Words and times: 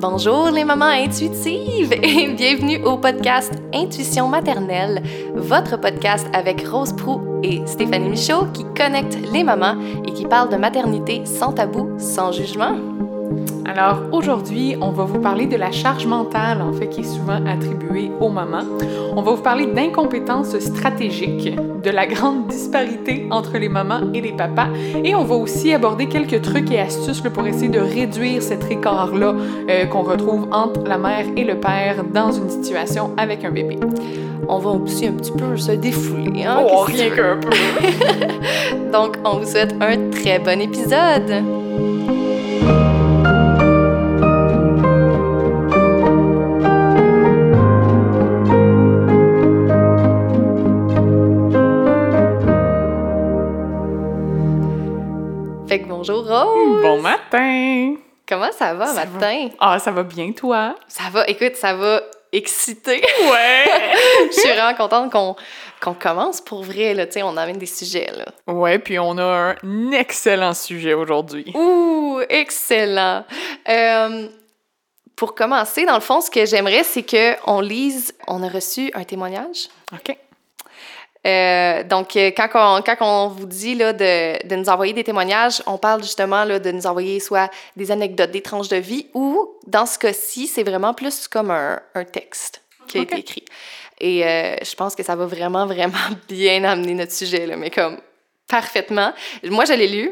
Bonjour 0.00 0.50
les 0.50 0.64
mamans 0.64 0.86
intuitives 0.86 1.92
et 2.02 2.28
bienvenue 2.28 2.82
au 2.84 2.96
podcast 2.96 3.52
Intuition 3.74 4.28
maternelle, 4.28 5.02
votre 5.34 5.78
podcast 5.78 6.26
avec 6.32 6.66
Rose 6.66 6.94
Prou 6.94 7.20
et 7.42 7.60
Stéphanie 7.66 8.08
Michaud 8.08 8.46
qui 8.54 8.64
connectent 8.76 9.18
les 9.32 9.44
mamans 9.44 9.76
et 10.06 10.12
qui 10.12 10.24
parlent 10.24 10.50
de 10.50 10.56
maternité 10.56 11.26
sans 11.26 11.52
tabou, 11.52 11.90
sans 11.98 12.32
jugement. 12.32 12.89
Alors 13.66 14.00
aujourd'hui, 14.10 14.76
on 14.80 14.90
va 14.90 15.04
vous 15.04 15.20
parler 15.20 15.46
de 15.46 15.56
la 15.56 15.70
charge 15.70 16.04
mentale, 16.04 16.60
en 16.60 16.72
fait, 16.72 16.88
qui 16.88 17.02
est 17.02 17.04
souvent 17.04 17.44
attribuée 17.46 18.10
aux 18.20 18.28
mamans. 18.28 18.64
On 19.16 19.22
va 19.22 19.32
vous 19.32 19.42
parler 19.42 19.66
d'incompétences 19.66 20.58
stratégiques, 20.58 21.54
de 21.56 21.90
la 21.90 22.06
grande 22.06 22.48
disparité 22.48 23.28
entre 23.30 23.58
les 23.58 23.68
mamans 23.68 24.12
et 24.12 24.20
les 24.20 24.32
papas, 24.32 24.68
et 25.04 25.14
on 25.14 25.24
va 25.24 25.36
aussi 25.36 25.72
aborder 25.72 26.08
quelques 26.08 26.42
trucs 26.42 26.70
et 26.72 26.80
astuces 26.80 27.20
pour 27.20 27.46
essayer 27.46 27.68
de 27.68 27.78
réduire 27.78 28.42
cet 28.42 28.70
écart-là 28.70 29.34
euh, 29.68 29.86
qu'on 29.86 30.02
retrouve 30.02 30.48
entre 30.52 30.82
la 30.84 30.98
mère 30.98 31.26
et 31.36 31.44
le 31.44 31.58
père 31.60 32.04
dans 32.12 32.32
une 32.32 32.50
situation 32.50 33.12
avec 33.16 33.44
un 33.44 33.50
bébé. 33.50 33.78
On 34.48 34.58
va 34.58 34.70
aussi 34.70 35.06
un 35.06 35.12
petit 35.12 35.32
peu 35.32 35.56
se 35.56 35.72
défouler, 35.72 36.44
hein? 36.44 36.60
Oh, 36.68 36.82
rien 36.86 37.10
qu'un 37.10 37.36
peu. 37.36 37.50
Donc, 38.92 39.16
on 39.24 39.38
vous 39.38 39.46
souhaite 39.46 39.74
un 39.80 40.10
très 40.10 40.40
bon 40.40 40.60
épisode. 40.60 41.59
Bonjour 56.00 56.26
Rose! 56.26 56.80
Bon 56.80 57.02
matin! 57.02 57.96
Comment 58.26 58.50
ça 58.52 58.72
va 58.72 58.86
Ça 58.86 59.04
matin? 59.04 59.50
Ah, 59.58 59.78
ça 59.78 59.90
va 59.90 60.02
bien, 60.02 60.32
toi? 60.32 60.74
Ça 60.88 61.10
va, 61.12 61.26
écoute, 61.28 61.56
ça 61.56 61.74
va 61.74 62.00
exciter. 62.32 63.02
Ouais! 63.30 63.64
Je 64.28 64.40
suis 64.40 64.48
vraiment 64.50 64.74
contente 64.74 65.12
qu'on 65.12 65.36
qu'on 65.82 65.92
commence 65.92 66.40
pour 66.40 66.62
vrai, 66.62 66.94
là, 66.94 67.04
tu 67.04 67.12
sais, 67.12 67.22
on 67.22 67.36
amène 67.36 67.58
des 67.58 67.66
sujets, 67.66 68.10
là. 68.16 68.24
ouais, 68.50 68.78
puis 68.78 68.98
on 68.98 69.18
a 69.18 69.56
un 69.62 69.90
excellent 69.92 70.54
sujet 70.54 70.94
aujourd'hui. 70.94 71.52
Ouh, 71.54 72.20
excellent! 72.30 73.26
Euh, 73.68 74.28
pour 75.16 75.34
commencer, 75.34 75.84
dans 75.84 75.96
le 75.96 76.00
fond, 76.00 76.22
ce 76.22 76.30
que 76.30 76.46
j'aimerais, 76.46 76.82
c'est 76.82 77.04
qu'on 77.04 77.60
lise, 77.60 78.14
on 78.26 78.42
a 78.42 78.48
reçu 78.48 78.90
un 78.94 79.04
témoignage. 79.04 79.68
OK. 79.92 80.16
Euh, 81.26 81.82
donc, 81.84 82.16
euh, 82.16 82.30
quand 82.34 82.48
on, 82.54 82.82
quand 82.82 82.96
on 83.00 83.28
vous 83.28 83.46
dit 83.46 83.74
là, 83.74 83.92
de, 83.92 84.46
de 84.46 84.56
nous 84.56 84.68
envoyer 84.68 84.92
des 84.92 85.04
témoignages, 85.04 85.62
on 85.66 85.76
parle 85.76 86.02
justement 86.02 86.44
là, 86.44 86.58
de 86.58 86.70
nous 86.70 86.86
envoyer 86.86 87.20
soit 87.20 87.50
des 87.76 87.90
anecdotes, 87.90 88.30
des 88.30 88.40
tranches 88.40 88.68
de 88.68 88.76
vie, 88.76 89.08
ou 89.12 89.50
dans 89.66 89.86
ce 89.86 89.98
cas-ci, 89.98 90.46
c'est 90.46 90.62
vraiment 90.62 90.94
plus 90.94 91.28
comme 91.28 91.50
un, 91.50 91.80
un 91.94 92.04
texte 92.04 92.62
qui 92.86 92.98
a 92.98 93.02
été 93.02 93.18
écrit. 93.18 93.44
Et 94.00 94.24
euh, 94.24 94.56
je 94.62 94.74
pense 94.74 94.94
que 94.96 95.02
ça 95.02 95.14
va 95.14 95.26
vraiment, 95.26 95.66
vraiment 95.66 95.98
bien 96.28 96.64
amener 96.64 96.94
notre 96.94 97.12
sujet, 97.12 97.46
là, 97.46 97.56
mais 97.56 97.70
comme 97.70 97.98
parfaitement. 98.48 99.12
Moi, 99.44 99.64
je 99.66 99.74
l'ai 99.74 99.88
lu. 99.88 100.10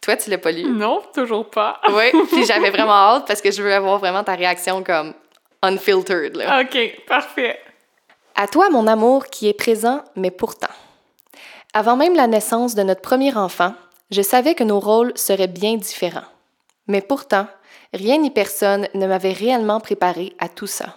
Toi, 0.00 0.16
tu 0.16 0.30
l'as 0.30 0.38
pas 0.38 0.52
lu. 0.52 0.64
Non, 0.64 1.02
toujours 1.14 1.48
pas. 1.48 1.80
Oui, 1.90 2.10
puis 2.30 2.44
j'avais 2.44 2.70
vraiment 2.70 2.92
hâte 2.92 3.26
parce 3.26 3.40
que 3.40 3.50
je 3.50 3.62
veux 3.62 3.72
avoir 3.72 3.98
vraiment 3.98 4.24
ta 4.24 4.34
réaction 4.34 4.82
comme 4.82 5.14
unfiltered. 5.62 6.36
Là. 6.36 6.62
OK, 6.62 7.04
parfait. 7.06 7.58
À 8.40 8.46
toi, 8.46 8.70
mon 8.70 8.86
amour, 8.86 9.26
qui 9.26 9.48
est 9.48 9.52
présent, 9.52 10.04
mais 10.14 10.30
pourtant. 10.30 10.72
Avant 11.74 11.96
même 11.96 12.14
la 12.14 12.28
naissance 12.28 12.76
de 12.76 12.84
notre 12.84 13.00
premier 13.00 13.36
enfant, 13.36 13.74
je 14.12 14.22
savais 14.22 14.54
que 14.54 14.62
nos 14.62 14.78
rôles 14.78 15.12
seraient 15.16 15.48
bien 15.48 15.76
différents. 15.76 16.28
Mais 16.86 17.00
pourtant, 17.00 17.48
rien 17.92 18.18
ni 18.18 18.30
personne 18.30 18.86
ne 18.94 19.08
m'avait 19.08 19.32
réellement 19.32 19.80
préparé 19.80 20.36
à 20.38 20.48
tout 20.48 20.68
ça. 20.68 20.94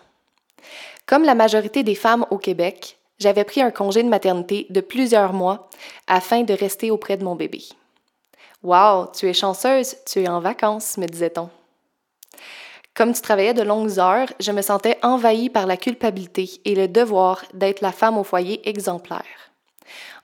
Comme 1.07 1.23
la 1.23 1.33
majorité 1.33 1.81
des 1.81 1.95
femmes 1.95 2.27
au 2.29 2.37
Québec, 2.37 2.99
j'avais 3.17 3.43
pris 3.43 3.63
un 3.63 3.71
congé 3.71 4.03
de 4.03 4.09
maternité 4.09 4.67
de 4.69 4.79
plusieurs 4.79 5.33
mois 5.33 5.67
afin 6.05 6.43
de 6.43 6.53
rester 6.53 6.91
auprès 6.91 7.17
de 7.17 7.23
mon 7.23 7.33
bébé. 7.33 7.63
Wow, 8.61 9.07
tu 9.17 9.27
es 9.27 9.33
chanceuse, 9.33 9.95
tu 10.05 10.21
es 10.21 10.29
en 10.29 10.41
vacances, 10.41 10.95
me 10.99 11.07
disait-on. 11.07 11.49
Comme 12.93 13.13
tu 13.13 13.21
travaillais 13.21 13.53
de 13.53 13.61
longues 13.61 13.99
heures, 13.99 14.27
je 14.39 14.51
me 14.51 14.61
sentais 14.61 14.97
envahie 15.01 15.49
par 15.49 15.65
la 15.65 15.77
culpabilité 15.77 16.49
et 16.65 16.75
le 16.75 16.87
devoir 16.87 17.43
d'être 17.53 17.81
la 17.81 17.93
femme 17.93 18.17
au 18.17 18.23
foyer 18.23 18.67
exemplaire. 18.67 19.23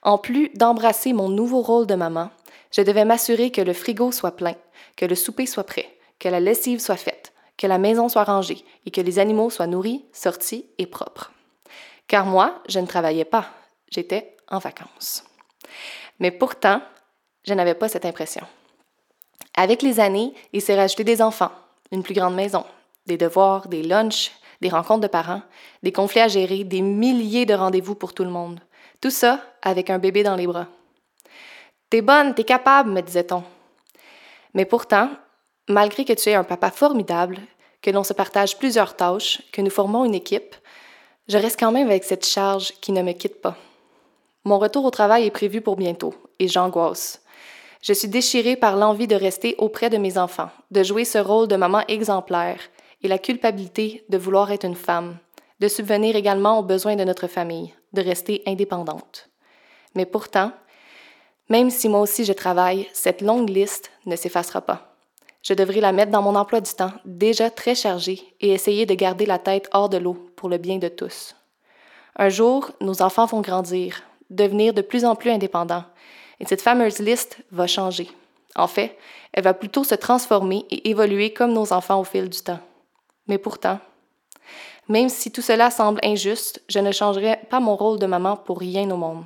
En 0.02 0.18
plus 0.18 0.50
d'embrasser 0.54 1.12
mon 1.12 1.28
nouveau 1.28 1.62
rôle 1.62 1.86
de 1.86 1.94
maman, 1.94 2.30
je 2.70 2.82
devais 2.82 3.06
m'assurer 3.06 3.50
que 3.50 3.62
le 3.62 3.72
frigo 3.72 4.12
soit 4.12 4.36
plein, 4.36 4.54
que 4.96 5.06
le 5.06 5.14
souper 5.14 5.46
soit 5.46 5.64
prêt, 5.64 5.88
que 6.18 6.28
la 6.28 6.40
lessive 6.40 6.80
soit 6.80 6.96
faite, 6.96 7.32
que 7.56 7.66
la 7.66 7.78
maison 7.78 8.08
soit 8.08 8.24
rangée 8.24 8.64
et 8.84 8.90
que 8.90 9.00
les 9.00 9.18
animaux 9.18 9.50
soient 9.50 9.66
nourris, 9.66 10.04
sortis 10.12 10.66
et 10.76 10.86
propres. 10.86 11.32
Car 12.06 12.26
moi, 12.26 12.62
je 12.68 12.80
ne 12.80 12.86
travaillais 12.86 13.24
pas, 13.24 13.46
j'étais 13.90 14.36
en 14.48 14.58
vacances. 14.58 15.24
Mais 16.18 16.30
pourtant, 16.30 16.82
je 17.44 17.54
n'avais 17.54 17.74
pas 17.74 17.88
cette 17.88 18.04
impression. 18.04 18.46
Avec 19.56 19.82
les 19.82 20.00
années, 20.00 20.34
il 20.52 20.62
s'est 20.62 20.76
rajouté 20.76 21.04
des 21.04 21.22
enfants, 21.22 21.50
une 21.92 22.02
plus 22.02 22.14
grande 22.14 22.34
maison, 22.34 22.64
des 23.06 23.16
devoirs, 23.16 23.68
des 23.68 23.82
lunchs, 23.82 24.32
des 24.60 24.68
rencontres 24.68 25.00
de 25.00 25.06
parents, 25.06 25.42
des 25.82 25.92
conflits 25.92 26.20
à 26.20 26.28
gérer, 26.28 26.64
des 26.64 26.82
milliers 26.82 27.46
de 27.46 27.54
rendez-vous 27.54 27.94
pour 27.94 28.14
tout 28.14 28.24
le 28.24 28.30
monde. 28.30 28.60
Tout 29.00 29.10
ça 29.10 29.40
avec 29.62 29.90
un 29.90 29.98
bébé 29.98 30.22
dans 30.22 30.36
les 30.36 30.46
bras. 30.46 30.66
T'es 31.90 32.02
bonne, 32.02 32.34
t'es 32.34 32.44
capable, 32.44 32.90
me 32.90 33.00
disait-on. 33.00 33.44
Mais 34.54 34.64
pourtant, 34.64 35.10
malgré 35.68 36.04
que 36.04 36.12
tu 36.12 36.28
es 36.28 36.34
un 36.34 36.44
papa 36.44 36.70
formidable, 36.70 37.38
que 37.80 37.90
l'on 37.90 38.04
se 38.04 38.12
partage 38.12 38.58
plusieurs 38.58 38.96
tâches, 38.96 39.40
que 39.52 39.62
nous 39.62 39.70
formons 39.70 40.04
une 40.04 40.14
équipe, 40.14 40.56
je 41.28 41.38
reste 41.38 41.58
quand 41.58 41.72
même 41.72 41.88
avec 41.88 42.04
cette 42.04 42.26
charge 42.26 42.72
qui 42.80 42.92
ne 42.92 43.02
me 43.02 43.12
quitte 43.12 43.40
pas. 43.40 43.56
Mon 44.44 44.58
retour 44.58 44.84
au 44.84 44.90
travail 44.90 45.26
est 45.26 45.30
prévu 45.30 45.60
pour 45.60 45.76
bientôt, 45.76 46.14
et 46.38 46.48
j'angoisse. 46.48 47.22
Je 47.80 47.92
suis 47.92 48.08
déchirée 48.08 48.56
par 48.56 48.76
l'envie 48.76 49.06
de 49.06 49.14
rester 49.14 49.54
auprès 49.58 49.90
de 49.90 49.98
mes 49.98 50.18
enfants, 50.18 50.50
de 50.70 50.82
jouer 50.82 51.04
ce 51.04 51.18
rôle 51.18 51.48
de 51.48 51.56
maman 51.56 51.82
exemplaire 51.86 52.60
et 53.02 53.08
la 53.08 53.18
culpabilité 53.18 54.04
de 54.08 54.18
vouloir 54.18 54.50
être 54.50 54.64
une 54.64 54.74
femme, 54.74 55.16
de 55.60 55.68
subvenir 55.68 56.16
également 56.16 56.58
aux 56.58 56.64
besoins 56.64 56.96
de 56.96 57.04
notre 57.04 57.28
famille, 57.28 57.74
de 57.92 58.02
rester 58.02 58.42
indépendante. 58.46 59.28
Mais 59.94 60.06
pourtant, 60.06 60.52
même 61.48 61.70
si 61.70 61.88
moi 61.88 62.00
aussi 62.00 62.24
je 62.24 62.32
travaille, 62.32 62.88
cette 62.92 63.22
longue 63.22 63.48
liste 63.48 63.90
ne 64.06 64.16
s'effacera 64.16 64.60
pas. 64.60 64.94
Je 65.42 65.54
devrais 65.54 65.80
la 65.80 65.92
mettre 65.92 66.10
dans 66.10 66.20
mon 66.20 66.34
emploi 66.34 66.60
du 66.60 66.72
temps, 66.72 66.92
déjà 67.04 67.48
très 67.48 67.74
chargé, 67.74 68.20
et 68.40 68.50
essayer 68.50 68.86
de 68.86 68.94
garder 68.94 69.24
la 69.24 69.38
tête 69.38 69.68
hors 69.72 69.88
de 69.88 69.96
l'eau 69.96 70.30
pour 70.36 70.48
le 70.48 70.58
bien 70.58 70.78
de 70.78 70.88
tous. 70.88 71.36
Un 72.16 72.28
jour, 72.28 72.72
nos 72.80 73.00
enfants 73.02 73.26
vont 73.26 73.40
grandir, 73.40 74.02
devenir 74.30 74.74
de 74.74 74.82
plus 74.82 75.04
en 75.04 75.14
plus 75.14 75.30
indépendants, 75.30 75.84
et 76.40 76.46
cette 76.46 76.62
fameuse 76.62 76.98
liste 76.98 77.38
va 77.50 77.66
changer. 77.66 78.08
En 78.54 78.66
fait, 78.66 78.96
elle 79.32 79.44
va 79.44 79.54
plutôt 79.54 79.84
se 79.84 79.94
transformer 79.94 80.64
et 80.70 80.88
évoluer 80.88 81.32
comme 81.32 81.52
nos 81.52 81.72
enfants 81.72 82.00
au 82.00 82.04
fil 82.04 82.28
du 82.28 82.40
temps. 82.40 82.60
Mais 83.26 83.38
pourtant, 83.38 83.78
même 84.88 85.10
si 85.10 85.30
tout 85.30 85.42
cela 85.42 85.70
semble 85.70 86.00
injuste, 86.02 86.62
je 86.68 86.78
ne 86.78 86.92
changerai 86.92 87.40
pas 87.50 87.60
mon 87.60 87.76
rôle 87.76 87.98
de 87.98 88.06
maman 88.06 88.36
pour 88.36 88.58
rien 88.58 88.90
au 88.90 88.96
monde. 88.96 89.24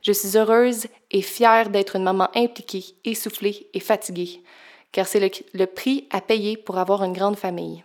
Je 0.00 0.12
suis 0.12 0.38
heureuse 0.38 0.86
et 1.10 1.20
fière 1.20 1.68
d'être 1.68 1.96
une 1.96 2.04
maman 2.04 2.28
impliquée, 2.34 2.84
essoufflée 3.04 3.68
et 3.74 3.80
fatiguée, 3.80 4.42
car 4.92 5.06
c'est 5.06 5.20
le, 5.52 5.66
prix 5.66 6.06
à 6.10 6.20
payer 6.20 6.56
pour 6.56 6.78
avoir 6.78 7.02
une 7.04 7.12
grande 7.12 7.36
famille. 7.36 7.84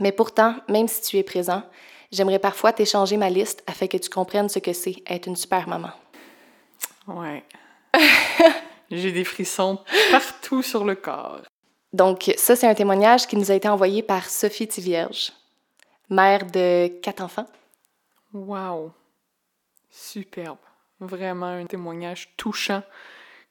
Mais 0.00 0.12
pourtant, 0.12 0.56
même 0.68 0.88
si 0.88 1.00
tu 1.02 1.16
es 1.16 1.22
présent, 1.22 1.62
j'aimerais 2.10 2.38
parfois 2.38 2.72
t'échanger 2.72 3.16
ma 3.16 3.30
liste 3.30 3.62
afin 3.66 3.86
que 3.86 3.96
tu 3.96 4.10
comprennes 4.10 4.48
ce 4.48 4.58
que 4.58 4.72
c'est 4.72 4.96
être 5.06 5.28
une 5.28 5.36
super 5.36 5.68
maman. 5.68 5.90
Ouais. 7.06 7.44
J'ai 8.90 9.12
des 9.12 9.24
frissons 9.24 9.78
partout 10.10 10.62
sur 10.62 10.84
le 10.84 10.94
corps. 10.94 11.40
Donc, 11.92 12.32
ça, 12.36 12.56
c'est 12.56 12.66
un 12.66 12.74
témoignage 12.74 13.26
qui 13.26 13.36
nous 13.36 13.50
a 13.50 13.54
été 13.54 13.68
envoyé 13.68 14.02
par 14.02 14.28
Sophie 14.28 14.68
Tivierge, 14.68 15.32
mère 16.08 16.46
de 16.46 16.88
quatre 17.02 17.22
enfants. 17.22 17.46
Wow. 18.32 18.92
Superbe. 19.90 20.58
Vraiment 21.00 21.46
un 21.46 21.66
témoignage 21.66 22.32
touchant 22.36 22.82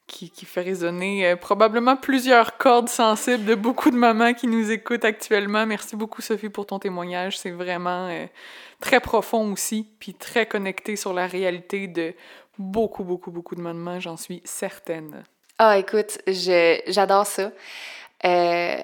qui, 0.06 0.30
qui 0.30 0.44
fait 0.44 0.62
résonner 0.62 1.26
euh, 1.26 1.36
probablement 1.36 1.96
plusieurs 1.96 2.56
cordes 2.56 2.88
sensibles 2.88 3.44
de 3.44 3.54
beaucoup 3.54 3.90
de 3.90 3.96
mamans 3.96 4.34
qui 4.34 4.46
nous 4.46 4.70
écoutent 4.70 5.04
actuellement. 5.04 5.64
Merci 5.66 5.94
beaucoup, 5.96 6.22
Sophie, 6.22 6.48
pour 6.48 6.66
ton 6.66 6.78
témoignage. 6.78 7.38
C'est 7.38 7.50
vraiment 7.50 8.08
euh, 8.08 8.26
très 8.80 9.00
profond 9.00 9.52
aussi, 9.52 9.88
puis 10.00 10.14
très 10.14 10.46
connecté 10.46 10.96
sur 10.96 11.12
la 11.12 11.26
réalité 11.26 11.86
de 11.86 12.14
beaucoup, 12.58 13.04
beaucoup, 13.04 13.30
beaucoup 13.30 13.54
de 13.54 13.60
mamans, 13.60 14.00
j'en 14.00 14.16
suis 14.16 14.42
certaine. 14.44 15.24
Ah, 15.58 15.78
écoute, 15.78 16.18
j'adore 16.26 17.26
ça. 17.26 17.50
Euh, 18.24 18.80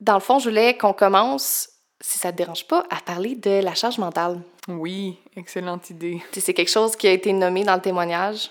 dans 0.00 0.14
le 0.14 0.20
fond, 0.20 0.38
je 0.38 0.48
voulais 0.48 0.76
qu'on 0.76 0.92
commence, 0.92 1.68
si 2.00 2.18
ça 2.18 2.32
te 2.32 2.36
dérange 2.36 2.66
pas, 2.66 2.84
à 2.90 3.00
parler 3.00 3.34
de 3.34 3.62
la 3.62 3.74
charge 3.74 3.98
mentale. 3.98 4.40
Oui, 4.68 5.18
excellente 5.36 5.90
idée. 5.90 6.22
C'est 6.32 6.54
quelque 6.54 6.70
chose 6.70 6.96
qui 6.96 7.08
a 7.08 7.12
été 7.12 7.32
nommé 7.32 7.64
dans 7.64 7.74
le 7.74 7.80
témoignage. 7.80 8.50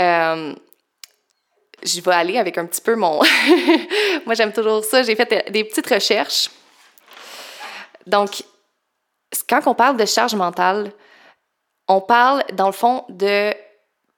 Euh, 0.00 0.54
je 1.82 2.00
vais 2.00 2.12
aller 2.12 2.38
avec 2.38 2.58
un 2.58 2.66
petit 2.66 2.80
peu 2.80 2.96
mon... 2.96 3.20
Moi, 4.26 4.34
j'aime 4.34 4.52
toujours 4.52 4.84
ça. 4.84 5.02
J'ai 5.02 5.14
fait 5.14 5.50
des 5.50 5.64
petites 5.64 5.86
recherches. 5.86 6.50
Donc, 8.06 8.42
quand 9.48 9.60
on 9.66 9.74
parle 9.74 9.96
de 9.96 10.06
charge 10.06 10.34
mentale, 10.34 10.92
on 11.88 12.00
parle, 12.00 12.44
dans 12.52 12.66
le 12.66 12.72
fond, 12.72 13.04
de 13.08 13.52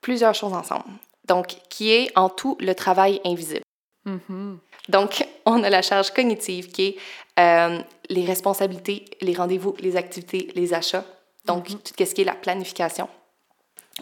plusieurs 0.01 0.33
choses 0.35 0.53
ensemble. 0.53 0.85
Donc, 1.25 1.55
qui 1.69 1.91
est 1.91 2.11
en 2.17 2.29
tout 2.29 2.57
le 2.59 2.73
travail 2.75 3.21
invisible. 3.25 3.61
Mm-hmm. 4.05 4.57
Donc, 4.89 5.25
on 5.45 5.63
a 5.63 5.69
la 5.69 5.81
charge 5.81 6.11
cognitive 6.11 6.71
qui 6.71 6.87
est 6.87 6.97
euh, 7.39 7.79
les 8.09 8.25
responsabilités, 8.25 9.05
les 9.21 9.33
rendez-vous, 9.33 9.75
les 9.79 9.95
activités, 9.95 10.51
les 10.55 10.73
achats. 10.73 11.05
Donc, 11.45 11.69
Mhm. 11.69 11.79
tout 11.79 11.93
ce 12.05 12.13
qui 12.13 12.21
est 12.21 12.25
la 12.25 12.35
planification. 12.35 13.07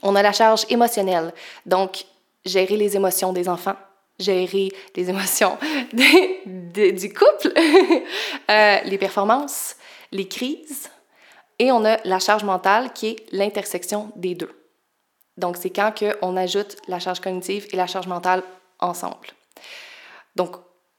On 0.02 0.16
a 0.16 0.22
la 0.22 0.32
charge 0.34 0.66
émotionnelle. 0.70 1.34
Donc, 1.66 2.06
gérer 2.46 2.76
les 2.78 2.96
émotions 2.96 3.32
des 3.34 3.48
enfants, 3.48 3.76
gérer 4.20 4.70
les 4.96 5.10
émotions 5.10 5.58
de- 5.94 6.92
du 6.92 7.14
couple, 7.14 7.54
euh, 8.52 8.78
les 8.84 8.98
performances, 8.98 9.76
les 10.12 10.28
crises. 10.28 10.90
Et 11.60 11.72
on 11.72 11.86
a 11.86 11.98
la 12.06 12.20
charge 12.20 12.44
mentale 12.44 12.94
qui 12.94 13.08
est 13.08 13.26
l'intersection 13.32 14.12
des 14.16 14.34
deux. 14.36 14.52
Donc, 15.38 15.58
c'est 15.58 15.70
quand 15.70 15.94
que 15.94 16.18
on 16.22 16.36
ajoute 16.36 16.78
la 16.88 17.00
charge 17.00 17.20
cognitive 17.20 17.68
et 17.72 17.78
la 17.78 17.88
charge 17.88 18.08
mentale 18.08 18.44
ensemble. 18.80 19.28
Donc, 20.36 20.56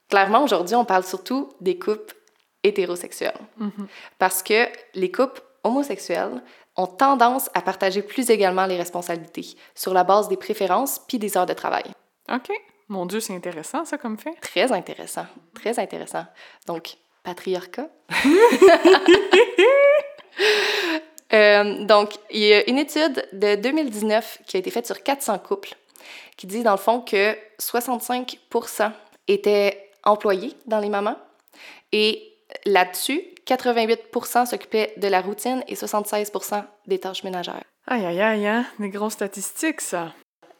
clairement, 0.09 0.43
aujourd'hui, 0.43 0.75
on 0.75 0.85
parle 0.85 1.03
surtout 1.03 1.49
des 1.61 1.77
couples 1.77 2.15
hétérosexuels. 2.63 3.37
Mhm. 3.57 3.87
Parce 4.19 4.43
que 4.43 4.67
les 4.93 5.11
couples 5.11 5.41
homosexuels 5.63 6.41
ont 6.77 6.87
tendance 6.87 7.49
à 7.53 7.61
partager 7.61 8.01
plus 8.01 8.29
également 8.29 8.65
les 8.65 8.77
responsabilités 8.77 9.57
sur 9.75 9.93
la 9.93 10.03
base 10.03 10.27
des 10.27 10.37
préférences 10.37 10.99
puis 11.07 11.19
des 11.19 11.37
heures 11.37 11.45
de 11.45 11.53
travail. 11.53 11.83
OK. 12.31 12.51
Mon 12.87 13.05
Dieu, 13.05 13.19
c'est 13.19 13.35
intéressant, 13.35 13.85
ça, 13.85 13.97
comme 13.97 14.17
fait. 14.17 14.35
Très 14.41 14.71
intéressant, 14.71 15.25
très 15.53 15.79
intéressant. 15.79 16.25
Donc, 16.67 16.97
patriarcat. 17.23 17.87
Euh, 21.33 21.85
donc, 21.85 22.13
il 22.29 22.41
y 22.41 22.53
a 22.53 22.69
une 22.69 22.77
étude 22.77 23.25
de 23.33 23.55
2019 23.55 24.39
qui 24.45 24.57
a 24.57 24.59
été 24.59 24.69
faite 24.71 24.85
sur 24.85 25.01
400 25.01 25.39
couples 25.39 25.75
qui 26.37 26.47
dit, 26.47 26.63
dans 26.63 26.71
le 26.71 26.77
fond, 26.77 27.01
que 27.01 27.37
65% 27.59 28.91
étaient 29.27 29.91
employés 30.03 30.55
dans 30.65 30.79
les 30.79 30.89
mamans 30.89 31.17
et 31.91 32.33
là-dessus, 32.65 33.21
88% 33.45 34.47
s'occupaient 34.47 34.93
de 34.97 35.07
la 35.07 35.21
routine 35.21 35.63
et 35.67 35.75
76% 35.75 36.63
des 36.87 36.99
tâches 36.99 37.23
ménagères. 37.23 37.63
Aïe, 37.87 38.05
aïe, 38.05 38.21
aïe, 38.21 38.47
hein? 38.47 38.65
Des 38.79 38.89
grosses 38.89 39.13
statistiques, 39.13 39.81
ça. 39.81 40.13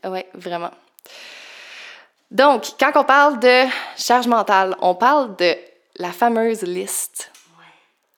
Oui, 0.03 0.19
vraiment. 0.33 0.71
Donc, 2.29 2.65
quand 2.79 2.91
on 2.95 3.03
parle 3.03 3.39
de 3.39 3.65
charge 3.97 4.27
mentale, 4.27 4.75
on 4.81 4.95
parle 4.95 5.35
de 5.35 5.55
la 5.97 6.11
fameuse 6.11 6.61
liste. 6.61 7.30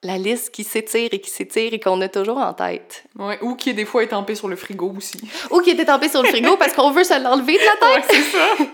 La 0.04 0.18
liste 0.18 0.50
qui 0.50 0.64
s'étire 0.64 1.08
et 1.12 1.18
qui 1.18 1.30
s'étire 1.30 1.72
et 1.72 1.80
qu'on 1.80 2.00
a 2.02 2.08
toujours 2.08 2.36
en 2.36 2.52
tête. 2.52 3.04
Ouais. 3.18 3.38
Ou 3.40 3.56
qui, 3.56 3.72
des 3.72 3.86
fois, 3.86 4.02
est 4.02 4.08
tempé 4.08 4.34
sur 4.34 4.48
le 4.48 4.56
frigo 4.56 4.92
aussi. 4.96 5.18
Ou 5.50 5.60
qui 5.60 5.70
était 5.70 5.86
tempée 5.86 6.10
sur 6.10 6.22
le 6.22 6.28
frigo 6.28 6.56
parce 6.58 6.74
qu'on 6.74 6.90
veut 6.90 7.04
se 7.04 7.20
l'enlever 7.22 7.54
de 7.54 7.64
la 7.64 8.00
tête. 8.00 8.10
Ouais, 8.10 8.16
c'est 8.16 8.36
ça. 8.36 8.64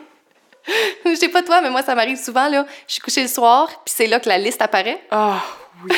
Je 1.06 1.14
sais 1.14 1.28
pas 1.28 1.42
toi, 1.42 1.60
mais 1.62 1.70
moi, 1.70 1.82
ça 1.82 1.94
m'arrive 1.94 2.18
souvent, 2.18 2.48
là. 2.48 2.66
Je 2.86 2.94
suis 2.94 3.00
couchée 3.00 3.22
le 3.22 3.28
soir, 3.28 3.68
puis 3.84 3.94
c'est 3.96 4.06
là 4.06 4.20
que 4.20 4.28
la 4.28 4.38
liste 4.38 4.60
apparaît. 4.60 5.00
Ah, 5.10 5.42
oui. 5.84 5.96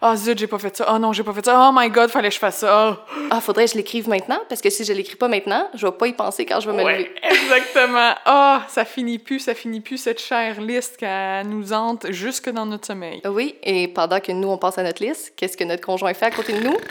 Ah, 0.00 0.16
zut, 0.16 0.38
j'ai 0.38 0.46
pas 0.46 0.58
fait 0.58 0.76
ça. 0.76 0.84
Ah 0.86 0.98
non, 0.98 1.12
j'ai 1.12 1.24
pas 1.24 1.32
fait 1.32 1.44
ça. 1.44 1.68
Oh 1.68 1.72
my 1.74 1.90
God, 1.90 2.10
fallait 2.10 2.28
que 2.28 2.34
je 2.34 2.38
fasse 2.38 2.58
ça. 2.58 2.88
Ah. 2.88 2.96
Ah, 3.30 3.40
faudrait 3.40 3.64
que 3.64 3.72
je 3.72 3.76
l'écrive 3.76 4.08
maintenant, 4.08 4.38
parce 4.48 4.60
que 4.60 4.70
si 4.70 4.84
je 4.84 4.92
l'écris 4.92 5.16
pas 5.16 5.26
maintenant, 5.28 5.68
je 5.74 5.86
vais 5.86 5.92
pas 5.92 6.06
y 6.06 6.12
penser 6.12 6.46
quand 6.46 6.60
je 6.60 6.70
vais 6.70 6.76
me 6.76 6.84
Ouais, 6.84 6.98
lever. 6.98 7.14
exactement. 7.30 8.14
Ah, 8.24 8.62
ça 8.68 8.84
finit 8.84 9.18
plus, 9.18 9.40
ça 9.40 9.54
finit 9.54 9.80
plus 9.80 9.98
cette 9.98 10.20
chère 10.20 10.60
liste 10.60 10.96
qui 10.98 11.04
nous 11.46 11.72
hante 11.72 12.10
jusque 12.12 12.48
dans 12.50 12.66
notre 12.66 12.86
sommeil. 12.86 13.20
Oui, 13.26 13.56
et 13.62 13.88
pendant 13.88 14.20
que 14.20 14.30
nous, 14.32 14.48
on 14.48 14.58
pense 14.58 14.78
à 14.78 14.82
notre 14.84 15.02
liste, 15.02 15.32
qu'est-ce 15.36 15.56
que 15.56 15.64
notre 15.64 15.84
conjoint 15.84 16.14
fait 16.14 16.26
à 16.26 16.30
côté 16.30 16.52
de 16.52 16.60
nous? 16.60 16.76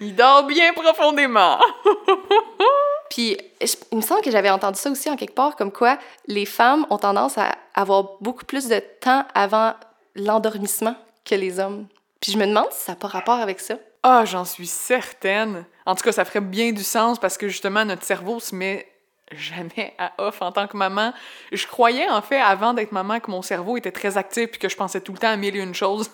Il 0.00 0.14
dort 0.14 0.42
bien 0.44 0.72
profondément. 0.74 1.58
Puis, 3.14 3.36
je- 3.60 3.76
il 3.92 3.98
me 3.98 4.02
semble 4.02 4.22
que 4.22 4.30
j'avais 4.32 4.50
entendu 4.50 4.76
ça 4.76 4.90
aussi 4.90 5.08
en 5.08 5.14
quelque 5.14 5.34
part, 5.36 5.54
comme 5.54 5.70
quoi 5.70 5.98
les 6.26 6.46
femmes 6.46 6.84
ont 6.90 6.98
tendance 6.98 7.38
à 7.38 7.54
avoir 7.74 8.08
beaucoup 8.20 8.44
plus 8.44 8.66
de 8.66 8.80
temps 9.00 9.24
avant 9.34 9.74
l'endormissement 10.16 10.96
que 11.24 11.36
les 11.36 11.60
hommes. 11.60 11.86
Puis 12.20 12.32
je 12.32 12.38
me 12.38 12.46
demande 12.46 12.66
si 12.72 12.82
ça 12.84 12.92
n'a 12.92 12.96
pas 12.96 13.06
rapport 13.06 13.38
avec 13.38 13.60
ça. 13.60 13.74
Ah, 14.02 14.24
j'en 14.24 14.44
suis 14.44 14.66
certaine. 14.66 15.64
En 15.86 15.94
tout 15.94 16.02
cas, 16.02 16.10
ça 16.10 16.24
ferait 16.24 16.40
bien 16.40 16.72
du 16.72 16.82
sens 16.82 17.20
parce 17.20 17.38
que 17.38 17.46
justement, 17.48 17.84
notre 17.84 18.02
cerveau 18.02 18.40
se 18.40 18.54
met 18.56 18.84
jamais 19.30 19.94
à 19.96 20.12
off 20.18 20.42
en 20.42 20.50
tant 20.50 20.66
que 20.66 20.76
maman. 20.76 21.12
Je 21.52 21.66
croyais, 21.68 22.08
en 22.10 22.20
fait, 22.20 22.40
avant 22.40 22.74
d'être 22.74 22.90
maman, 22.90 23.20
que 23.20 23.30
mon 23.30 23.42
cerveau 23.42 23.76
était 23.76 23.92
très 23.92 24.18
actif 24.18 24.50
puis 24.50 24.58
que 24.58 24.68
je 24.68 24.76
pensais 24.76 25.00
tout 25.00 25.12
le 25.12 25.18
temps 25.18 25.28
à 25.30 25.36
mille 25.36 25.54
et 25.56 25.60
une 25.60 25.74
choses. 25.74 26.10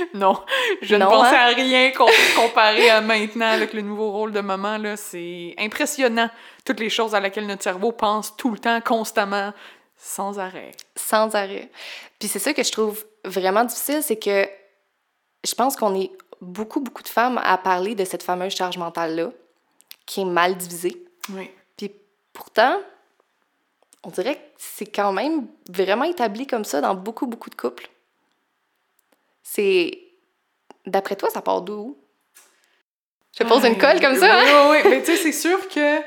non, 0.14 0.42
je 0.82 0.94
ne 0.94 1.04
pensais 1.04 1.36
hein? 1.36 1.50
à 1.50 1.54
rien 1.54 1.90
com- 1.92 2.08
comparé 2.36 2.90
à 2.90 3.00
maintenant 3.00 3.50
avec 3.50 3.72
le 3.72 3.82
nouveau 3.82 4.10
rôle 4.10 4.32
de 4.32 4.40
maman. 4.40 4.78
Là, 4.78 4.96
c'est 4.96 5.54
impressionnant, 5.58 6.30
toutes 6.64 6.80
les 6.80 6.90
choses 6.90 7.14
à 7.14 7.20
laquelle 7.20 7.46
notre 7.46 7.62
cerveau 7.62 7.92
pense 7.92 8.36
tout 8.36 8.50
le 8.50 8.58
temps, 8.58 8.80
constamment, 8.80 9.52
sans 9.96 10.38
arrêt. 10.38 10.72
sans 10.96 11.34
arrêt. 11.34 11.70
Puis 12.18 12.28
c'est 12.28 12.38
ça 12.38 12.52
que 12.52 12.62
je 12.62 12.72
trouve 12.72 13.04
vraiment 13.24 13.64
difficile, 13.64 14.02
c'est 14.02 14.18
que 14.18 14.48
je 15.44 15.54
pense 15.54 15.76
qu'on 15.76 15.94
est 15.94 16.10
beaucoup, 16.40 16.80
beaucoup 16.80 17.02
de 17.02 17.08
femmes 17.08 17.40
à 17.44 17.58
parler 17.58 17.94
de 17.94 18.04
cette 18.04 18.22
fameuse 18.22 18.54
charge 18.54 18.78
mentale-là, 18.78 19.30
qui 20.06 20.22
est 20.22 20.26
mal 20.26 20.56
divisée. 20.56 21.04
Oui. 21.30 21.50
Puis 21.76 21.92
pourtant, 22.32 22.76
on 24.04 24.10
dirait 24.10 24.36
que 24.36 24.40
c'est 24.56 24.86
quand 24.86 25.12
même 25.12 25.46
vraiment 25.68 26.04
établi 26.04 26.46
comme 26.46 26.64
ça 26.64 26.80
dans 26.80 26.94
beaucoup, 26.94 27.26
beaucoup 27.26 27.50
de 27.50 27.54
couples. 27.54 27.88
C'est... 29.42 29.98
D'après 30.86 31.16
toi, 31.16 31.30
ça 31.30 31.42
part 31.42 31.62
d'où? 31.62 31.98
Je 33.32 33.44
te 33.44 33.48
pose 33.48 33.64
une 33.64 33.78
colle 33.78 34.00
comme 34.00 34.16
ça, 34.16 34.40
hein? 34.40 34.44
Oui, 34.44 34.52
oui, 34.52 34.78
oui. 34.84 34.90
Mais 34.90 35.02
tu 35.02 35.16
sais, 35.16 35.22
c'est 35.22 35.32
sûr 35.32 35.68
que 35.68 35.98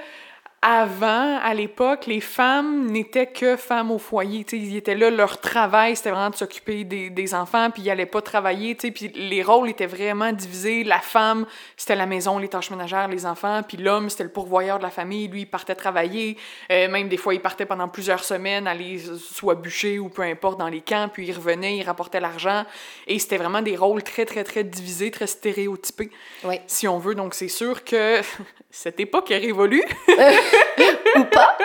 avant, 0.65 1.39
à 1.43 1.53
l'époque, 1.53 2.05
les 2.07 2.21
femmes 2.21 2.85
n'étaient 2.85 3.27
que 3.27 3.57
femmes 3.57 3.91
au 3.91 3.97
foyer. 3.97 4.45
Tu 4.45 4.57
sais, 4.57 4.63
ils 4.63 4.77
étaient 4.77 4.95
là, 4.95 5.09
leur 5.09 5.41
travail, 5.41 5.97
c'était 5.97 6.11
vraiment 6.11 6.29
de 6.29 6.35
s'occuper 6.35 6.85
des, 6.85 7.09
des 7.09 7.35
enfants, 7.35 7.69
puis 7.69 7.81
ils 7.81 7.87
n'allaient 7.87 8.05
pas 8.05 8.21
travailler. 8.21 8.73
Puis 8.73 9.11
les 9.13 9.43
rôles 9.43 9.69
étaient 9.69 9.85
vraiment 9.87 10.31
divisés. 10.31 10.85
La 10.85 10.99
femme, 10.99 11.45
c'était 11.75 11.97
la 11.97 12.05
maison, 12.05 12.39
les 12.39 12.47
tâches 12.47 12.71
ménagères, 12.71 13.09
les 13.09 13.25
enfants, 13.25 13.61
puis 13.67 13.75
l'homme, 13.75 14.09
c'était 14.09 14.23
le 14.23 14.29
pourvoyeur 14.29 14.77
de 14.77 14.83
la 14.83 14.89
famille. 14.89 15.27
Lui, 15.27 15.41
il 15.41 15.45
partait 15.47 15.75
travailler. 15.75 16.37
Euh, 16.71 16.89
même 16.89 17.09
des 17.09 17.17
fois, 17.17 17.33
il 17.33 17.41
partait 17.41 17.65
pendant 17.65 17.89
plusieurs 17.89 18.23
semaines, 18.23 18.65
aller 18.65 18.99
soit 19.19 19.55
bûcher 19.55 19.99
ou 19.99 20.07
peu 20.07 20.21
importe 20.21 20.59
dans 20.59 20.69
les 20.69 20.81
camps, 20.81 21.09
puis 21.11 21.27
il 21.27 21.33
revenait, 21.33 21.75
il 21.75 21.83
rapportait 21.83 22.21
l'argent. 22.21 22.63
Et 23.07 23.19
c'était 23.19 23.37
vraiment 23.37 23.61
des 23.61 23.75
rôles 23.75 24.01
très, 24.01 24.25
très, 24.25 24.45
très 24.45 24.63
divisés, 24.63 25.11
très 25.11 25.27
stéréotypés 25.27 26.09
Oui. 26.45 26.61
si 26.67 26.87
on 26.87 26.99
veut. 26.99 27.15
Donc, 27.15 27.33
c'est 27.33 27.49
sûr 27.49 27.83
que 27.83 28.21
cette 28.75 28.99
époque 28.99 29.29
est 29.29 29.37
révolue. 29.37 29.83
Ou 31.15 31.23
pas? 31.25 31.57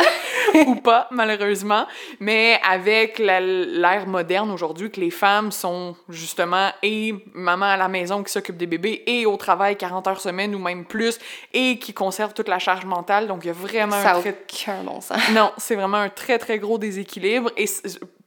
ou 0.67 0.75
pas, 0.77 1.09
malheureusement. 1.11 1.87
Mais 2.21 2.61
avec 2.69 3.19
l'ère 3.19 4.07
moderne 4.07 4.50
aujourd'hui, 4.50 4.91
que 4.91 5.00
les 5.00 5.11
femmes 5.11 5.50
sont 5.50 5.97
justement 6.11 6.71
et 6.83 7.15
maman 7.33 7.67
à 7.67 7.77
la 7.79 7.88
maison 7.88 8.23
qui 8.23 8.31
s'occupe 8.31 8.59
des 8.59 8.67
bébés 8.67 9.03
et 9.07 9.25
au 9.25 9.37
travail 9.37 9.77
40 9.77 10.07
heures 10.07 10.21
semaine 10.21 10.55
ou 10.55 10.59
même 10.59 10.85
plus 10.85 11.19
et 11.55 11.79
qui 11.79 11.95
conserve 11.95 12.35
toute 12.35 12.49
la 12.49 12.59
charge 12.59 12.85
mentale. 12.85 13.27
Donc, 13.27 13.45
il 13.45 13.49
y 13.49 13.50
a 13.50 13.55
vraiment 13.55 14.03
Ça 14.03 14.17
un 14.17 14.21
très 14.21 14.31
aucun 14.31 14.83
bon 14.83 15.00
sens. 15.00 15.19
non, 15.33 15.50
c'est 15.57 15.77
vraiment 15.77 15.99
un 15.99 16.11
très, 16.11 16.38
très 16.38 16.59
gros 16.59 16.77
déséquilibre. 16.77 17.50
Et 17.57 17.67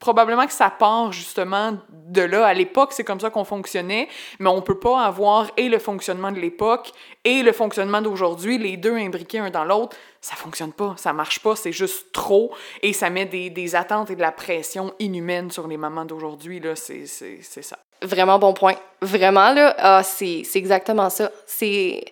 probablement 0.01 0.47
que 0.47 0.51
ça 0.51 0.69
part 0.69 1.13
justement 1.13 1.77
de 1.89 2.21
là. 2.23 2.45
À 2.45 2.53
l'époque, 2.53 2.91
c'est 2.91 3.03
comme 3.05 3.19
ça 3.19 3.29
qu'on 3.29 3.45
fonctionnait, 3.45 4.09
mais 4.39 4.49
on 4.49 4.61
peut 4.61 4.79
pas 4.79 5.05
avoir 5.05 5.49
et 5.55 5.69
le 5.69 5.77
fonctionnement 5.77 6.31
de 6.31 6.39
l'époque 6.39 6.91
et 7.23 7.43
le 7.43 7.53
fonctionnement 7.53 8.01
d'aujourd'hui, 8.01 8.57
les 8.57 8.75
deux 8.77 8.97
imbriqués 8.97 9.39
un 9.39 9.51
dans 9.51 9.63
l'autre. 9.63 9.95
Ça 10.19 10.35
fonctionne 10.35 10.73
pas, 10.73 10.95
ça 10.97 11.13
marche 11.13 11.39
pas, 11.39 11.55
c'est 11.55 11.71
juste 11.71 12.11
trop. 12.11 12.51
Et 12.81 12.93
ça 12.93 13.09
met 13.11 13.25
des, 13.25 13.51
des 13.51 13.75
attentes 13.75 14.09
et 14.09 14.15
de 14.15 14.21
la 14.21 14.31
pression 14.31 14.91
inhumaine 14.99 15.51
sur 15.51 15.67
les 15.67 15.77
mamans 15.77 16.05
d'aujourd'hui. 16.05 16.59
là. 16.59 16.75
C'est 16.75 17.05
ça. 17.05 17.77
Vraiment 18.01 18.39
bon 18.39 18.53
point. 18.53 18.75
Vraiment, 19.01 19.51
là, 19.53 19.75
ah, 19.77 20.03
c'est 20.03 20.41
c'est 20.43 20.59
exactement 20.59 21.11
ça. 21.11 21.31
C'est... 21.45 22.03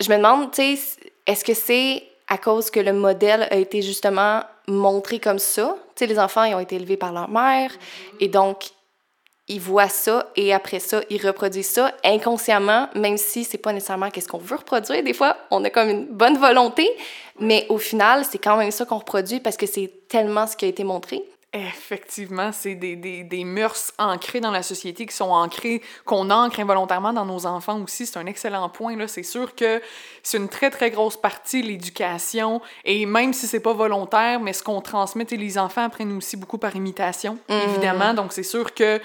Je 0.00 0.10
me 0.10 0.16
demande, 0.16 0.50
tu 0.50 0.76
sais, 0.76 0.98
est-ce 1.26 1.44
que 1.44 1.54
c'est 1.54 2.02
à 2.26 2.38
cause 2.38 2.70
que 2.70 2.80
le 2.80 2.92
modèle 2.92 3.46
a 3.50 3.56
été 3.56 3.82
justement 3.82 4.42
montré 4.66 5.20
comme 5.20 5.38
ça? 5.38 5.76
Sais, 5.96 6.06
les 6.06 6.18
enfants, 6.18 6.44
ils 6.44 6.54
ont 6.54 6.60
été 6.60 6.76
élevés 6.76 6.96
par 6.96 7.12
leur 7.12 7.28
mère, 7.28 7.70
et 8.20 8.28
donc, 8.28 8.70
ils 9.46 9.60
voient 9.60 9.88
ça, 9.88 10.30
et 10.36 10.54
après 10.54 10.80
ça, 10.80 11.02
ils 11.10 11.24
reproduisent 11.24 11.68
ça 11.68 11.92
inconsciemment, 12.02 12.88
même 12.94 13.18
si 13.18 13.44
c'est 13.44 13.58
pas 13.58 13.72
nécessairement 13.72 14.10
qu'est-ce 14.10 14.28
qu'on 14.28 14.38
veut 14.38 14.56
reproduire. 14.56 15.02
Des 15.02 15.12
fois, 15.12 15.36
on 15.50 15.62
a 15.64 15.70
comme 15.70 15.90
une 15.90 16.06
bonne 16.06 16.38
volonté, 16.38 16.88
mais 17.38 17.66
au 17.68 17.78
final, 17.78 18.24
c'est 18.24 18.38
quand 18.38 18.56
même 18.56 18.70
ça 18.70 18.86
qu'on 18.86 18.98
reproduit 18.98 19.40
parce 19.40 19.56
que 19.56 19.66
c'est 19.66 20.08
tellement 20.08 20.46
ce 20.46 20.56
qui 20.56 20.64
a 20.64 20.68
été 20.68 20.82
montré. 20.82 21.22
Effectivement, 21.56 22.50
c'est 22.50 22.74
des, 22.74 22.96
des, 22.96 23.22
des, 23.22 23.44
mœurs 23.44 23.92
ancrées 23.96 24.40
dans 24.40 24.50
la 24.50 24.64
société 24.64 25.06
qui 25.06 25.14
sont 25.14 25.30
ancrées, 25.30 25.82
qu'on 26.04 26.28
ancre 26.30 26.58
involontairement 26.58 27.12
dans 27.12 27.24
nos 27.24 27.46
enfants 27.46 27.80
aussi. 27.80 28.06
C'est 28.06 28.18
un 28.18 28.26
excellent 28.26 28.68
point. 28.68 28.96
Là. 28.96 29.06
C'est 29.06 29.22
sûr 29.22 29.54
que 29.54 29.80
c'est 30.24 30.38
une 30.38 30.48
très, 30.48 30.70
très 30.70 30.90
grosse 30.90 31.16
partie, 31.16 31.62
l'éducation. 31.62 32.60
Et 32.84 33.06
même 33.06 33.32
si 33.32 33.46
c'est 33.46 33.60
pas 33.60 33.72
volontaire, 33.72 34.40
mais 34.40 34.52
ce 34.52 34.64
qu'on 34.64 34.80
transmet, 34.80 35.24
les 35.30 35.56
enfants 35.56 35.84
apprennent 35.84 36.16
aussi 36.16 36.36
beaucoup 36.36 36.58
par 36.58 36.74
imitation, 36.74 37.38
mmh. 37.48 37.52
évidemment. 37.68 38.14
Donc, 38.14 38.32
c'est 38.32 38.42
sûr 38.42 38.74
que 38.74 39.00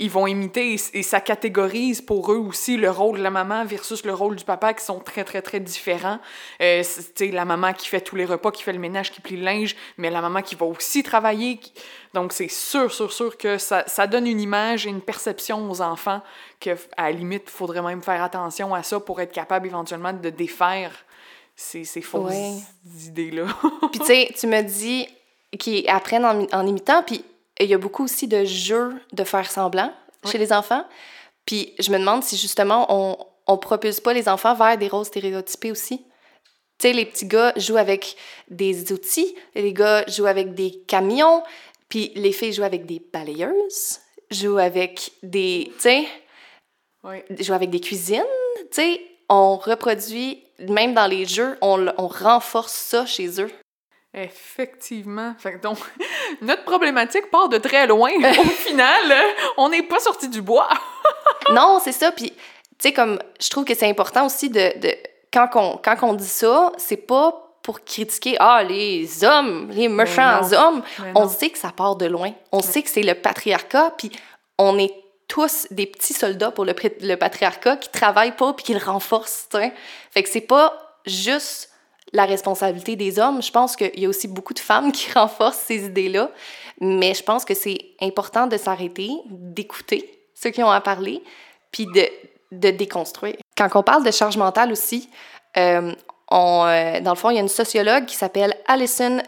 ils 0.00 0.10
vont 0.10 0.26
imiter 0.26 0.76
et, 0.94 1.02
ça 1.02 1.20
catégorise 1.20 2.00
pour 2.00 2.32
eux 2.32 2.38
aussi 2.38 2.78
le 2.78 2.90
rôle 2.90 3.18
de 3.18 3.22
la 3.22 3.30
maman 3.30 3.66
versus 3.66 4.02
le 4.04 4.14
rôle 4.14 4.34
du 4.34 4.44
papa 4.44 4.72
qui 4.72 4.82
sont 4.82 4.98
très, 4.98 5.24
très, 5.24 5.42
très 5.42 5.60
différents. 5.60 6.18
Euh, 6.62 6.82
c'est 6.82 7.30
la 7.30 7.44
maman 7.44 7.74
qui 7.74 7.86
fait 7.86 8.00
tous 8.00 8.16
les 8.16 8.24
repas, 8.24 8.50
qui 8.50 8.62
fait 8.62 8.72
le 8.72 8.78
ménage, 8.78 9.12
qui 9.12 9.20
plie 9.20 9.36
le 9.36 9.44
linge, 9.44 9.76
mais 9.98 10.08
la 10.08 10.22
maman 10.22 10.40
qui 10.40 10.54
va 10.54 10.64
aussi 10.64 11.02
travailler. 11.02 11.60
Donc, 12.14 12.32
c'est 12.32 12.48
sûr, 12.48 12.90
sûr, 12.90 13.12
sûr 13.12 13.36
que 13.36 13.58
ça, 13.58 13.84
ça, 13.86 14.06
donne 14.06 14.26
une 14.26 14.40
image 14.40 14.86
et 14.86 14.88
une 14.90 15.02
perception 15.02 15.70
aux 15.70 15.82
enfants 15.82 16.22
que, 16.60 16.70
à 16.96 17.10
la 17.10 17.12
limite, 17.12 17.44
il 17.46 17.50
faudrait 17.50 17.82
même 17.82 18.02
faire 18.02 18.22
attention 18.22 18.74
à 18.74 18.82
ça 18.82 19.00
pour 19.00 19.20
être 19.20 19.32
capable 19.32 19.66
éventuellement 19.66 20.14
de 20.14 20.30
défaire 20.30 20.92
ces, 21.54 21.84
ces 21.84 22.00
fausses 22.00 22.62
idées-là. 23.06 23.44
puis, 23.92 24.00
tu 24.00 24.06
sais, 24.06 24.34
tu 24.34 24.46
me 24.46 24.62
dis 24.62 25.06
qu'ils 25.58 25.86
apprennent 25.90 26.24
en, 26.24 26.46
en 26.52 26.66
imitant, 26.66 27.02
puis 27.02 27.22
il 27.64 27.70
y 27.70 27.74
a 27.74 27.78
beaucoup 27.78 28.04
aussi 28.04 28.26
de 28.26 28.44
jeux 28.44 28.94
de 29.12 29.24
faire 29.24 29.50
semblant 29.50 29.92
chez 30.26 30.38
les 30.38 30.52
enfants. 30.52 30.84
Puis 31.46 31.74
je 31.78 31.90
me 31.90 31.98
demande 31.98 32.22
si 32.22 32.36
justement 32.36 32.86
on, 32.88 33.16
on 33.46 33.58
propulse 33.58 34.00
pas 34.00 34.12
les 34.12 34.28
enfants 34.28 34.54
vers 34.54 34.78
des 34.78 34.88
rôles 34.88 35.04
stéréotypés 35.04 35.70
aussi. 35.70 35.98
Tu 36.78 36.88
sais, 36.88 36.92
les 36.92 37.04
petits 37.04 37.26
gars 37.26 37.52
jouent 37.56 37.76
avec 37.76 38.16
des 38.48 38.92
outils, 38.92 39.34
les 39.54 39.72
gars 39.72 40.04
jouent 40.06 40.26
avec 40.26 40.54
des 40.54 40.82
camions, 40.86 41.42
puis 41.88 42.12
les 42.14 42.32
filles 42.32 42.54
jouent 42.54 42.62
avec 42.62 42.86
des 42.86 43.02
balayeuses, 43.12 43.98
jouent 44.30 44.58
avec 44.58 45.12
des. 45.22 45.72
Tu 45.74 45.80
sais, 45.80 46.08
jouent 47.38 47.52
avec 47.52 47.70
des 47.70 47.80
cuisines. 47.80 48.22
Tu 48.56 48.66
sais, 48.70 49.00
on 49.28 49.56
reproduit, 49.56 50.42
même 50.58 50.94
dans 50.94 51.06
les 51.06 51.26
jeux, 51.26 51.58
on, 51.60 51.86
on 51.98 52.08
renforce 52.08 52.72
ça 52.72 53.04
chez 53.04 53.40
eux. 53.42 53.50
Effectivement. 54.12 55.34
Fait 55.38 55.58
donc, 55.58 55.78
notre 56.40 56.64
problématique 56.64 57.30
part 57.30 57.48
de 57.48 57.58
très 57.58 57.86
loin. 57.86 58.10
Au 58.38 58.44
final, 58.44 59.14
on 59.56 59.68
n'est 59.68 59.82
pas 59.82 60.00
sorti 60.00 60.28
du 60.28 60.42
bois. 60.42 60.68
non, 61.52 61.80
c'est 61.82 61.92
ça. 61.92 62.10
Puis, 62.10 62.30
tu 62.30 62.36
sais, 62.78 62.92
comme, 62.92 63.18
je 63.40 63.48
trouve 63.50 63.64
que 63.64 63.74
c'est 63.74 63.88
important 63.88 64.26
aussi 64.26 64.50
de. 64.50 64.78
de 64.80 64.94
quand, 65.32 65.48
on, 65.54 65.76
quand 65.76 65.96
on 66.02 66.14
dit 66.14 66.26
ça, 66.26 66.72
c'est 66.76 66.96
pas 66.96 67.46
pour 67.62 67.84
critiquer 67.84 68.36
ah 68.40 68.64
les 68.64 69.22
hommes, 69.22 69.70
les 69.70 69.88
méchants 69.88 70.40
hommes. 70.52 70.82
On 71.14 71.28
sait 71.28 71.50
que 71.50 71.58
ça 71.58 71.70
part 71.70 71.94
de 71.96 72.06
loin. 72.06 72.32
On 72.52 72.62
sait 72.62 72.82
que 72.82 72.90
c'est 72.90 73.02
le 73.02 73.14
patriarcat, 73.14 73.92
puis 73.96 74.10
on 74.58 74.78
est 74.78 74.92
tous 75.28 75.68
des 75.70 75.86
petits 75.86 76.14
soldats 76.14 76.50
pour 76.50 76.64
le, 76.64 76.74
le 77.02 77.14
patriarcat 77.14 77.76
qui 77.76 77.90
travaillent 77.90 78.34
pas 78.34 78.52
puis 78.54 78.64
qui 78.64 78.74
le 78.74 78.84
renforcent. 78.84 79.48
Fait 80.10 80.22
que 80.22 80.28
c'est 80.28 80.40
pas 80.40 80.98
juste 81.06 81.69
la 82.12 82.24
responsabilité 82.24 82.96
des 82.96 83.18
hommes. 83.18 83.42
Je 83.42 83.50
pense 83.50 83.76
qu'il 83.76 83.98
y 83.98 84.06
a 84.06 84.08
aussi 84.08 84.28
beaucoup 84.28 84.54
de 84.54 84.58
femmes 84.58 84.92
qui 84.92 85.10
renforcent 85.12 85.64
ces 85.66 85.86
idées-là, 85.86 86.30
mais 86.80 87.14
je 87.14 87.22
pense 87.22 87.44
que 87.44 87.54
c'est 87.54 87.78
important 88.00 88.46
de 88.46 88.56
s'arrêter, 88.56 89.10
d'écouter 89.28 90.20
ceux 90.34 90.50
qui 90.50 90.62
ont 90.62 90.70
à 90.70 90.80
parler, 90.80 91.22
puis 91.70 91.86
de, 91.86 92.08
de 92.52 92.70
déconstruire. 92.70 93.36
Quand 93.56 93.68
on 93.74 93.82
parle 93.82 94.04
de 94.04 94.10
charge 94.10 94.36
mentale 94.36 94.72
aussi, 94.72 95.08
euh, 95.56 95.92
on, 96.30 96.64
euh, 96.66 97.00
dans 97.00 97.10
le 97.10 97.16
fond, 97.16 97.30
il 97.30 97.34
y 97.34 97.38
a 97.38 97.42
une 97.42 97.48
sociologue 97.48 98.06
qui 98.06 98.16
s'appelle 98.16 98.54
Alison 98.66 99.18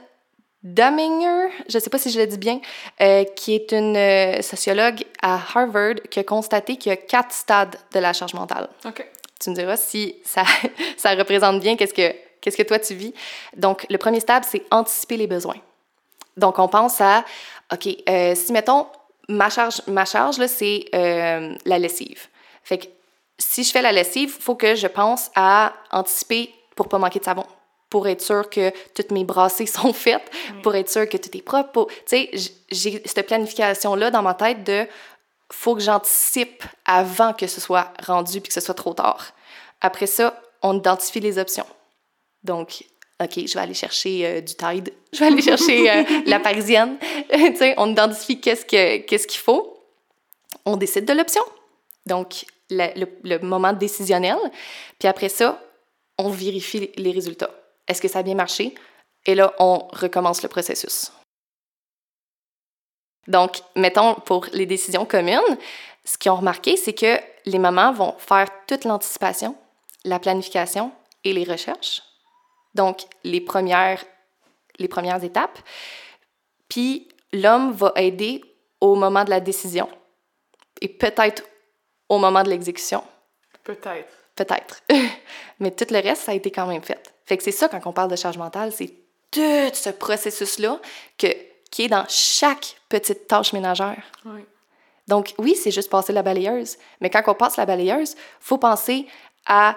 Dumminger, 0.63 1.49
je 1.69 1.77
ne 1.77 1.83
sais 1.83 1.91
pas 1.91 1.99
si 1.99 2.11
je 2.11 2.21
le 2.21 2.27
dis 2.27 2.39
bien, 2.39 2.61
euh, 3.01 3.25
qui 3.37 3.55
est 3.55 3.73
une 3.73 4.41
sociologue 4.43 5.05
à 5.21 5.35
Harvard 5.35 5.97
qui 6.09 6.21
a 6.21 6.25
constaté 6.25 6.77
qu'il 6.77 6.91
y 6.91 6.93
a 6.93 6.97
quatre 6.97 7.33
stades 7.33 7.77
de 7.93 7.99
la 7.99 8.13
charge 8.13 8.35
mentale. 8.35 8.69
OK. 8.85 9.05
Tu 9.41 9.51
me 9.51 9.57
diras 9.57 9.77
si 9.77 10.17
ça, 10.25 10.45
ça 10.97 11.15
représente 11.15 11.61
bien 11.61 11.77
qu'est-ce 11.77 11.95
que 11.95 12.15
Qu'est-ce 12.43 12.57
que 12.57 12.63
toi 12.65 12.79
tu 12.79 12.95
vis? 12.95 13.15
Donc, 13.57 13.87
le 13.89 13.97
premier 13.97 14.21
stade, 14.21 14.45
c'est 14.45 14.65
anticiper 14.71 15.17
les 15.17 15.27
besoins. 15.27 15.61
Donc, 16.37 16.59
on 16.59 16.69
pense 16.69 17.01
à, 17.01 17.25
OK, 17.73 17.89
euh, 18.09 18.35
si 18.35 18.53
mettons, 18.53 18.87
ma 19.29 19.49
charge, 19.49 19.81
ma 19.87 20.05
charge 20.05 20.39
là, 20.39 20.49
c'est 20.49 20.85
euh, 20.95 21.55
la 21.65 21.79
lessive. 21.79 22.27
Fait 22.65 22.79
que 22.79 22.87
si 23.39 23.65
je 23.65 23.71
fais 23.71 23.83
la 23.83 23.93
lessive, 23.93 24.35
il 24.37 24.43
faut 24.43 24.57
que 24.57 24.75
je 24.75 24.87
pense 24.87 25.31
à 25.35 25.73
anticiper 25.91 26.53
pour 26.75 26.89
pas 26.89 26.99
manquer 26.99 27.21
de 27.21 27.25
savon, 27.25 27.45
pour 27.89 28.09
être 28.09 28.23
sûr 28.23 28.51
que 28.51 28.73
toutes 28.95 29.13
mes 29.13 29.25
brassées 29.25 29.67
sont 29.79 29.93
faites, 29.93 30.31
pour 30.63 30.75
être 30.75 30.91
sûr 30.91 31.09
que 31.09 31.17
tout 31.17 31.37
est 31.37 31.43
propre. 31.43 31.87
Tu 32.07 32.29
sais, 32.29 32.31
j'ai 32.71 33.03
cette 33.05 33.27
planification-là 33.27 34.11
dans 34.11 34.23
ma 34.23 34.35
tête 34.35 34.65
de 34.65 34.87
faut 35.51 35.75
que 35.75 35.83
j'anticipe 35.83 36.65
avant 36.87 37.35
que 37.35 37.47
ce 37.47 37.61
soit 37.61 37.93
rendu 38.05 38.41
puis 38.41 38.49
que 38.49 38.55
ce 38.55 38.61
soit 38.61 38.75
trop 38.75 38.95
tard. 38.95 39.27
Après 39.81 40.07
ça, 40.07 40.41
on 40.63 40.79
identifie 40.79 41.21
les 41.21 41.39
options. 41.39 41.67
Donc, 42.45 42.85
OK, 43.23 43.47
je 43.47 43.55
vais 43.55 43.61
aller 43.61 43.75
chercher 43.75 44.27
euh, 44.27 44.41
du 44.41 44.55
Tide, 44.55 44.93
je 45.13 45.19
vais 45.21 45.27
aller 45.27 45.43
chercher 45.43 45.91
euh, 45.91 46.05
la 46.27 46.41
parisienne. 46.41 46.99
tu 47.33 47.57
sais, 47.57 47.75
on 47.77 47.91
identifie 47.91 48.41
qu'est-ce 48.41 48.65
qu'il 48.65 49.19
ce 49.19 49.27
qu'il 49.27 49.41
faut. 49.41 49.79
On 50.65 50.77
décide 50.77 51.05
de 51.05 51.13
l'option. 51.13 51.43
Donc, 52.07 52.45
le, 52.71 53.07
le, 53.23 53.39
moment 53.39 53.73
décisionnel. 53.73 54.39
Puis 54.99 55.09
après 55.09 55.29
ça, 55.29 55.63
on 56.19 56.31
vérifie 56.31 56.91
les 56.97 57.13
résultats. 57.13 57.51
Est-ce 57.87 58.01
que 58.01 58.09
ça 58.09 58.21
a 58.21 58.23
bien 58.23 58.35
marché? 58.35 58.75
Et 59.27 59.35
là, 59.35 59.55
on 59.59 59.79
recommence 59.93 60.43
le 60.43 60.49
processus. 60.49 61.13
Donc, 63.29 63.61
mettons, 63.77 64.15
pour 64.15 64.47
les 64.53 64.67
décisions 64.67 65.05
communes, 65.05 65.41
ce 66.05 66.19
qu'ils 66.19 66.33
ont 66.33 66.37
remarqué, 66.37 66.77
c'est 66.77 66.93
que 66.93 67.21
les 67.45 67.59
mamans 67.59 67.93
vont 67.93 68.15
faire 68.19 68.49
toute 68.67 68.85
l'anticipation, 68.85 69.55
la 70.05 70.19
planification 70.19 70.91
et 71.23 71.33
les 71.33 71.45
recherches. 71.45 72.03
Donc, 72.75 73.03
les 73.25 73.41
premières, 73.41 74.05
les 74.79 74.89
premières 74.89 75.23
étapes. 75.23 75.59
Puis, 76.69 77.09
l'homme 77.33 77.73
va 77.73 77.93
aider 77.97 78.43
au 78.81 78.95
moment 78.95 79.25
de 79.25 79.31
la 79.31 79.41
décision 79.41 79.89
et 80.81 80.89
peut-être 80.89 81.45
au 82.09 82.19
moment 82.19 82.43
de 82.43 82.49
l'exécution. 82.51 83.05
Peut-être. 83.63 84.13
Peut-être. 84.35 84.83
Mais 85.61 85.71
tout 85.71 85.87
le 85.91 86.01
reste, 86.01 86.23
ça 86.23 86.33
a 86.33 86.35
été 86.35 86.51
quand 86.51 86.67
même 86.67 86.83
fait. 86.83 87.13
Fait 87.25 87.37
que 87.37 87.45
c'est 87.45 87.53
ça, 87.53 87.69
quand 87.69 87.87
on 87.87 87.93
parle 87.93 88.11
de 88.11 88.17
charge 88.17 88.39
mentale, 88.39 88.73
c'est 88.73 88.93
tout 89.31 89.75
ce 89.75 89.91
processus-là 89.91 90.81
que, 91.17 91.29
qui 91.71 91.85
est 91.85 91.89
dans 91.89 92.05
chaque 92.09 92.77
petite 92.89 93.27
tâche 93.27 93.53
ménagère. 93.53 94.03
Oui. 94.25 94.45
Donc, 95.09 95.35
oui, 95.39 95.55
c'est 95.55 95.71
juste 95.71 95.91
passer 95.91 96.13
la 96.13 96.23
balayeuse. 96.23 96.77
Mais 97.01 97.11
quand 97.11 97.23
on 97.27 97.35
passe 97.35 97.57
la 97.57 97.67
balayeuse, 97.67 98.13
il 98.13 98.19
faut 98.41 98.59
penser 98.59 99.07
à 99.47 99.77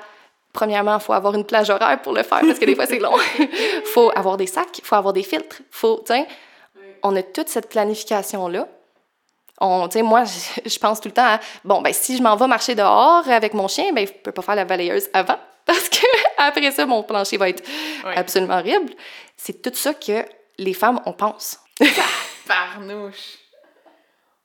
Premièrement, 0.56 0.96
il 0.96 1.02
faut 1.02 1.12
avoir 1.12 1.36
une 1.36 1.44
plage 1.44 1.70
horaire 1.70 2.02
pour 2.02 2.14
le 2.14 2.24
faire 2.24 2.40
parce 2.40 2.58
que 2.58 2.64
des 2.64 2.76
fois, 2.76 2.86
c'est 2.86 3.00
long. 3.00 3.16
Il 3.38 3.82
faut 3.94 4.10
avoir 4.16 4.38
des 4.38 4.48
sacs, 4.48 4.80
il 4.80 4.86
faut 4.86 4.96
avoir 4.96 5.14
des 5.14 5.22
filtres. 5.22 5.58
Faut, 5.70 6.02
on 7.04 7.16
a 7.16 7.22
toute 7.22 7.50
cette 7.50 7.70
planification-là. 7.70 8.66
On, 9.60 9.90
moi, 10.04 10.24
je, 10.24 10.80
pense 10.80 11.02
tout 11.02 11.10
le 11.10 11.14
temps 11.14 11.26
à, 11.26 11.40
bon, 11.66 11.82
ben, 11.82 11.94
si 11.94 12.18
je 12.18 12.24
m'en 12.24 12.38
vais 12.38 12.48
marcher 12.48 12.74
dehors 12.74 13.28
avec 13.30 13.54
mon 13.54 13.68
chien, 13.68 13.92
ben, 13.94 14.08
je 14.08 14.14
ne 14.14 14.18
peux 14.18 14.32
pas 14.32 14.42
faire 14.42 14.56
la 14.56 14.64
balayeuse 14.64 15.10
avant 15.14 15.38
parce 15.66 15.90
que 15.90 16.06
après 16.38 16.72
ça, 16.72 16.86
mon 16.86 17.04
plancher 17.04 17.36
va 17.36 17.50
être 17.50 17.64
absolument 18.16 18.58
horrible. 18.60 18.94
C'est 19.36 19.62
tout 19.62 19.74
ça 19.74 19.94
que 19.94 20.26
les 20.58 20.74
femmes, 20.74 21.02
on 21.06 21.12
pense. 21.12 21.60
Parnouche! 22.48 23.45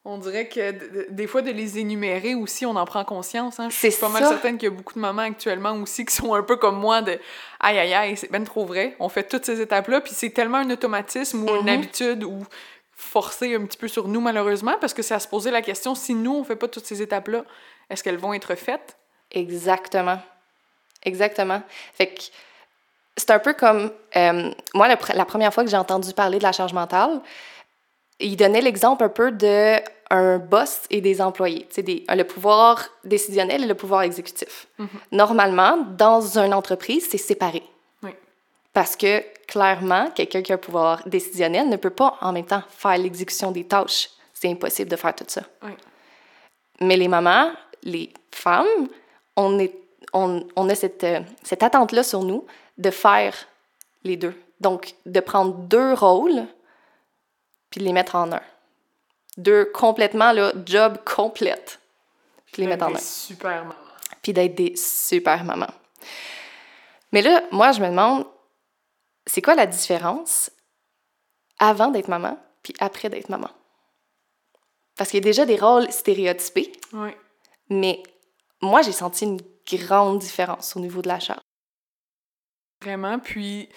On 0.05 0.17
dirait 0.17 0.49
que 0.49 1.11
des 1.11 1.27
fois, 1.27 1.43
de 1.43 1.51
les 1.51 1.79
énumérer 1.79 2.35
aussi, 2.35 2.65
on 2.65 2.75
en 2.75 2.87
prend 2.87 3.05
conscience. 3.05 3.61
Hein? 3.61 3.69
Je 3.69 3.77
suis 3.77 3.91
pas 4.01 4.09
mal 4.09 4.25
certaine 4.25 4.57
qu'il 4.57 4.71
y 4.71 4.73
a 4.73 4.75
beaucoup 4.75 4.95
de 4.95 4.99
mamans 4.99 5.23
actuellement 5.23 5.73
aussi 5.73 6.07
qui 6.07 6.15
sont 6.15 6.33
un 6.33 6.43
peu 6.43 6.57
comme 6.57 6.79
moi 6.79 7.03
de 7.03 7.19
aïe 7.61 7.79
aïe 7.79 7.93
aïe, 7.93 8.17
c'est 8.17 8.31
ben 8.31 8.43
trop 8.45 8.65
vrai. 8.65 8.97
On 8.99 9.11
fait 9.11 9.25
toutes 9.25 9.45
ces 9.45 9.61
étapes-là, 9.61 10.01
puis 10.01 10.15
c'est 10.15 10.31
tellement 10.31 10.59
un 10.59 10.71
automatisme 10.71 11.43
ou 11.43 11.55
une 11.55 11.67
mm-hmm. 11.67 11.75
habitude 11.75 12.25
ou 12.25 12.47
forcé 12.95 13.55
un 13.55 13.65
petit 13.67 13.77
peu 13.77 13.89
sur 13.89 14.09
nous 14.09 14.21
malheureusement, 14.21 14.77
parce 14.81 14.95
que 14.95 15.03
c'est 15.03 15.15
à 15.15 15.21
se 15.21 15.29
poser 15.29 15.51
la 15.51 15.61
question 15.61 15.95
si 15.95 16.15
nous, 16.15 16.35
on 16.35 16.45
fait 16.45 16.57
pas 16.57 16.69
toutes 16.69 16.87
ces 16.87 17.03
étapes-là, 17.03 17.45
est-ce 17.91 18.03
qu'elles 18.03 18.19
vont 18.19 18.33
être 18.33 18.55
faites? 18.55 18.97
Exactement. 19.33 20.19
Exactement. 21.03 21.63
Fait 21.95 22.09
que 22.09 22.23
c'est 23.17 23.31
un 23.31 23.39
peu 23.39 23.53
comme 23.53 23.91
euh, 24.17 24.51
moi, 24.75 24.89
la 24.89 25.25
première 25.25 25.53
fois 25.53 25.65
que 25.65 25.71
j'ai 25.71 25.77
entendu 25.77 26.13
parler 26.15 26.39
de 26.39 26.43
la 26.43 26.53
charge 26.53 26.73
mentale, 26.73 27.21
il 28.21 28.37
donnait 28.37 28.61
l'exemple 28.61 29.05
un 29.05 29.09
peu 29.09 29.33
de 29.33 29.81
un 30.13 30.39
boss 30.39 30.83
et 30.91 31.01
des 31.01 31.21
employés, 31.21 31.69
des, 31.77 32.05
le 32.09 32.25
pouvoir 32.25 32.89
décisionnel 33.05 33.63
et 33.63 33.67
le 33.67 33.77
pouvoir 33.77 34.03
exécutif. 34.03 34.67
Mm-hmm. 34.79 34.87
Normalement, 35.13 35.77
dans 35.97 36.37
une 36.37 36.53
entreprise, 36.53 37.09
c'est 37.09 37.17
séparé. 37.19 37.63
Oui. 38.03 38.11
Parce 38.73 38.97
que 38.97 39.23
clairement, 39.47 40.11
quelqu'un 40.11 40.43
qui 40.43 40.51
a 40.51 40.57
un 40.57 40.59
pouvoir 40.59 41.07
décisionnel 41.07 41.69
ne 41.69 41.77
peut 41.77 41.91
pas 41.91 42.19
en 42.21 42.33
même 42.33 42.45
temps 42.45 42.63
faire 42.69 42.99
l'exécution 42.99 43.53
des 43.53 43.65
tâches. 43.65 44.11
C'est 44.35 44.51
impossible 44.51 44.91
de 44.91 44.97
faire 44.97 45.15
tout 45.15 45.25
ça. 45.29 45.43
Oui. 45.63 45.71
Mais 46.81 46.97
les 46.97 47.09
mamans, 47.09 47.53
les 47.85 48.13
femmes, 48.33 48.89
on, 49.37 49.61
est, 49.61 49.77
on, 50.13 50.45
on 50.57 50.69
a 50.69 50.75
cette, 50.75 51.07
cette 51.45 51.63
attente-là 51.63 52.03
sur 52.03 52.25
nous 52.25 52.45
de 52.79 52.91
faire 52.91 53.35
les 54.03 54.17
deux. 54.17 54.35
Donc, 54.59 54.95
de 55.07 55.21
prendre 55.21 55.55
deux 55.55 55.95
rôles 55.95 56.47
puis 57.71 57.81
de 57.81 57.85
les 57.85 57.93
mettre 57.93 58.17
en 58.17 58.33
un. 58.33 58.43
Deux 59.37 59.65
complètement, 59.67 60.33
là, 60.33 60.53
job 60.67 60.99
complète. 61.05 61.81
Puis 62.53 62.63
les 62.63 62.69
mettre 62.69 62.87
en 62.87 62.95
un. 62.95 62.99
super 62.99 63.65
maman. 63.65 63.75
Puis 64.23 64.33
d'être 64.33 64.55
des 64.55 64.77
super 64.77 65.45
mamans. 65.45 65.73
Mais 67.13 67.23
là, 67.23 67.43
moi, 67.51 67.73
je 67.73 67.81
me 67.81 67.89
demande, 67.89 68.27
c'est 69.27 69.43
quoi 69.43 69.55
la 69.55 69.67
différence 69.67 70.51
avant 71.59 71.89
d'être 71.89 72.09
maman 72.09 72.39
puis 72.63 72.75
après 72.81 73.09
d'être 73.09 73.29
maman? 73.29 73.51
Parce 74.97 75.11
qu'il 75.11 75.19
y 75.19 75.23
a 75.23 75.25
déjà 75.25 75.47
des 75.47 75.57
rôles 75.57 75.91
stéréotypés. 75.91 76.73
Oui. 76.93 77.11
Mais 77.71 78.03
moi, 78.61 78.83
j'ai 78.83 78.93
senti 78.93 79.25
une 79.25 79.41
grande 79.73 80.19
différence 80.19 80.77
au 80.77 80.81
niveau 80.81 81.01
de 81.01 81.09
la 81.09 81.21
charge. 81.21 81.41
Vraiment. 82.83 83.19
Puis, 83.19 83.69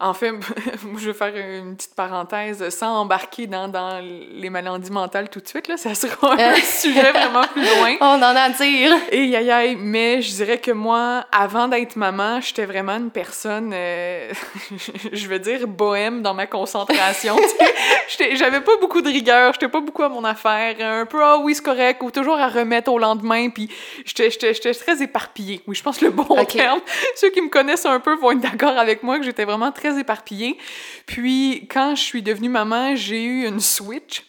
en 0.00 0.14
fait, 0.14 0.30
je 0.96 1.10
vais 1.10 1.12
faire 1.12 1.34
une 1.34 1.74
petite 1.74 1.94
parenthèse 1.96 2.68
sans 2.68 3.00
embarquer 3.00 3.48
dans, 3.48 3.66
dans 3.66 4.00
les 4.00 4.48
maladies 4.48 4.92
mentales 4.92 5.28
tout 5.28 5.40
de 5.40 5.48
suite. 5.48 5.66
Là. 5.66 5.76
Ça 5.76 5.94
sera 5.96 6.34
un 6.34 6.54
sujet 6.54 7.10
vraiment 7.10 7.42
plus 7.42 7.62
loin. 7.62 7.96
On 8.00 8.14
en 8.14 8.22
a 8.22 8.42
à 8.42 8.50
dire. 8.50 8.92
Et 9.10 9.34
aïe 9.34 9.50
aïe, 9.50 9.76
mais 9.76 10.22
je 10.22 10.32
dirais 10.36 10.58
que 10.58 10.70
moi, 10.70 11.26
avant 11.32 11.66
d'être 11.66 11.96
maman, 11.96 12.40
j'étais 12.40 12.64
vraiment 12.64 12.96
une 12.96 13.10
personne, 13.10 13.72
euh, 13.74 14.32
je 15.12 15.26
veux 15.26 15.40
dire, 15.40 15.66
bohème 15.66 16.22
dans 16.22 16.34
ma 16.34 16.46
concentration. 16.46 17.36
J'avais 18.34 18.60
pas 18.60 18.76
beaucoup 18.80 19.02
de 19.02 19.08
rigueur, 19.08 19.52
j'étais 19.54 19.68
pas 19.68 19.80
beaucoup 19.80 20.04
à 20.04 20.08
mon 20.08 20.24
affaire, 20.24 20.76
un 20.80 21.06
peu 21.06 21.22
ah 21.22 21.38
oui, 21.38 21.56
c'est 21.56 21.64
correct, 21.64 22.02
ou 22.02 22.10
toujours 22.12 22.38
à 22.38 22.48
remettre 22.48 22.90
au 22.92 22.98
lendemain, 22.98 23.50
puis 23.50 23.68
j'étais 24.04 24.30
très 24.30 25.02
éparpillée. 25.02 25.60
Oui, 25.66 25.74
je 25.74 25.82
pense 25.82 26.00
le 26.00 26.10
bon 26.10 26.44
terme. 26.44 26.80
Ceux 27.16 27.30
qui 27.30 27.42
me 27.42 27.48
connaissent 27.48 27.86
un 27.86 27.98
peu 27.98 28.14
vont 28.14 28.30
être 28.30 28.40
d'accord 28.40 28.78
avec 28.78 29.02
moi 29.02 29.18
que 29.18 29.24
j'étais 29.24 29.44
vraiment 29.44 29.72
très 29.72 29.87
éparpillée. 29.96 30.58
Puis, 31.06 31.66
quand 31.70 31.94
je 31.94 32.02
suis 32.02 32.22
devenue 32.22 32.48
maman, 32.48 32.96
j'ai 32.96 33.22
eu 33.22 33.46
une 33.46 33.60
switch 33.60 34.24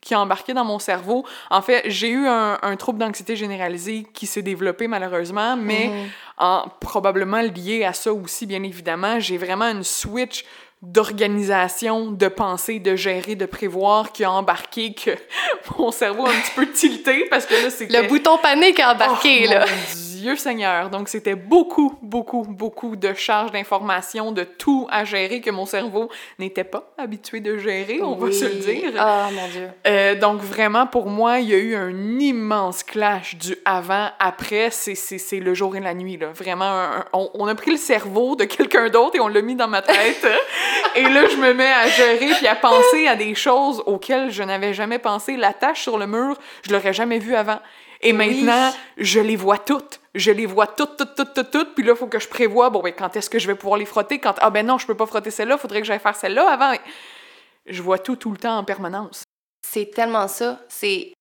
qui 0.00 0.14
a 0.14 0.20
embarqué 0.20 0.52
dans 0.52 0.64
mon 0.64 0.78
cerveau. 0.78 1.24
En 1.48 1.62
fait, 1.62 1.84
j'ai 1.86 2.10
eu 2.10 2.26
un, 2.26 2.76
trouble 2.76 2.98
d'anxiété 2.98 3.36
généralisée 3.36 4.06
qui 4.12 4.26
s'est 4.26 4.42
développé 4.42 4.88
malheureusement, 4.88 5.56
mais 5.56 5.88
mhm. 5.88 6.08
en, 6.38 6.68
probablement 6.80 7.40
lié 7.40 7.84
à 7.84 7.92
ça 7.92 8.12
aussi, 8.12 8.46
bien 8.46 8.62
évidemment. 8.64 9.20
J'ai 9.20 9.38
vraiment 9.38 9.66
une 9.66 9.84
switch 9.84 10.44
d'organisation, 10.82 12.10
de 12.10 12.26
penser, 12.26 12.80
de 12.80 12.96
gérer, 12.96 13.36
de 13.36 13.46
prévoir 13.46 14.10
qui 14.10 14.24
a 14.24 14.32
embarqué 14.32 14.92
que 14.92 15.12
mon 15.78 15.92
cerveau 15.92 16.26
a 16.26 16.30
un 16.30 16.40
petit 16.40 16.54
peu 16.56 16.66
tilté 16.66 17.26
parce 17.30 17.46
que 17.46 17.54
là, 17.54 17.70
c'est... 17.70 17.86
Le 17.86 18.08
bouton 18.08 18.36
panique 18.38 18.80
a 18.80 18.92
embarqué, 18.92 19.44
oh, 19.46 19.50
là. 19.50 19.66
Dieu 19.94 20.11
Seigneur. 20.36 20.90
Donc, 20.90 21.08
c'était 21.08 21.34
beaucoup, 21.34 21.98
beaucoup, 22.02 22.44
beaucoup 22.48 22.96
de 22.96 23.14
charges 23.14 23.52
d'informations, 23.52 24.32
de 24.32 24.44
tout 24.44 24.86
à 24.90 25.04
gérer 25.04 25.40
que 25.40 25.50
mon 25.50 25.66
cerveau 25.66 26.08
n'était 26.38 26.64
pas 26.64 26.92
habitué 26.98 27.40
de 27.40 27.58
gérer, 27.58 28.00
on 28.02 28.16
va 28.16 28.32
se 28.32 28.44
le 28.44 28.54
dire. 28.54 28.92
Ah, 28.98 29.28
mon 29.32 29.48
Dieu. 29.48 29.68
Euh, 29.86 30.14
donc, 30.14 30.40
vraiment, 30.40 30.86
pour 30.86 31.06
moi, 31.06 31.40
il 31.40 31.48
y 31.48 31.54
a 31.54 31.58
eu 31.58 31.74
un 31.74 32.18
immense 32.18 32.82
clash 32.82 33.36
du 33.36 33.56
avant-après. 33.64 34.70
C'est 34.70 35.40
le 35.40 35.54
jour 35.54 35.76
et 35.76 35.80
la 35.80 35.94
nuit, 35.94 36.16
là. 36.16 36.28
Vraiment, 36.32 36.90
on, 37.12 37.30
on, 37.34 37.46
a 37.46 37.54
pris 37.54 37.72
le 37.72 37.76
cerveau 37.76 38.36
de 38.36 38.44
quelqu'un 38.44 38.88
d'autre 38.88 39.16
et 39.16 39.20
on 39.20 39.28
l'a 39.28 39.42
mis 39.42 39.54
dans 39.56 39.68
ma 39.68 39.82
tête. 39.82 40.26
et 40.94 41.02
là, 41.02 41.28
je 41.28 41.36
me 41.36 41.52
mets 41.52 41.72
à 41.72 41.88
gérer 41.88 42.30
puis 42.36 42.46
à 42.46 42.54
penser 42.54 43.06
à 43.06 43.16
des 43.16 43.34
choses 43.34 43.82
auxquelles 43.86 44.30
je 44.30 44.42
n'avais 44.42 44.74
jamais 44.74 44.98
pensé. 44.98 45.36
La 45.36 45.52
tâche 45.52 45.82
sur 45.82 45.98
le 45.98 46.06
mur, 46.06 46.36
je 46.66 46.72
l'aurais 46.72 46.92
jamais 46.92 47.18
vue 47.18 47.34
avant. 47.34 47.58
Et 48.02 48.12
maintenant, 48.12 48.72
je 48.96 49.20
les 49.20 49.36
vois 49.36 49.58
toutes. 49.58 50.01
Je 50.14 50.30
les 50.30 50.46
vois 50.46 50.66
toutes, 50.66 50.96
toutes, 50.96 51.14
toutes, 51.14 51.34
toutes, 51.34 51.50
toutes. 51.50 51.74
Puis 51.74 51.84
là, 51.84 51.92
il 51.92 51.98
faut 51.98 52.06
que 52.06 52.18
je 52.18 52.28
prévoie, 52.28 52.68
bon, 52.70 52.80
ben, 52.80 52.92
quand 52.92 53.16
est-ce 53.16 53.30
que 53.30 53.38
je 53.38 53.46
vais 53.46 53.54
pouvoir 53.54 53.78
les 53.78 53.86
frotter? 53.86 54.18
Quand, 54.18 54.34
ah 54.38 54.50
ben 54.50 54.66
non, 54.66 54.78
je 54.78 54.86
peux 54.86 54.96
pas 54.96 55.06
frotter 55.06 55.30
celle-là, 55.30 55.56
faudrait 55.56 55.80
que 55.80 55.86
j'aille 55.86 56.00
faire 56.00 56.16
celle-là 56.16 56.50
avant. 56.50 56.74
Je 57.66 57.80
vois 57.82 57.98
tout, 57.98 58.16
tout 58.16 58.30
le 58.30 58.36
temps 58.36 58.58
en 58.58 58.64
permanence. 58.64 59.22
C'est 59.66 59.90
tellement 59.90 60.28
ça. 60.28 60.60
C'est. 60.68 61.12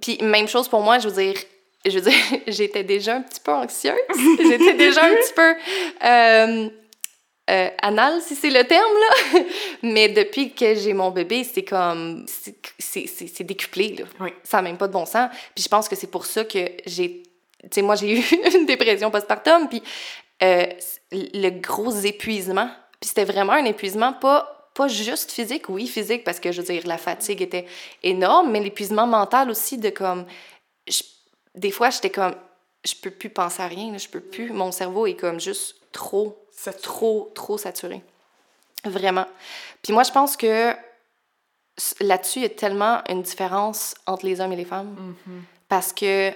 Puis 0.00 0.18
même 0.22 0.48
chose 0.48 0.68
pour 0.68 0.80
moi, 0.80 0.98
je 0.98 1.08
veux 1.08 1.22
dire, 1.22 1.36
je 1.84 1.98
veux 1.98 2.10
dire, 2.10 2.20
j'étais 2.46 2.84
déjà 2.84 3.16
un 3.16 3.22
petit 3.22 3.40
peu 3.40 3.52
anxieuse. 3.52 3.94
j'étais 4.38 4.74
déjà 4.74 5.04
un 5.04 5.14
petit 5.14 5.32
peu. 5.34 5.54
Euh, 6.04 6.68
euh, 7.48 7.68
anal, 7.80 8.20
si 8.22 8.34
c'est 8.34 8.50
le 8.50 8.64
terme, 8.64 8.82
là. 9.34 9.40
Mais 9.82 10.08
depuis 10.08 10.52
que 10.52 10.74
j'ai 10.74 10.92
mon 10.92 11.10
bébé, 11.10 11.44
c'est 11.44 11.62
comme. 11.62 12.26
C'est 12.78 13.44
décuplé, 13.44 13.94
là. 13.98 14.04
Oui. 14.20 14.30
Ça 14.42 14.58
n'a 14.58 14.62
même 14.62 14.76
pas 14.76 14.88
de 14.88 14.92
bon 14.92 15.06
sens. 15.06 15.30
Puis 15.54 15.62
je 15.62 15.68
pense 15.68 15.88
que 15.88 15.94
c'est 15.94 16.10
pour 16.10 16.26
ça 16.26 16.44
que 16.44 16.58
j'ai. 16.86 17.22
Tu 17.70 17.76
sais, 17.76 17.82
moi, 17.82 17.94
j'ai 17.94 18.18
eu 18.18 18.22
une 18.54 18.66
dépression 18.66 19.10
postpartum, 19.10 19.68
puis 19.68 19.82
euh, 20.42 20.66
le 21.12 21.50
gros 21.50 21.92
épuisement. 21.92 22.70
Puis 23.00 23.08
c'était 23.08 23.24
vraiment 23.24 23.52
un 23.52 23.64
épuisement 23.64 24.12
pas, 24.12 24.70
pas 24.74 24.88
juste 24.88 25.30
physique, 25.30 25.68
oui, 25.68 25.86
physique, 25.86 26.24
parce 26.24 26.40
que 26.40 26.52
je 26.52 26.60
veux 26.60 26.66
dire, 26.66 26.86
la 26.86 26.98
fatigue 26.98 27.42
était 27.42 27.66
énorme, 28.02 28.50
mais 28.50 28.60
l'épuisement 28.60 29.06
mental 29.06 29.50
aussi 29.50 29.78
de 29.78 29.90
comme. 29.90 30.26
des 31.54 31.70
fois, 31.70 31.90
j'étais 31.90 32.10
comme. 32.10 32.34
Je 32.84 32.94
peux 32.94 33.10
plus 33.10 33.30
penser 33.30 33.62
à 33.62 33.66
rien, 33.66 33.96
je 33.98 34.08
peux 34.08 34.20
plus. 34.20 34.50
Mon 34.50 34.70
cerveau 34.70 35.06
est 35.06 35.16
comme 35.16 35.40
juste 35.40 35.76
trop 35.92 36.46
c'est 36.56 36.80
trop, 36.80 37.30
trop 37.34 37.58
saturé. 37.58 38.02
Vraiment. 38.84 39.26
Puis 39.82 39.92
moi, 39.92 40.02
je 40.02 40.10
pense 40.10 40.36
que 40.36 40.74
là-dessus, 42.00 42.40
il 42.40 42.42
y 42.42 42.46
a 42.46 42.50
tellement 42.50 43.02
une 43.08 43.22
différence 43.22 43.94
entre 44.06 44.24
les 44.24 44.40
hommes 44.40 44.52
et 44.52 44.56
les 44.56 44.64
femmes. 44.64 44.96
Mm-hmm. 44.98 45.40
Parce 45.68 45.92
que. 45.92 46.32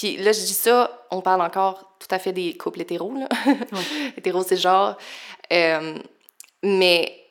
Puis 0.00 0.16
là, 0.16 0.32
je 0.32 0.40
dis 0.40 0.54
ça, 0.54 1.06
on 1.10 1.20
parle 1.20 1.42
encore 1.42 1.94
tout 1.98 2.08
à 2.10 2.18
fait 2.18 2.32
des 2.32 2.56
couples 2.56 2.80
hétéros, 2.80 3.12
là. 3.12 3.28
hétéros, 4.16 4.42
c'est 4.42 4.56
genre. 4.56 4.96
Euh, 5.52 5.98
mais 6.62 7.22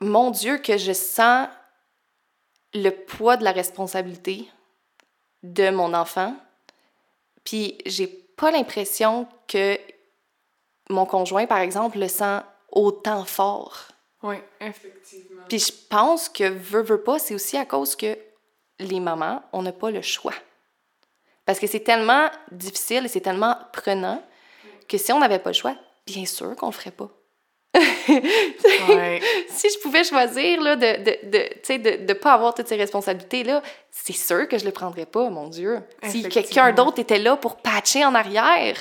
mon 0.00 0.32
Dieu, 0.32 0.58
que 0.58 0.78
je 0.78 0.92
sens 0.92 1.46
le 2.74 2.90
poids 2.90 3.36
de 3.36 3.44
la 3.44 3.52
responsabilité 3.52 4.50
de 5.44 5.70
mon 5.70 5.94
enfant. 5.94 6.34
Puis 7.44 7.78
j'ai 7.86 8.08
pas 8.08 8.50
l'impression 8.50 9.28
que 9.46 9.78
mon 10.90 11.06
conjoint, 11.06 11.46
par 11.46 11.58
exemple, 11.58 12.00
le 12.00 12.08
sent 12.08 12.40
autant 12.72 13.24
fort. 13.24 13.92
Oui, 14.24 14.38
effectivement. 14.60 15.44
Puis 15.48 15.60
je 15.60 15.72
pense 15.88 16.28
que 16.28 16.48
veut, 16.50 16.82
veut 16.82 17.04
pas, 17.04 17.20
c'est 17.20 17.36
aussi 17.36 17.56
à 17.56 17.64
cause 17.64 17.94
que 17.94 18.18
les 18.80 18.98
mamans, 18.98 19.44
on 19.52 19.62
n'a 19.62 19.72
pas 19.72 19.92
le 19.92 20.02
choix. 20.02 20.34
Parce 21.46 21.58
que 21.58 21.66
c'est 21.66 21.80
tellement 21.80 22.28
difficile 22.50 23.06
et 23.06 23.08
c'est 23.08 23.20
tellement 23.20 23.56
prenant 23.72 24.22
que 24.88 24.98
si 24.98 25.12
on 25.12 25.20
n'avait 25.20 25.38
pas 25.38 25.50
le 25.50 25.54
choix, 25.54 25.76
bien 26.06 26.26
sûr 26.26 26.54
qu'on 26.56 26.66
le 26.66 26.72
ferait 26.72 26.90
pas. 26.90 27.08
ouais. 28.08 29.20
si 29.48 29.68
je 29.68 29.78
pouvais 29.80 30.02
choisir 30.02 30.62
là, 30.62 30.76
de 30.76 30.86
ne 30.86 31.04
de, 31.30 31.98
de, 32.00 32.06
de, 32.06 32.12
pas 32.14 32.32
avoir 32.32 32.54
toutes 32.54 32.68
ces 32.68 32.76
responsabilités-là, 32.76 33.62
c'est 33.90 34.14
sûr 34.14 34.48
que 34.48 34.56
je 34.56 34.64
ne 34.64 34.68
le 34.68 34.72
prendrais 34.72 35.04
pas, 35.04 35.28
mon 35.28 35.48
Dieu. 35.48 35.80
Si 36.04 36.26
quelqu'un 36.28 36.72
d'autre 36.72 37.00
était 37.00 37.18
là 37.18 37.36
pour 37.36 37.56
patcher 37.56 38.04
en 38.04 38.14
arrière, 38.14 38.76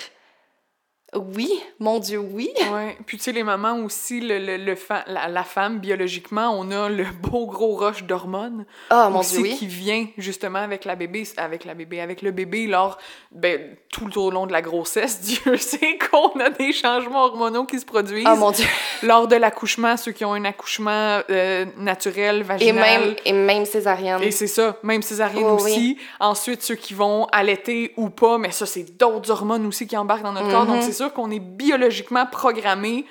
oui, 1.13 1.49
mon 1.79 1.99
Dieu, 1.99 2.19
oui. 2.19 2.49
Oui. 2.75 2.91
Puis 3.05 3.17
tu 3.17 3.23
sais, 3.23 3.31
les 3.31 3.43
mamans 3.43 3.77
aussi, 3.85 4.19
le, 4.19 4.39
le, 4.39 4.57
le 4.57 4.75
la, 5.07 5.43
femme, 5.43 5.79
biologiquement, 5.79 6.49
on 6.59 6.71
a 6.71 6.89
le 6.89 7.05
beau 7.21 7.45
gros 7.45 7.75
rush 7.75 8.03
d'hormones. 8.03 8.65
Ah, 8.89 9.09
mon 9.09 9.21
Dieu, 9.21 9.41
oui. 9.41 9.55
qui 9.55 9.67
vient 9.67 10.07
justement 10.17 10.59
avec 10.59 10.83
la 10.83 10.95
bébé, 10.95 11.23
avec 11.37 11.63
la 11.63 11.73
bébé, 11.73 12.01
avec 12.01 12.21
le 12.21 12.31
bébé 12.31 12.67
lors, 12.67 12.97
ben, 13.31 13.77
tout 13.89 14.19
au 14.19 14.31
long 14.31 14.47
de 14.47 14.51
la 14.51 14.61
grossesse. 14.61 15.21
Dieu 15.45 15.57
sait 15.57 15.97
qu'on 15.99 16.31
a 16.39 16.49
des 16.49 16.73
changements 16.73 17.25
hormonaux 17.25 17.65
qui 17.65 17.79
se 17.79 17.85
produisent. 17.85 18.25
Ah, 18.27 18.35
mon 18.35 18.51
Dieu. 18.51 18.65
Lors 19.03 19.27
de 19.27 19.35
l'accouchement, 19.35 19.95
ceux 19.95 20.11
qui 20.11 20.25
ont 20.25 20.33
un 20.33 20.43
accouchement 20.43 21.21
euh, 21.29 21.65
naturel, 21.77 22.43
vaginal. 22.43 22.67
Et 22.67 22.73
même, 22.73 23.15
et 23.25 23.33
même 23.33 23.65
césarienne. 23.65 24.21
Et 24.21 24.31
c'est 24.31 24.47
ça, 24.47 24.77
même 24.83 25.01
césarienne 25.03 25.45
aussi. 25.45 25.97
Ensuite, 26.19 26.61
ceux 26.61 26.75
qui 26.75 26.93
vont 26.93 27.25
allaiter 27.31 27.93
ou 27.95 28.09
pas, 28.09 28.37
mais 28.37 28.51
ça, 28.51 28.65
c'est 28.65 28.97
d'autres 28.97 29.31
hormones 29.31 29.65
aussi 29.65 29.87
qui 29.87 29.95
embarquent 29.95 30.23
dans 30.23 30.33
notre 30.33 30.49
corps. 30.49 30.65
Donc, 30.65 30.81
mm-hmm. 30.81 30.85
c'est 30.85 30.93
sûr 31.05 31.13
qu'on 31.13 31.31
est 31.31 31.39
biologiquement 31.39 32.25
programmé 32.25 33.05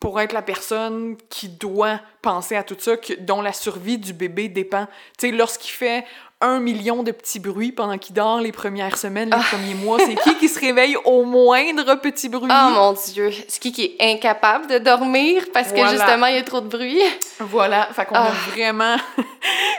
pour 0.00 0.20
être 0.20 0.32
la 0.32 0.42
personne 0.42 1.16
qui 1.30 1.48
doit 1.48 2.00
penser 2.20 2.56
à 2.56 2.62
tout 2.62 2.76
ça, 2.78 2.92
dont 3.20 3.40
la 3.40 3.52
survie 3.52 3.96
du 3.96 4.12
bébé 4.12 4.48
dépend. 4.48 4.86
Tu 5.18 5.28
sais, 5.28 5.32
lorsqu'il 5.32 5.70
fait 5.70 6.04
un 6.40 6.60
million 6.60 7.02
de 7.02 7.10
petits 7.10 7.40
bruits 7.40 7.72
pendant 7.72 7.96
qu'il 7.96 8.14
dort 8.14 8.40
les 8.40 8.52
premières 8.52 8.98
semaines, 8.98 9.30
les 9.30 9.36
ah. 9.38 9.44
premiers 9.50 9.74
mois. 9.74 9.98
C'est 9.98 10.14
qui 10.16 10.36
qui 10.36 10.48
se 10.48 10.60
réveille 10.60 10.96
au 11.04 11.24
moindre 11.24 11.94
petit 11.94 12.28
bruit? 12.28 12.50
Oh 12.52 12.70
mon 12.70 12.92
Dieu! 12.92 13.30
C'est 13.48 13.60
qui 13.60 13.72
qui 13.72 13.96
est 13.98 14.12
incapable 14.12 14.66
de 14.66 14.78
dormir 14.78 15.44
parce 15.54 15.72
que 15.72 15.86
justement, 15.88 16.26
il 16.26 16.34
y 16.34 16.38
a 16.38 16.42
trop 16.42 16.60
de 16.60 16.68
bruit? 16.68 17.00
Voilà. 17.40 17.88
Fait 17.92 18.04
qu'on 18.04 18.14
a 18.16 18.28
ah. 18.28 18.50
vraiment 18.50 18.96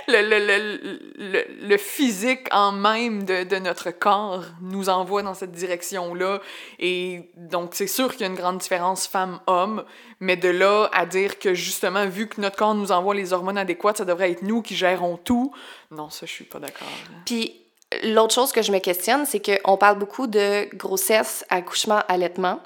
le, 0.07 0.21
le, 0.21 0.79
le, 1.17 1.67
le, 1.67 1.77
physique 1.77 2.47
en 2.51 2.71
même 2.71 3.23
de, 3.23 3.43
de, 3.43 3.57
notre 3.57 3.91
corps 3.91 4.43
nous 4.61 4.89
envoie 4.89 5.23
dans 5.23 5.33
cette 5.33 5.51
direction-là. 5.51 6.39
Et 6.79 7.31
donc, 7.35 7.71
c'est 7.73 7.87
sûr 7.87 8.11
qu'il 8.11 8.21
y 8.21 8.23
a 8.25 8.27
une 8.27 8.35
grande 8.35 8.59
différence 8.59 9.07
femme-homme, 9.07 9.83
mais 10.19 10.37
de 10.37 10.49
là 10.49 10.89
à 10.93 11.05
dire 11.05 11.39
que 11.39 11.53
justement, 11.53 12.07
vu 12.07 12.27
que 12.27 12.39
notre 12.41 12.57
corps 12.57 12.75
nous 12.75 12.91
envoie 12.91 13.15
les 13.15 13.33
hormones 13.33 13.57
adéquates, 13.57 13.97
ça 13.97 14.05
devrait 14.05 14.31
être 14.31 14.43
nous 14.43 14.61
qui 14.61 14.75
gérons 14.75 15.17
tout, 15.17 15.53
non, 15.91 16.09
ça, 16.09 16.25
je 16.25 16.31
suis 16.31 16.45
pas 16.45 16.59
d'accord. 16.59 16.87
Puis, 17.25 17.61
l'autre 18.03 18.33
chose 18.33 18.51
que 18.51 18.61
je 18.61 18.71
me 18.71 18.79
questionne, 18.79 19.25
c'est 19.25 19.41
qu'on 19.41 19.77
parle 19.77 19.97
beaucoup 19.97 20.27
de 20.27 20.67
grossesse, 20.75 21.45
accouchement, 21.49 22.01
allaitement. 22.07 22.59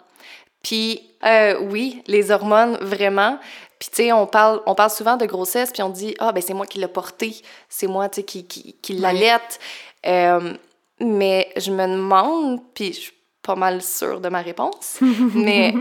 Puis, 0.64 1.02
euh, 1.26 1.60
oui, 1.60 2.02
les 2.08 2.32
hormones, 2.32 2.78
vraiment. 2.82 3.40
Puis, 3.80 3.90
tu 3.90 3.96
sais, 3.96 4.12
on 4.12 4.28
parle, 4.28 4.62
on 4.66 4.76
parle 4.76 4.92
souvent 4.92 5.16
de 5.16 5.26
grossesse, 5.26 5.72
puis 5.72 5.82
on 5.82 5.90
dit 5.90 6.14
Ah, 6.20 6.34
ben 6.34 6.44
c'est 6.46 6.54
moi 6.54 6.66
qui 6.66 6.80
l'ai 6.80 6.88
porté, 6.88 7.42
c'est 7.70 7.88
moi, 7.88 8.10
tu 8.10 8.18
sais, 8.18 8.24
qui, 8.24 8.46
qui, 8.46 8.76
qui 8.82 8.94
l'allaite. 8.94 9.60
Euh, 10.06 10.54
mais 11.00 11.50
je 11.56 11.72
me 11.72 11.88
demande, 11.88 12.62
puis 12.74 12.94
je 12.94 13.00
suis 13.00 13.14
pas 13.42 13.56
mal 13.56 13.82
sûre 13.82 14.20
de 14.20 14.30
ma 14.30 14.42
réponse, 14.42 15.00
mais 15.34 15.74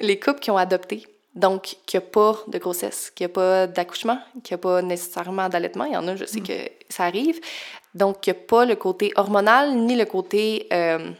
les 0.00 0.18
couples 0.20 0.38
qui 0.38 0.50
ont 0.52 0.56
adopté, 0.56 1.06
donc 1.34 1.76
qui 1.86 1.96
a 1.96 2.00
pas 2.00 2.38
de 2.46 2.58
grossesse, 2.58 3.10
qui 3.10 3.24
a 3.24 3.28
pas 3.28 3.66
d'accouchement, 3.66 4.20
qui 4.44 4.54
a 4.54 4.58
pas 4.58 4.80
nécessairement 4.80 5.48
d'allaitement, 5.48 5.84
il 5.84 5.94
y 5.94 5.96
en 5.96 6.06
a, 6.06 6.14
je 6.14 6.24
sais 6.24 6.40
mm. 6.40 6.46
que 6.46 6.70
ça 6.88 7.04
arrive, 7.04 7.40
donc 7.94 8.20
qui 8.20 8.30
a 8.30 8.34
pas 8.34 8.64
le 8.64 8.76
côté 8.76 9.12
hormonal 9.16 9.74
ni 9.74 9.96
le 9.96 10.04
côté. 10.04 10.68
Euh, 10.72 11.10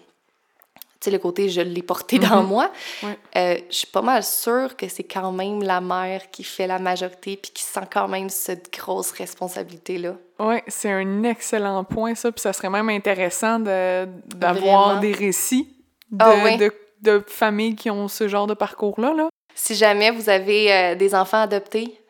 sais, 1.01 1.11
le 1.11 1.19
côté 1.19 1.49
je 1.49 1.61
l'ai 1.61 1.83
porté 1.83 2.19
dans 2.19 2.43
mhm. 2.43 2.49
moi, 2.49 2.73
euh, 3.05 3.57
je 3.71 3.75
suis 3.75 3.87
pas 3.87 4.03
mal 4.03 4.23
sûre 4.25 4.77
que 4.77 4.89
c'est 4.89 5.05
quand 5.05 5.33
même 5.33 5.63
la 5.63 5.81
mère 5.81 6.31
qui 6.31 6.45
fait 6.45 6.67
la 6.67 6.79
majorité 6.79 7.37
puis 7.37 7.53
qui 7.53 7.63
sent 7.63 7.87
quand 7.91 8.09
même 8.09 8.29
cette 8.29 8.73
grosse 8.73 9.13
responsabilité-là. 9.13 10.15
Oui, 10.41 10.57
c'est 10.67 10.91
un 10.91 11.25
excellent 11.25 11.85
point, 11.85 12.15
ça. 12.15 12.31
Puis 12.33 12.41
ça 12.41 12.53
serait 12.53 12.71
même 12.71 12.89
intéressant 12.89 13.59
d'avoir 13.59 15.01
des 15.01 15.13
récits 15.13 15.75
ah 16.19 16.57
de, 16.57 16.73
de, 17.03 17.25
familles 17.27 17.77
qui 17.77 17.91
ont 17.91 18.09
ce 18.09 18.29
genre 18.29 18.47
de 18.47 18.55
parcours-là. 18.55 19.13
Là. 19.15 19.29
Si 19.55 19.75
jamais 19.75 20.11
vous 20.11 20.31
avez 20.31 20.73
euh, 20.73 20.95
des 20.95 21.15
enfants 21.15 21.43
adoptés, 21.43 22.01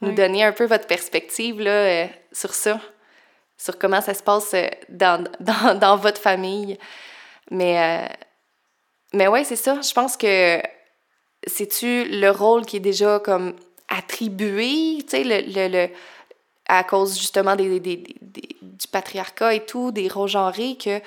nous 0.00 0.12
donner 0.12 0.44
un 0.44 0.52
peu 0.52 0.64
votre 0.64 0.86
perspective 0.86 1.60
là, 1.60 1.70
euh, 1.70 2.06
sur 2.30 2.54
ça, 2.54 2.80
sur 3.56 3.78
comment 3.78 4.00
ça 4.00 4.14
se 4.14 4.22
passe 4.22 4.54
dans, 4.88 5.24
dans, 5.40 5.78
dans 5.78 5.96
votre 5.96 6.20
famille. 6.20 6.78
Mais 7.50 8.08
mais 9.14 9.28
ouais, 9.28 9.44
c'est 9.44 9.56
ça. 9.56 9.80
Je 9.80 9.92
pense 9.92 10.16
que 10.16 10.60
c'est-tu 11.46 12.04
le 12.04 12.30
rôle 12.30 12.66
qui 12.66 12.76
est 12.76 12.80
déjà 12.80 13.20
comme 13.20 13.54
attribué, 13.88 14.98
tu 15.00 15.08
sais, 15.08 15.24
le, 15.24 15.68
le, 15.68 15.88
à 16.66 16.84
cause 16.84 17.18
justement 17.18 17.56
des, 17.56 17.80
des, 17.80 17.96
du 18.60 18.86
patriarcat 18.92 19.54
et 19.54 19.64
tout, 19.64 19.90
des 19.90 20.08
rôles 20.08 20.28
genrés, 20.28 20.76
que 20.76 21.00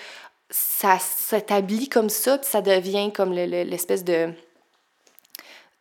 ça 0.49 0.97
s'établit 0.99 1.89
comme 1.89 2.09
ça, 2.09 2.37
puis 2.37 2.49
ça 2.49 2.61
devient 2.61 3.11
comme 3.13 3.33
l'espèce 3.33 4.03
de 4.03 4.33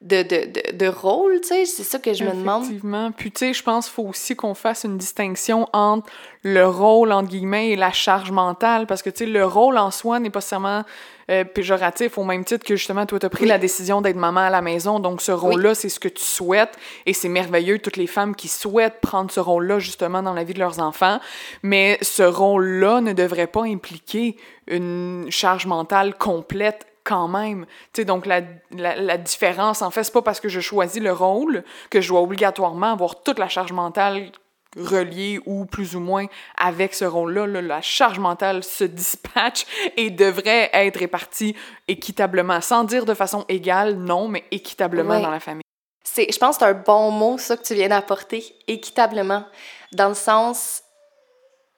de, 0.01 0.23
de, 0.23 0.77
de, 0.77 0.87
rôle, 0.87 1.43
tu 1.43 1.49
sais, 1.49 1.67
c'est 1.67 1.83
ça 1.83 1.99
que 1.99 2.15
je 2.15 2.25
me 2.25 2.31
demande. 2.31 2.63
Effectivement. 2.63 3.13
Puis, 3.13 3.31
tu 3.31 3.39
sais, 3.41 3.53
je 3.53 3.63
pense 3.63 3.85
qu'il 3.85 3.95
faut 3.95 4.05
aussi 4.05 4.35
qu'on 4.35 4.55
fasse 4.55 4.85
une 4.85 4.97
distinction 4.97 5.69
entre 5.75 6.09
le 6.43 6.67
rôle, 6.67 7.13
entre 7.13 7.29
guillemets, 7.29 7.73
et 7.73 7.77
la 7.77 7.93
charge 7.93 8.31
mentale, 8.31 8.87
parce 8.87 9.03
que, 9.03 9.11
tu 9.11 9.19
sais, 9.19 9.27
le 9.27 9.45
rôle 9.45 9.77
en 9.77 9.91
soi 9.91 10.19
n'est 10.19 10.31
pas 10.31 10.41
seulement 10.41 10.85
euh, 11.31 11.45
péjoratif 11.45 12.19
au 12.19 12.25
même 12.25 12.45
titre 12.45 12.65
que, 12.65 12.77
justement, 12.77 13.07
toi, 13.07 13.19
tu 13.19 13.27
as 13.27 13.31
pris 13.31 13.47
la 13.47 13.59
décision 13.59 14.01
d'être 14.01 14.17
maman 14.17 14.41
à 14.41 14.51
la 14.51 14.63
maison, 14.63 14.99
donc 14.99 15.23
ce 15.23 15.33
rôle-là, 15.33 15.75
c'est 15.75 15.89
ce 15.89 16.01
que 16.01 16.09
tu 16.09 16.23
souhaites, 16.23 16.77
et 17.07 17.13
c'est 17.13 17.29
merveilleux, 17.29 17.79
toutes 17.79 17.97
les 17.97 18.07
femmes 18.07 18.35
qui 18.35 18.49
souhaitent 18.49 19.01
prendre 19.01 19.31
ce 19.31 19.41
rôle-là, 19.41 19.79
justement, 19.79 20.23
dans 20.23 20.35
la 20.35 20.45
vie 20.45 20.55
de 20.55 20.59
leurs 20.59 20.81
enfants, 20.81 21.21
mais 21.63 21.99
ce 22.03 22.23
rôle-là 22.23 23.01
ne 23.01 23.13
devrait 23.13 23.47
pas 23.47 23.65
impliquer 23.65 24.37
une 24.67 25.27
charge 25.31 25.67
mentale 25.67 26.17
complète 26.17 26.87
quand 27.05 27.29
même. 27.29 27.67
Tu 27.93 28.03
sais, 28.03 28.05
donc 28.05 28.27
la, 28.27 28.43
la, 28.77 29.17
différence, 29.17 29.83
en 29.83 29.91
fait, 29.91 30.05
c'est 30.05 30.13
pas 30.13 30.23
parce 30.23 30.41
que 30.41 30.49
je 30.49 30.61
choisis 30.61 31.03
le 31.03 31.13
rôle 31.13 31.65
que 31.91 32.01
je 32.01 32.09
dois 32.09 32.21
obligatoirement 32.21 32.93
avoir 32.93 33.23
toute 33.23 33.39
la 33.39 33.49
charge 33.49 33.73
mentale 33.73 34.31
reliée 34.77 35.41
ou 35.47 35.65
plus 35.65 35.97
ou 35.97 36.01
moins 36.01 36.27
avec 36.57 36.95
ce 36.95 37.05
rôle-là. 37.05 37.47
La 37.61 37.81
charge 37.81 38.19
mentale 38.19 38.63
se 38.65 38.85
dispatche 38.85 39.67
et 39.97 40.11
devrait 40.11 40.71
être 40.73 40.99
répartie 40.99 41.57
équitablement, 41.89 42.61
sans 42.61 42.85
dire 42.85 43.05
de 43.05 43.15
façon 43.15 43.45
égale, 43.49 43.95
non, 43.95 44.29
mais 44.29 44.45
équitablement 44.51 45.21
dans 45.21 45.31
la 45.31 45.41
famille. 45.41 45.63
C'est, 46.05 46.33
je 46.33 46.39
pense 46.39 46.57
que 46.57 46.65
c'est 46.65 46.71
un 46.71 46.75
bon 46.75 47.11
mot, 47.11 47.39
ça, 47.39 47.57
que 47.57 47.63
tu 47.63 47.75
viens 47.75 47.89
d'apporter, 47.89 48.45
équitablement, 48.67 49.45
dans 49.93 50.09
le 50.09 50.15
sens 50.15 50.83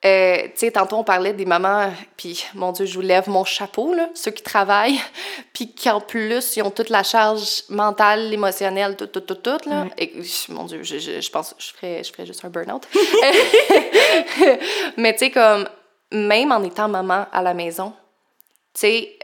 euh, 0.05 0.43
tu 0.45 0.51
sais, 0.57 0.73
tantôt, 0.73 0.97
on 0.97 1.05
parlait 1.05 1.33
des 1.33 1.45
mamans, 1.45 1.93
puis 2.17 2.45
mon 2.55 2.73
Dieu, 2.73 2.87
je 2.87 2.95
vous 2.95 3.03
lève 3.03 3.29
mon 3.29 3.45
chapeau, 3.45 3.95
là, 3.95 4.09
ceux 4.15 4.33
qui 4.33 4.43
travaillent, 4.43 4.99
puis 5.53 5.73
qui, 5.73 5.89
en 5.89 6.01
plus, 6.01 6.57
ils 6.57 6.63
ont 6.63 6.73
toute 6.73 6.89
la 6.89 7.05
charge 7.05 7.63
mentale, 7.69 8.35
émotionnelle, 8.35 8.97
tout, 8.97 9.07
tout, 9.07 9.21
tout, 9.21 9.37
tout, 9.37 9.69
là. 9.69 9.87
Et, 9.99 10.13
mon 10.49 10.65
Dieu, 10.65 10.83
je, 10.83 10.99
je, 10.99 11.21
je 11.21 11.31
pense 11.31 11.55
je 11.57 11.73
ferais, 11.73 12.03
je 12.03 12.13
ferais 12.13 12.27
juste 12.27 12.45
un 12.45 12.49
burn-out. 12.49 12.89
Mais 14.97 15.13
tu 15.13 15.21
sais, 15.21 15.31
comme, 15.31 15.69
même 16.11 16.51
en 16.51 16.65
étant 16.65 16.89
maman 16.89 17.27
à 17.33 17.41
la 17.41 17.55
maison, 17.55 17.93
tu 18.75 18.81
sais, 18.81 19.19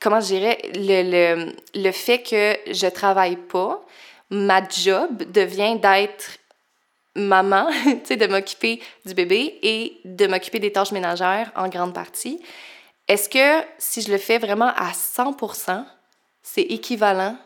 comment 0.00 0.20
je 0.20 0.26
dirais, 0.26 0.58
le, 0.74 1.02
le, 1.02 1.52
le 1.74 1.92
fait 1.92 2.22
que 2.22 2.58
je 2.70 2.88
travaille 2.88 3.36
pas, 3.36 3.82
ma 4.28 4.60
job 4.68 5.22
devient 5.32 5.76
d'être 5.76 6.38
maman, 7.14 7.66
tu 7.84 8.00
sais, 8.04 8.16
de 8.16 8.26
m'occuper 8.26 8.80
du 9.04 9.14
bébé 9.14 9.58
et 9.62 10.00
de 10.04 10.26
m'occuper 10.26 10.58
des 10.58 10.72
tâches 10.72 10.92
ménagères 10.92 11.52
en 11.56 11.68
grande 11.68 11.94
partie. 11.94 12.42
Est-ce 13.08 13.28
que 13.28 13.66
si 13.78 14.00
je 14.00 14.10
le 14.10 14.18
fais 14.18 14.38
vraiment 14.38 14.72
à 14.76 14.92
100%, 14.92 15.84
c'est 16.42 16.62
équivalent, 16.62 17.36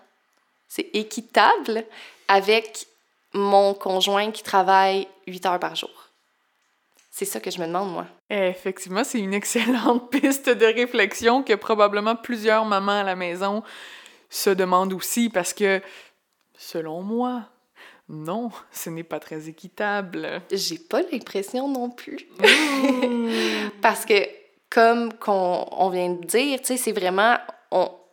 c'est 0.68 0.90
équitable 0.94 1.84
avec 2.28 2.86
mon 3.32 3.74
conjoint 3.74 4.30
qui 4.30 4.42
travaille 4.42 5.08
8 5.26 5.46
heures 5.46 5.60
par 5.60 5.74
jour? 5.74 5.90
C'est 7.10 7.24
ça 7.24 7.40
que 7.40 7.50
je 7.50 7.58
me 7.58 7.66
demande, 7.66 7.90
moi. 7.90 8.06
Effectivement, 8.30 9.02
c'est 9.02 9.18
une 9.18 9.34
excellente 9.34 10.08
piste 10.12 10.48
de 10.48 10.66
réflexion 10.66 11.42
que 11.42 11.54
probablement 11.54 12.14
plusieurs 12.14 12.64
mamans 12.64 13.00
à 13.00 13.02
la 13.02 13.16
maison 13.16 13.64
se 14.30 14.50
demandent 14.50 14.92
aussi 14.92 15.28
parce 15.28 15.52
que, 15.52 15.82
selon 16.56 17.02
moi, 17.02 17.42
non, 18.08 18.50
ce 18.72 18.90
n'est 18.90 19.04
pas 19.04 19.20
très 19.20 19.48
équitable. 19.48 20.42
J'ai 20.50 20.78
pas 20.78 21.02
l'impression 21.12 21.68
non 21.68 21.90
plus. 21.90 22.26
Mmh. 22.40 23.70
Parce 23.82 24.04
que, 24.04 24.28
comme 24.70 25.12
on, 25.26 25.90
vient 25.90 26.10
de 26.10 26.26
dire, 26.26 26.60
tu 26.60 26.66
sais, 26.66 26.76
c'est 26.76 26.92
vraiment. 26.92 27.36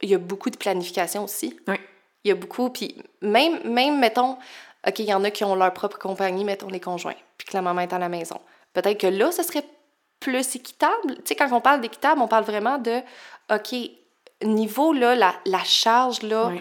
Il 0.01 0.09
y 0.09 0.15
a 0.15 0.19
beaucoup 0.19 0.49
de 0.49 0.57
planification 0.57 1.23
aussi. 1.23 1.57
Oui. 1.67 1.75
Il 2.23 2.29
y 2.29 2.31
a 2.31 2.35
beaucoup. 2.35 2.69
Puis 2.69 2.97
même, 3.21 3.59
même, 3.63 3.99
mettons, 3.99 4.37
OK, 4.87 4.99
il 4.99 5.05
y 5.05 5.13
en 5.13 5.23
a 5.23 5.31
qui 5.31 5.43
ont 5.43 5.55
leur 5.55 5.73
propre 5.73 5.97
compagnie, 5.97 6.43
mettons 6.43 6.67
les 6.67 6.79
conjoints, 6.79 7.15
puis 7.37 7.47
que 7.47 7.53
la 7.55 7.61
maman 7.61 7.81
est 7.81 7.93
à 7.93 7.99
la 7.99 8.09
maison. 8.09 8.39
Peut-être 8.73 8.99
que 8.99 9.07
là, 9.07 9.31
ce 9.31 9.43
serait 9.43 9.65
plus 10.19 10.55
équitable. 10.55 11.15
Tu 11.17 11.21
sais, 11.25 11.35
quand 11.35 11.51
on 11.51 11.61
parle 11.61 11.81
d'équitable, 11.81 12.21
on 12.21 12.27
parle 12.27 12.43
vraiment 12.43 12.77
de, 12.77 12.99
OK, 13.51 13.75
niveau, 14.43 14.93
là, 14.93 15.15
la, 15.15 15.33
la 15.45 15.63
charge, 15.63 16.21
là, 16.23 16.51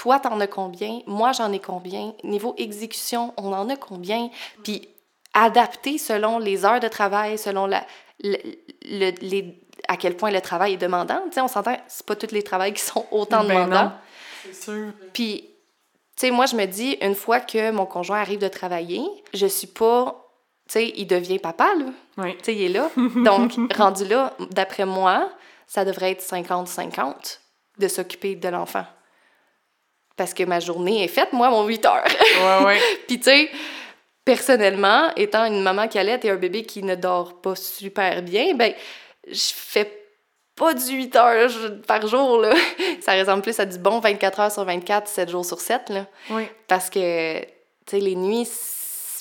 toi, 0.00 0.18
t'en 0.18 0.40
as 0.40 0.46
combien? 0.46 1.02
Moi, 1.06 1.32
j'en 1.32 1.52
ai 1.52 1.58
combien? 1.58 2.14
Niveau 2.24 2.54
exécution, 2.56 3.34
on 3.36 3.52
en 3.52 3.68
a 3.68 3.76
combien? 3.76 4.30
Puis 4.64 4.88
adapter 5.34 5.98
selon 5.98 6.38
les 6.38 6.64
heures 6.64 6.80
de 6.80 6.88
travail, 6.88 7.36
selon 7.36 7.66
la, 7.66 7.84
les, 8.22 9.60
à 9.88 9.98
quel 9.98 10.16
point 10.16 10.30
le 10.30 10.40
travail 10.40 10.72
est 10.72 10.78
demandant. 10.78 11.20
Tu 11.26 11.32
sais, 11.32 11.42
on 11.42 11.48
s'entend, 11.48 11.76
c'est 11.86 12.06
pas 12.06 12.16
tous 12.16 12.32
les 12.32 12.42
travails 12.42 12.72
qui 12.72 12.82
sont 12.82 13.04
autant 13.10 13.44
ben 13.44 13.66
demandants. 13.66 13.92
C'est 14.42 14.54
sûr. 14.54 14.92
Puis, 15.12 15.50
tu 16.16 16.26
sais, 16.26 16.30
moi, 16.30 16.46
je 16.46 16.56
me 16.56 16.64
dis, 16.64 16.96
une 17.02 17.14
fois 17.14 17.40
que 17.40 17.70
mon 17.70 17.84
conjoint 17.84 18.20
arrive 18.20 18.38
de 18.38 18.48
travailler, 18.48 19.02
je 19.34 19.46
suis 19.46 19.66
pas 19.66 20.16
tu 20.66 20.78
sais, 20.78 20.92
il 20.96 21.06
devient 21.06 21.40
papa, 21.40 21.74
là. 21.78 21.86
Oui. 22.16 22.38
Tu 22.38 22.44
sais, 22.44 22.54
il 22.54 22.62
est 22.62 22.68
là. 22.68 22.90
Donc, 22.96 23.52
rendu 23.76 24.06
là, 24.06 24.32
d'après 24.52 24.86
moi, 24.86 25.28
ça 25.66 25.84
devrait 25.84 26.12
être 26.12 26.22
50-50 26.22 27.38
de 27.78 27.88
s'occuper 27.88 28.34
de 28.36 28.48
l'enfant 28.48 28.86
parce 30.20 30.34
que 30.34 30.42
ma 30.42 30.60
journée 30.60 31.02
est 31.02 31.08
faite, 31.08 31.32
moi, 31.32 31.48
mon 31.48 31.64
8 31.64 31.86
heures. 31.86 32.04
Ouais, 32.04 32.66
ouais. 32.66 32.80
Puis, 33.08 33.16
tu 33.16 33.30
sais, 33.30 33.50
personnellement, 34.22 35.10
étant 35.16 35.46
une 35.46 35.62
maman 35.62 35.88
qui 35.88 35.98
allait 35.98 36.20
et 36.22 36.28
un 36.28 36.36
bébé 36.36 36.62
qui 36.64 36.82
ne 36.82 36.94
dort 36.94 37.40
pas 37.40 37.56
super 37.56 38.20
bien, 38.20 38.54
ben, 38.54 38.74
je 39.26 39.50
fais 39.54 39.90
pas 40.54 40.74
du 40.74 40.92
8 40.92 41.16
heures 41.16 41.50
par 41.86 42.06
jour, 42.06 42.36
là. 42.36 42.52
Ça 43.00 43.18
ressemble 43.18 43.40
plus 43.40 43.58
à 43.60 43.64
du 43.64 43.78
bon 43.78 43.98
24 43.98 44.40
heures 44.40 44.52
sur 44.52 44.62
24, 44.62 45.08
7 45.08 45.30
jours 45.30 45.46
sur 45.46 45.58
7, 45.58 45.88
là. 45.88 46.06
Oui. 46.28 46.42
Parce 46.68 46.90
que, 46.90 47.40
tu 47.40 47.46
sais, 47.86 47.98
les 48.00 48.14
nuits, 48.14 48.46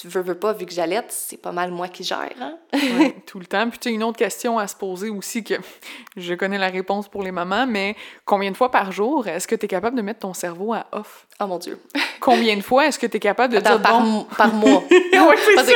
veux, 0.08 0.22
veux 0.22 0.36
pas, 0.36 0.54
vu 0.54 0.66
que 0.66 0.72
j'allaite, 0.72 1.08
c'est 1.10 1.42
pas 1.42 1.52
mal 1.52 1.72
moi 1.72 1.88
qui 1.88 2.04
gère. 2.04 2.30
Hein? 2.40 2.58
tout 3.26 3.40
le 3.40 3.46
temps. 3.46 3.70
Puis 3.70 3.80
tu 3.80 3.88
as 3.90 3.92
une 3.92 4.04
autre 4.04 4.18
question 4.18 4.58
à 4.58 4.68
se 4.68 4.76
poser 4.76 5.10
aussi 5.10 5.44
que 5.44 5.56
je 6.18 6.34
connais 6.34 6.58
la 6.58 6.70
réponse 6.70 7.08
pour 7.08 7.24
les 7.24 7.32
mamans, 7.32 7.68
mais 7.68 7.96
combien 8.26 8.52
de 8.52 8.58
fois 8.58 8.72
par 8.72 8.92
jour 8.92 9.28
est-ce 9.28 9.48
que 9.48 9.56
tu 9.56 9.66
es 9.66 9.68
capable 9.68 9.98
de 9.98 10.02
mettre 10.02 10.20
ton 10.20 10.34
cerveau 10.34 10.74
à 10.74 10.86
off? 10.92 11.28
Oh 11.40 11.48
mon 11.48 11.58
Dieu. 11.58 11.80
combien 12.20 12.56
de 12.56 12.62
fois 12.62 12.88
est-ce 12.88 13.00
que 13.00 13.08
tu 13.08 13.18
es 13.18 13.20
capable 13.20 13.54
de 13.54 13.60
dire 13.60 13.82
par, 13.82 14.04
par 14.38 14.54
mois? 14.54 14.84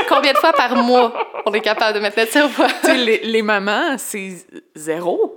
combien 0.08 0.34
de 0.34 0.38
fois 0.38 0.54
par 0.54 0.76
mois 0.76 1.14
on 1.46 1.54
est 1.54 1.62
capable 1.62 1.96
de 1.96 2.00
mettre 2.00 2.20
notre 2.20 2.32
cerveau 2.32 2.64
à 2.64 2.94
les, 2.94 3.20
les 3.24 3.42
mamans, 3.42 3.98
c'est 3.98 4.46
zéro. 4.76 5.36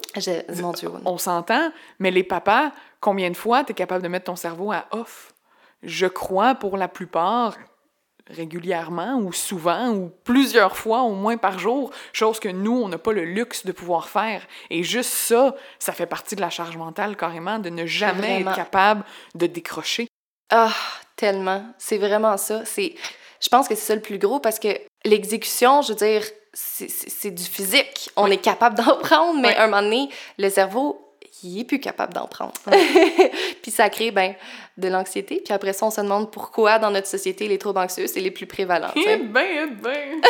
mon 0.60 0.72
Dieu. 0.72 0.90
On 1.04 1.18
s'entend, 1.18 1.72
mais 1.98 2.10
les 2.10 2.22
papas, 2.22 2.70
combien 3.00 3.30
de 3.30 3.36
fois 3.36 3.64
tu 3.64 3.72
es 3.72 3.74
capable 3.74 4.02
de 4.02 4.08
mettre 4.08 4.26
ton 4.26 4.36
cerveau 4.36 4.70
à 4.72 4.84
off? 4.92 5.32
Je 5.82 6.06
crois 6.06 6.54
pour 6.54 6.76
la 6.76 6.88
plupart 6.88 7.56
régulièrement 8.28 9.16
ou 9.16 9.32
souvent 9.32 9.88
ou 9.90 10.10
plusieurs 10.24 10.76
fois 10.76 11.02
au 11.02 11.12
moins 11.14 11.36
par 11.36 11.58
jour, 11.58 11.90
chose 12.12 12.40
que 12.40 12.48
nous, 12.48 12.72
on 12.82 12.88
n'a 12.88 12.98
pas 12.98 13.12
le 13.12 13.24
luxe 13.24 13.64
de 13.66 13.72
pouvoir 13.72 14.08
faire. 14.08 14.42
Et 14.70 14.82
juste 14.82 15.10
ça, 15.10 15.54
ça 15.78 15.92
fait 15.92 16.06
partie 16.06 16.36
de 16.36 16.40
la 16.40 16.50
charge 16.50 16.76
mentale 16.76 17.16
carrément, 17.16 17.58
de 17.58 17.70
ne 17.70 17.86
jamais 17.86 18.40
être 18.40 18.54
capable 18.54 19.04
de 19.34 19.46
décrocher. 19.46 20.08
Ah, 20.50 20.72
tellement. 21.16 21.64
C'est 21.78 21.98
vraiment 21.98 22.36
ça. 22.36 22.64
C'est, 22.64 22.94
je 23.40 23.48
pense 23.48 23.68
que 23.68 23.74
c'est 23.74 23.84
ça 23.86 23.94
le 23.94 24.02
plus 24.02 24.18
gros 24.18 24.40
parce 24.40 24.58
que 24.58 24.68
l'exécution, 25.04 25.82
je 25.82 25.88
veux 25.92 25.98
dire, 25.98 26.22
c'est- 26.52 27.30
du 27.30 27.42
physique. 27.44 28.10
On 28.16 28.26
est 28.30 28.36
capable 28.38 28.76
d'en 28.76 28.96
prendre, 29.00 29.40
mais 29.40 29.48
Ouais. 29.48 29.56
à 29.56 29.64
un 29.64 29.66
moment 29.68 29.82
donné, 29.82 30.08
le 30.38 30.48
cerveau, 30.48 31.05
il 31.42 31.60
est 31.60 31.64
plus 31.64 31.80
capable 31.80 32.14
d'en 32.14 32.26
prendre. 32.26 32.54
puis 33.62 33.70
ça 33.70 33.88
crée, 33.90 34.10
ben, 34.10 34.34
de 34.76 34.88
l'anxiété. 34.88 35.40
Puis 35.44 35.52
après 35.52 35.72
ça, 35.72 35.86
on 35.86 35.90
se 35.90 36.00
demande 36.00 36.30
pourquoi 36.30 36.78
dans 36.78 36.90
notre 36.90 37.06
société, 37.06 37.48
les 37.48 37.58
troubles 37.58 37.78
anxieux, 37.78 38.06
c'est 38.06 38.20
les 38.20 38.30
plus 38.30 38.46
prévalents. 38.46 38.92
Eh 38.94 39.16
ben, 39.16 39.44
eh 39.44 39.66
ben. 39.66 40.20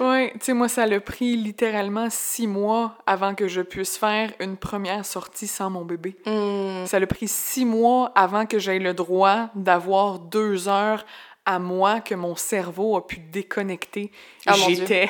ouais, 0.00 0.32
tu 0.34 0.46
sais, 0.46 0.52
moi, 0.52 0.68
ça 0.68 0.86
l'a 0.86 1.00
pris 1.00 1.36
littéralement 1.36 2.08
six 2.10 2.46
mois 2.46 2.96
avant 3.06 3.34
que 3.34 3.48
je 3.48 3.60
puisse 3.60 3.96
faire 3.96 4.32
une 4.40 4.56
première 4.56 5.04
sortie 5.04 5.46
sans 5.46 5.70
mon 5.70 5.84
bébé. 5.84 6.16
Hmm. 6.26 6.86
Ça 6.86 6.98
l'a 6.98 7.06
pris 7.06 7.28
six 7.28 7.64
mois 7.64 8.12
avant 8.14 8.46
que 8.46 8.58
j'aie 8.58 8.78
le 8.78 8.94
droit 8.94 9.50
d'avoir 9.54 10.18
deux 10.18 10.68
heures 10.68 11.04
à 11.44 11.58
moi 11.58 12.00
que 12.00 12.14
mon 12.14 12.34
cerveau 12.34 12.96
a 12.96 13.06
pu 13.06 13.18
déconnecter. 13.18 14.10
Ah. 14.46 14.54
J'étais 14.54 15.08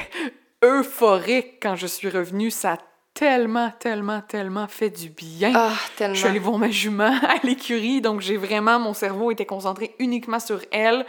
euphorique 0.63 1.59
quand 1.63 1.77
je 1.77 1.87
suis 1.87 2.09
revenue. 2.09 2.51
Ça 2.51 2.77
tellement, 3.17 3.73
tellement, 3.81 4.21
tellement 4.21 4.69
fait 4.69 4.91
du 4.91 5.09
bien. 5.09 5.53
Ah, 5.55 5.73
tellement. 5.97 6.15
Je 6.15 6.21
suis 6.21 6.29
allée 6.29 6.39
voir 6.39 6.59
ma 6.59 6.71
jument 6.71 7.15
à 7.23 7.35
l'écurie, 7.43 8.01
donc 8.01 8.21
j'ai 8.21 8.37
vraiment, 8.37 8.79
mon 8.79 8.93
cerveau 8.95 9.31
était 9.31 9.47
concentré 9.47 9.95
uniquement 9.99 10.39
sur 10.39 10.61
elle. 10.71 11.05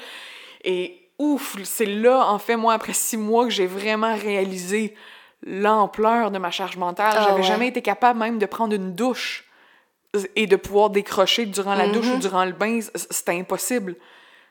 Et 0.63 1.09
ouf, 1.19 1.57
c'est 1.63 1.85
là, 1.85 2.25
en 2.31 2.39
fait, 2.39 2.55
moi, 2.55 2.73
après 2.73 2.93
six 2.93 3.17
mois, 3.17 3.43
que 3.45 3.51
j'ai 3.51 3.67
vraiment 3.67 4.15
réalisé 4.15 4.95
l'ampleur 5.45 6.31
de 6.31 6.37
ma 6.39 6.49
charge 6.51 6.77
mentale. 6.77 7.13
Ah, 7.15 7.23
J'avais 7.27 7.41
ouais. 7.41 7.47
jamais 7.47 7.67
été 7.67 7.81
capable 7.81 8.19
même 8.19 8.39
de 8.39 8.45
prendre 8.45 8.73
une 8.73 8.93
douche 8.95 9.43
et 10.35 10.47
de 10.47 10.55
pouvoir 10.55 10.89
décrocher 10.89 11.45
durant 11.45 11.75
la 11.75 11.87
douche 11.87 12.07
ou 12.07 12.13
Mhm. 12.13 12.19
durant 12.19 12.45
le 12.45 12.53
bain. 12.53 12.79
C'était 12.95 13.33
impossible. 13.37 13.95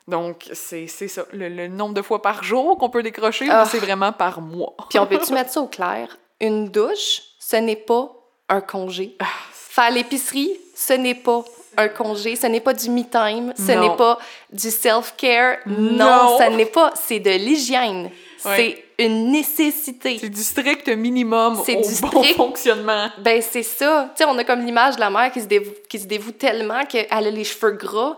Donc, 0.07 0.49
c'est 0.53 0.87
c'est 0.87 1.09
ça. 1.09 1.25
Le, 1.33 1.49
le 1.49 1.67
nombre 1.67 1.95
de 1.95 2.03
fois 2.03 2.23
par 2.23 2.45
jour 2.45 2.79
qu'on 2.79 2.91
peut 2.91 3.03
décrocher, 3.03 3.49
Ah. 3.51 3.65
c'est 3.65 3.79
vraiment 3.81 4.13
par 4.13 4.41
mois. 4.41 4.75
Puis 4.91 4.99
on 5.01 5.07
peut-tu 5.07 5.33
mettre 5.33 5.51
ça 5.51 5.61
au 5.61 5.67
clair? 5.67 6.17
Une 6.41 6.69
douche, 6.69 7.23
ce 7.49 7.57
n'est 7.57 7.77
pas 7.77 8.11
un 8.49 8.61
congé. 8.61 9.17
Faire 9.53 9.91
l'épicerie, 9.91 10.51
ce 10.75 10.95
n'est 10.95 11.15
pas 11.15 11.45
un 11.77 11.89
congé, 11.89 12.35
ce 12.37 12.47
n'est 12.47 12.61
pas 12.61 12.73
du 12.73 12.89
me-time, 12.91 13.53
ce 13.57 13.73
n'est 13.73 13.95
pas 13.97 14.19
du 14.53 14.71
self-care. 14.71 15.59
Non, 15.67 16.07
Non. 16.07 16.39
ça 16.39 16.49
n'est 16.49 16.65
pas. 16.67 16.93
C'est 16.97 17.21
de 17.21 17.31
l'hygiène. 17.31 18.11
Ouais. 18.45 18.57
C'est 18.97 19.05
une 19.05 19.31
nécessité. 19.31 20.19
C'est 20.19 20.29
du 20.31 20.43
strict 20.43 20.89
minimum 20.89 21.61
C'est 21.67 21.77
au 21.77 21.83
du 21.83 22.01
bon 22.01 22.23
strict- 22.23 22.37
fonctionnement. 22.37 23.11
Ben, 23.19 23.43
c'est 23.43 23.63
ça. 23.63 24.11
Tu 24.17 24.23
sais, 24.23 24.29
on 24.29 24.39
a 24.39 24.45
comme 24.45 24.65
l'image 24.65 24.95
de 24.97 25.01
la 25.01 25.11
mère 25.11 25.31
qui 25.31 25.41
se 25.41 25.47
dévoue, 25.47 25.73
qui 25.89 25.99
se 25.99 26.07
dévoue 26.07 26.33
tellement 26.33 26.85
qu'elle 26.87 27.07
a 27.11 27.21
les 27.21 27.45
cheveux 27.45 27.73
gras. 27.73 28.17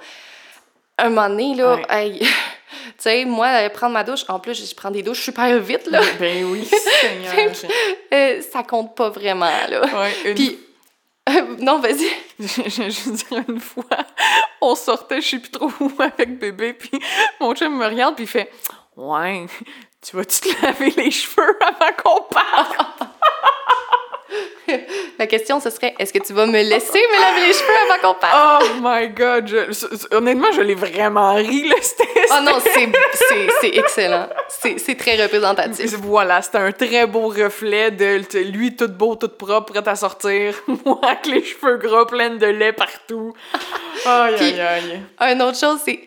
Un 0.99 1.09
moment 1.11 1.29
donné, 1.29 1.55
là, 1.55 1.77
Ouais. 1.91 2.21
Tu 2.71 2.95
sais, 2.99 3.25
moi, 3.25 3.47
euh, 3.47 3.69
prendre 3.69 3.93
ma 3.93 4.05
douche, 4.05 4.25
en 4.29 4.39
plus, 4.39 4.69
je 4.69 4.75
prends 4.75 4.91
des 4.91 5.03
douches 5.03 5.23
super 5.23 5.59
vite, 5.59 5.87
là. 5.87 6.01
Ben 6.19 6.45
oui, 6.45 6.65
Seigneur. 7.01 7.53
Euh, 8.13 8.43
ça 8.43 8.63
compte 8.63 8.95
pas 8.95 9.11
vraiment, 9.11 9.51
là. 9.69 9.81
Ouais, 9.81 10.13
une 10.25 10.35
Puis, 10.35 10.59
euh, 11.29 11.57
non, 11.59 11.79
vas-y. 11.79 12.09
Je 12.39 13.11
veux 13.11 13.17
dire, 13.17 13.45
une 13.49 13.61
fois, 13.61 13.85
on 14.61 14.75
sortait, 14.75 15.21
je 15.21 15.29
sais 15.29 15.39
plus 15.39 15.51
trop 15.51 15.71
où, 15.81 15.93
avec 15.99 16.39
bébé, 16.39 16.73
puis 16.73 16.91
mon 17.41 17.55
chum 17.55 17.77
me 17.77 17.87
regarde, 17.87 18.15
puis 18.15 18.25
il 18.25 18.29
fait 18.29 18.51
«Ouais, 18.97 19.47
tu 20.01 20.17
vas-tu 20.17 20.41
te 20.41 20.65
laver 20.65 20.91
les 20.97 21.11
cheveux 21.11 21.59
avant 21.61 21.93
qu'on 22.03 22.23
parte? 22.23 22.98
La 25.19 25.27
question, 25.27 25.61
ce 25.61 25.71
serait 25.71 25.95
est-ce 25.99 26.13
que 26.13 26.19
tu 26.21 26.33
vas 26.33 26.47
me 26.47 26.63
laisser 26.63 26.99
me 26.99 27.21
laver 27.21 27.47
les 27.49 27.53
cheveux 27.53 27.75
avant 27.91 28.01
qu'on 28.15 28.21
parte? 28.21 28.63
Oh 28.63 28.79
my 28.81 29.09
God! 29.09 29.47
je- 29.49 30.15
honnêtement, 30.17 30.53
je 30.53 30.61
l'ai 30.61 30.75
vraiment 30.75 31.35
ri, 31.35 31.69
là. 31.69 31.75
Oh 32.31 32.43
non, 32.43 32.53
c'est- 32.63 32.89
c'est 33.15 33.49
c'est 33.61 33.77
excellent. 33.77 34.29
C'est 34.49 34.79
c'est 34.79 34.95
très 34.97 35.21
représentatif. 35.21 35.93
Voilà, 36.03 36.41
c'était 36.43 36.59
un 36.59 36.73
très 36.73 37.07
beau 37.07 37.29
reflet 37.29 37.91
de 37.91 38.39
lui 38.51 38.77
tout 38.77 38.89
beau, 38.89 39.17
tout 39.17 39.29
propre, 39.29 39.73
prêt 39.73 39.89
à 39.89 39.97
sortir. 39.97 40.55
Moi 40.85 41.01
avec 41.03 41.27
les 41.27 41.43
cheveux 41.45 41.77
gras, 41.79 42.07
pleins 42.07 42.37
de 42.37 42.47
lait 42.47 42.73
partout. 42.73 43.33
Aïe, 44.07 44.35
aïe, 44.61 44.61
aïe. 45.21 45.33
Une 45.33 45.43
autre 45.43 45.59
chose, 45.59 45.81
c'est 45.85 46.01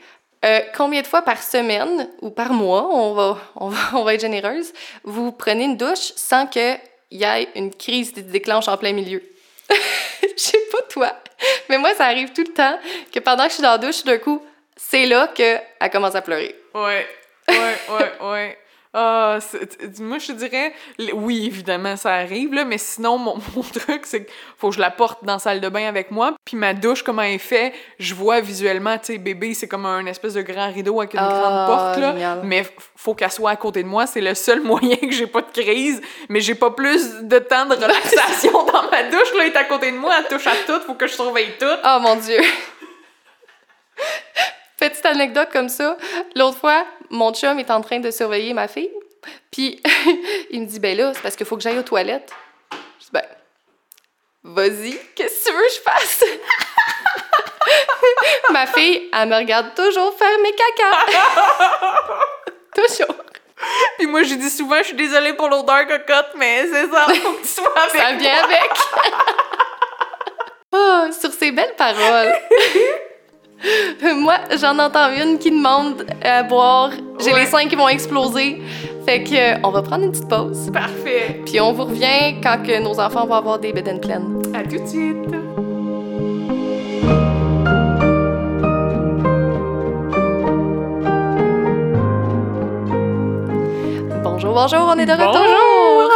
euh, 0.45 0.60
combien 0.75 1.01
de 1.01 1.08
fois 1.08 1.21
par 1.21 1.41
semaine 1.41 2.10
ou 2.21 2.30
par 2.32 2.51
mois, 2.54 2.88
on 2.91 3.13
va, 3.13 3.38
on 3.56 3.69
va, 3.69 3.77
on 3.93 4.04
va 4.04 4.13
être 4.15 4.21
généreuse, 4.21 4.73
vous 5.04 5.32
prenez 5.32 5.65
une 5.65 5.77
douche 5.77 6.13
sans 6.15 6.47
y 7.12 7.24
ait 7.24 7.50
une 7.56 7.74
crise 7.74 8.12
qui 8.12 8.24
déclenche 8.24 8.67
en 8.67 8.78
plein 8.78 8.93
milieu? 8.93 9.21
Je 10.21 10.28
sais 10.36 10.60
pas 10.71 10.82
toi, 10.89 11.13
mais 11.69 11.78
moi, 11.78 11.93
ça 11.95 12.06
arrive 12.06 12.32
tout 12.34 12.43
le 12.43 12.54
temps 12.54 12.80
que 13.12 13.19
pendant 13.19 13.43
que 13.43 13.50
je 13.50 13.56
suis 13.56 13.63
dans 13.63 13.71
la 13.71 13.78
douche, 13.78 14.04
d'un 14.04 14.17
coup, 14.17 14.45
c'est 14.76 15.06
là 15.06 15.28
qu'elle 15.34 15.62
commence 15.91 16.15
à 16.15 16.21
pleurer. 16.21 16.56
Ouais, 16.74 17.08
ouais, 17.50 17.78
ouais, 17.89 18.12
ouais. 18.21 18.58
Ah, 18.93 19.39
moi, 19.99 20.17
je 20.17 20.34
dirais, 20.34 20.73
oui, 21.13 21.45
évidemment, 21.45 21.95
ça 21.95 22.13
arrive, 22.13 22.54
là, 22.54 22.65
mais 22.65 22.77
sinon, 22.77 23.17
mon, 23.17 23.36
mon 23.56 23.62
truc, 23.63 24.01
c'est 24.06 24.25
qu'il 24.25 24.34
faut 24.58 24.67
que 24.69 24.75
je 24.75 24.82
la 24.82 24.91
porte 24.91 25.23
dans 25.23 25.34
la 25.34 25.39
salle 25.39 25.62
de 25.62 25.69
bain 25.69 25.88
avec 25.88 26.12
moi. 26.12 26.36
Puis 26.43 26.58
ma 26.58 26.73
douche, 26.73 27.01
comment 27.01 27.21
elle 27.21 27.36
est 27.36 27.38
faite, 27.38 27.73
je 27.99 28.13
vois 28.13 28.41
visuellement, 28.41 28.97
tu 28.97 29.13
sais, 29.13 29.17
bébé, 29.17 29.54
c'est 29.54 29.69
comme 29.69 29.86
un 29.86 30.06
espèce 30.08 30.34
de 30.34 30.41
grand 30.41 30.69
rideau 30.73 30.99
avec 30.99 31.13
une 31.13 31.21
Ah, 31.21 31.30
grande 31.30 31.67
porte, 31.67 31.97
là. 31.99 32.12
génial. 32.12 32.41
Mais 32.43 32.65
faut 32.97 33.13
qu'elle 33.15 33.32
soit 33.32 33.51
à 33.51 33.56
côté 33.56 33.82
de 33.82 33.88
moi. 33.88 34.08
C'est 34.08 34.19
le 34.21 34.36
seul 34.36 34.60
moyen 34.71 34.97
que 34.97 35.12
j'ai 35.12 35.27
pas 35.27 35.41
de 35.41 35.51
crise. 35.51 36.01
Mais 36.27 36.41
j'ai 36.41 36.56
pas 36.56 36.71
plus 36.71 37.21
de 37.21 37.39
temps 37.39 37.65
de 37.65 37.75
relaxation 37.75 38.51
dans 38.65 38.89
ma 38.91 39.04
douche, 39.04 39.34
là. 39.38 39.43
Elle 39.45 39.51
est 39.54 39.56
à 39.58 39.63
côté 39.63 39.91
de 39.91 39.97
moi, 39.97 40.13
elle 40.19 40.27
touche 40.27 40.47
à 40.47 40.56
tout, 40.67 40.82
faut 40.86 40.95
que 40.95 41.08
je 41.08 41.13
surveille 41.13 41.54
tout. 41.58 41.65
Oh 41.86 41.97
mon 42.01 42.17
Dieu! 42.17 42.41
Petite 44.82 45.06
anecdote 45.06 45.50
comme 45.54 45.70
ça. 45.70 45.96
L'autre 46.36 46.58
fois, 46.58 46.84
mon 47.12 47.32
chum 47.36 47.60
est 47.60 47.70
en 47.70 47.82
train 47.82 48.00
de 48.00 48.10
surveiller 48.10 48.52
ma 48.56 48.67
fille. 48.67 48.89
Puis 49.52 49.80
il 50.50 50.62
me 50.62 50.65
dit 50.65 50.80
Ben 50.80 50.98
là, 50.98 51.12
c'est 51.13 51.22
parce 51.22 51.36
qu'il 51.36 51.46
faut 51.46 51.56
que 51.56 51.62
j'aille 51.62 51.78
aux 51.78 51.84
toilettes. 51.84 52.32
Je 52.72 53.06
dis 53.06 53.12
Ben, 53.13 53.22
vas-y, 54.44 54.98
qu'est-ce 55.13 55.44
que 55.44 55.50
tu 55.50 55.56
veux 55.56 55.67
que 55.67 55.74
je 55.76 55.82
fasse? 55.82 56.24
ma 58.50 58.65
fille, 58.65 59.08
elle 59.13 59.30
me 59.30 59.36
regarde 59.36 59.76
toujours 59.76 60.17
faire 60.17 60.39
mes 60.39 60.52
caca. 60.54 60.98
toujours. 62.76 63.15
Puis 64.00 64.08
moi, 64.08 64.24
j'ai 64.24 64.38
dit 64.38 64.50
souvent, 64.50 64.80
je 64.80 64.86
suis 64.86 64.96
désolée 64.96 65.34
pour 65.34 65.48
l'odeur 65.48 65.86
cocotte, 65.86 66.32
mais 66.38 66.65
c'est 66.65 66.89
ça, 66.89 67.06
faut 67.06 67.34
que 67.34 67.41
tu 67.44 67.48
sois 67.48 67.72
avec 67.78 68.02
Ça 68.02 68.13
vient 68.13 68.44
avec. 68.44 68.72
oh, 70.72 71.06
sur 71.12 71.32
ces 71.32 71.52
belles 71.52 71.76
paroles. 71.76 72.34
Moi, 74.15 74.36
j'en 74.60 74.78
entends 74.80 75.10
une 75.13 75.38
qui 75.38 75.52
demande 75.52 76.06
à 76.24 76.43
boire. 76.43 76.91
J'ai 77.19 77.34
Ouais. 77.34 77.41
les 77.41 77.45
seins 77.45 77.67
qui 77.67 77.76
vont 77.76 77.88
exploser. 77.88 78.62
Fait 79.06 79.24
que, 79.24 79.34
euh, 79.56 79.60
on 79.63 79.69
va 79.71 79.82
prendre 79.82 80.04
une 80.06 80.12
petite 80.12 80.28
pause. 80.30 80.69
Parfait. 80.74 81.41
Puis 81.45 81.60
on 81.60 81.71
vous 81.74 81.86
revient 81.86 82.39
quand 82.41 82.63
que 82.63 82.80
nos 82.82 83.00
enfants 83.00 83.26
vont 83.26 83.36
avoir 83.36 83.60
des 83.60 83.71
bédaines 83.74 84.00
pleines. 84.02 84.41
À 84.54 84.63
tout 84.63 84.78
de 84.82 84.88
suite. 84.88 85.17
Bonjour, 94.24 94.54
bonjour, 94.54 94.80
on 94.88 94.97
est 94.97 95.06
de 95.06 95.12
retour. 95.12 95.34
Bonjour! 95.34 96.12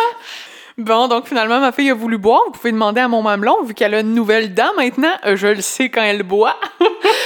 Bon, 0.77 1.08
donc 1.08 1.27
finalement, 1.27 1.60
ma 1.60 1.71
fille 1.71 1.89
a 1.89 1.93
voulu 1.93 2.17
boire. 2.17 2.41
Vous 2.47 2.51
pouvez 2.51 2.71
demander 2.71 3.01
à 3.01 3.08
mon 3.08 3.21
mamelon, 3.21 3.63
vu 3.63 3.73
qu'elle 3.73 3.93
a 3.93 4.01
une 4.01 4.13
nouvelle 4.13 4.53
dent 4.53 4.73
maintenant. 4.77 5.12
euh, 5.25 5.36
je 5.36 5.47
le 5.47 5.62
sais 5.62 5.89
quand 5.89 6.01
elle 6.01 6.23
boit. 6.23 6.55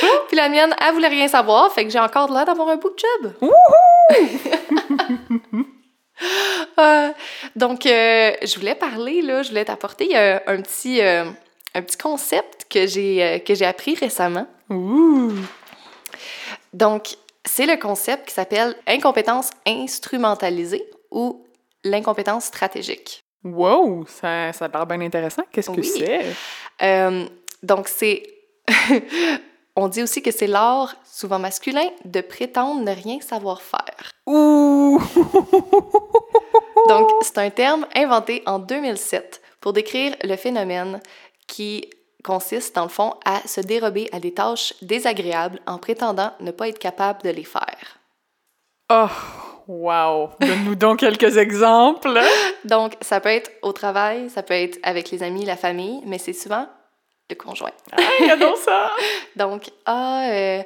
Puis 0.27 0.37
la 0.37 0.49
mienne, 0.49 0.75
elle 0.85 0.93
voulait 0.93 1.07
rien 1.07 1.27
savoir. 1.27 1.71
Fait 1.73 1.85
que 1.85 1.91
j'ai 1.91 1.99
encore 1.99 2.31
l'air 2.31 2.45
d'avoir 2.45 2.69
un 2.69 2.77
de 2.77 2.97
job. 2.97 3.33
Euh, 6.77 7.09
donc, 7.55 7.85
euh, 7.85 8.33
je 8.41 8.59
voulais 8.59 8.75
parler, 8.75 9.21
là, 9.21 9.41
je 9.41 9.49
voulais 9.49 9.63
t'apporter 9.63 10.17
euh, 10.17 10.37
un, 10.47 10.61
petit, 10.61 11.01
un 11.01 11.81
petit 11.81 11.97
concept 11.97 12.65
que 12.69 12.87
j'ai 12.87 13.41
que 13.45 13.55
j'ai 13.55 13.65
appris 13.65 13.95
récemment. 13.95 14.47
Ouh! 14.69 15.31
Donc, 16.73 17.15
c'est 17.45 17.65
le 17.65 17.77
concept 17.77 18.27
qui 18.27 18.33
s'appelle 18.33 18.75
incompétence 18.87 19.49
instrumentalisée 19.65 20.83
ou 21.11 21.45
l'incompétence 21.83 22.45
stratégique. 22.45 23.23
Wow! 23.43 24.05
Ça, 24.07 24.53
ça 24.53 24.65
a 24.65 24.69
l'air 24.69 24.85
bien 24.85 25.01
intéressant. 25.01 25.43
Qu'est-ce 25.51 25.69
que 25.69 25.79
Oui. 25.79 25.91
c'est? 26.79 27.29
Donc, 27.63 27.87
c'est. 27.87 28.23
On 29.75 29.87
dit 29.87 30.03
aussi 30.03 30.21
que 30.21 30.31
c'est 30.31 30.47
l'art, 30.47 30.95
souvent 31.05 31.39
masculin, 31.39 31.89
de 32.05 32.21
prétendre 32.21 32.81
ne 32.81 32.91
rien 32.91 33.21
savoir 33.21 33.61
faire. 33.61 34.11
Ouh! 34.25 34.99
Donc, 36.87 37.09
c'est 37.21 37.37
un 37.37 37.49
terme 37.49 37.85
inventé 37.95 38.43
en 38.45 38.59
2007 38.59 39.41
pour 39.61 39.73
décrire 39.73 40.15
le 40.23 40.35
phénomène 40.35 40.99
qui 41.47 41.89
consiste, 42.23 42.75
dans 42.75 42.83
le 42.83 42.89
fond, 42.89 43.13
à 43.25 43.39
se 43.47 43.61
dérober 43.61 44.09
à 44.11 44.19
des 44.19 44.33
tâches 44.33 44.73
désagréables 44.81 45.59
en 45.65 45.77
prétendant 45.77 46.31
ne 46.39 46.51
pas 46.51 46.67
être 46.67 46.79
capable 46.79 47.21
de 47.23 47.29
les 47.29 47.43
faire. 47.43 47.99
Oh! 48.91 49.07
Wow! 49.67 50.31
Donne-nous 50.41 50.73
donc 50.73 50.99
quelques 50.99 51.37
exemples. 51.37 52.19
Donc, 52.65 52.97
ça 53.01 53.19
peut 53.19 53.29
être 53.29 53.51
au 53.61 53.71
travail, 53.71 54.27
ça 54.31 54.41
peut 54.41 54.55
être 54.55 54.79
avec 54.81 55.11
les 55.11 55.21
amis, 55.21 55.45
la 55.45 55.57
famille, 55.57 56.01
mais 56.07 56.17
c'est 56.17 56.33
souvent 56.33 56.67
le 57.29 57.35
conjoint. 57.35 57.71
Ah, 57.91 58.35
donc 58.37 58.57
ça! 58.57 58.91
Donc, 59.35 59.69
ah, 59.85 60.23
euh, 60.31 60.63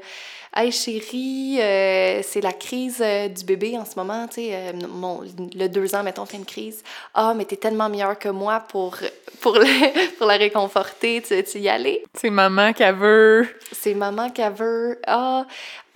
hey 0.55 0.71
chérie, 0.71 1.57
euh, 1.59 2.21
c'est 2.23 2.41
la 2.41 2.53
crise 2.53 3.01
euh, 3.01 3.27
du 3.27 3.43
bébé 3.43 3.77
en 3.77 3.85
ce 3.85 3.95
moment, 3.97 4.27
tu 4.27 4.35
sais, 4.35 4.49
euh, 4.53 4.71
mon, 4.87 5.21
le 5.55 5.67
deux 5.67 5.93
ans, 5.95 6.03
mettons, 6.03 6.25
fait 6.25 6.37
une 6.37 6.45
crise. 6.45 6.81
Ah, 7.13 7.33
mais 7.35 7.45
t'es 7.45 7.57
tellement 7.57 7.89
meilleure 7.89 8.17
que 8.17 8.29
moi 8.29 8.61
pour, 8.69 8.95
pour, 9.41 9.55
le- 9.55 10.15
pour 10.17 10.27
la 10.27 10.35
réconforter, 10.37 11.21
tu 11.21 11.35
veux-tu 11.35 11.59
y 11.59 11.69
aller? 11.69 12.03
C'est 12.15 12.29
maman 12.29 12.71
qui 12.73 12.83
veut. 12.91 13.47
C'est 13.71 13.93
maman 13.93 14.29
qui 14.29 14.41
veut. 14.55 14.99
Ah, 15.05 15.45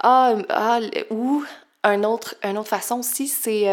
ah, 0.03 0.33
ah, 0.49 0.79
ou 1.09 1.43
un 1.83 2.03
autre, 2.03 2.35
une 2.43 2.57
autre 2.57 2.69
façon 2.69 2.99
aussi, 2.99 3.27
c'est. 3.27 3.65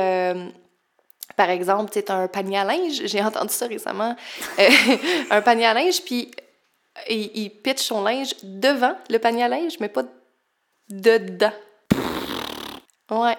par 1.37 1.51
exemple, 1.51 1.91
tu 1.93 2.03
t'as 2.03 2.15
un 2.15 2.29
panier 2.29 2.59
à 2.59 2.65
linge, 2.65 3.03
j'ai 3.05 3.21
entendu 3.23 3.53
ça 3.53 3.67
récemment. 3.67 4.15
Euh, 4.61 4.69
un 5.31 5.43
panier 5.43 5.67
à 5.67 5.75
linge, 5.75 6.01
puis 6.05 6.31
il, 7.09 7.31
il 7.35 7.51
pitch 7.51 7.83
son 7.83 8.03
linge 8.03 8.35
devant 8.43 8.97
le 9.11 9.19
panier 9.19 9.45
à 9.45 9.49
linge, 9.49 9.79
mais 9.81 9.89
pas 9.89 10.05
dedans. 10.89 11.53
Ouais. 13.11 13.37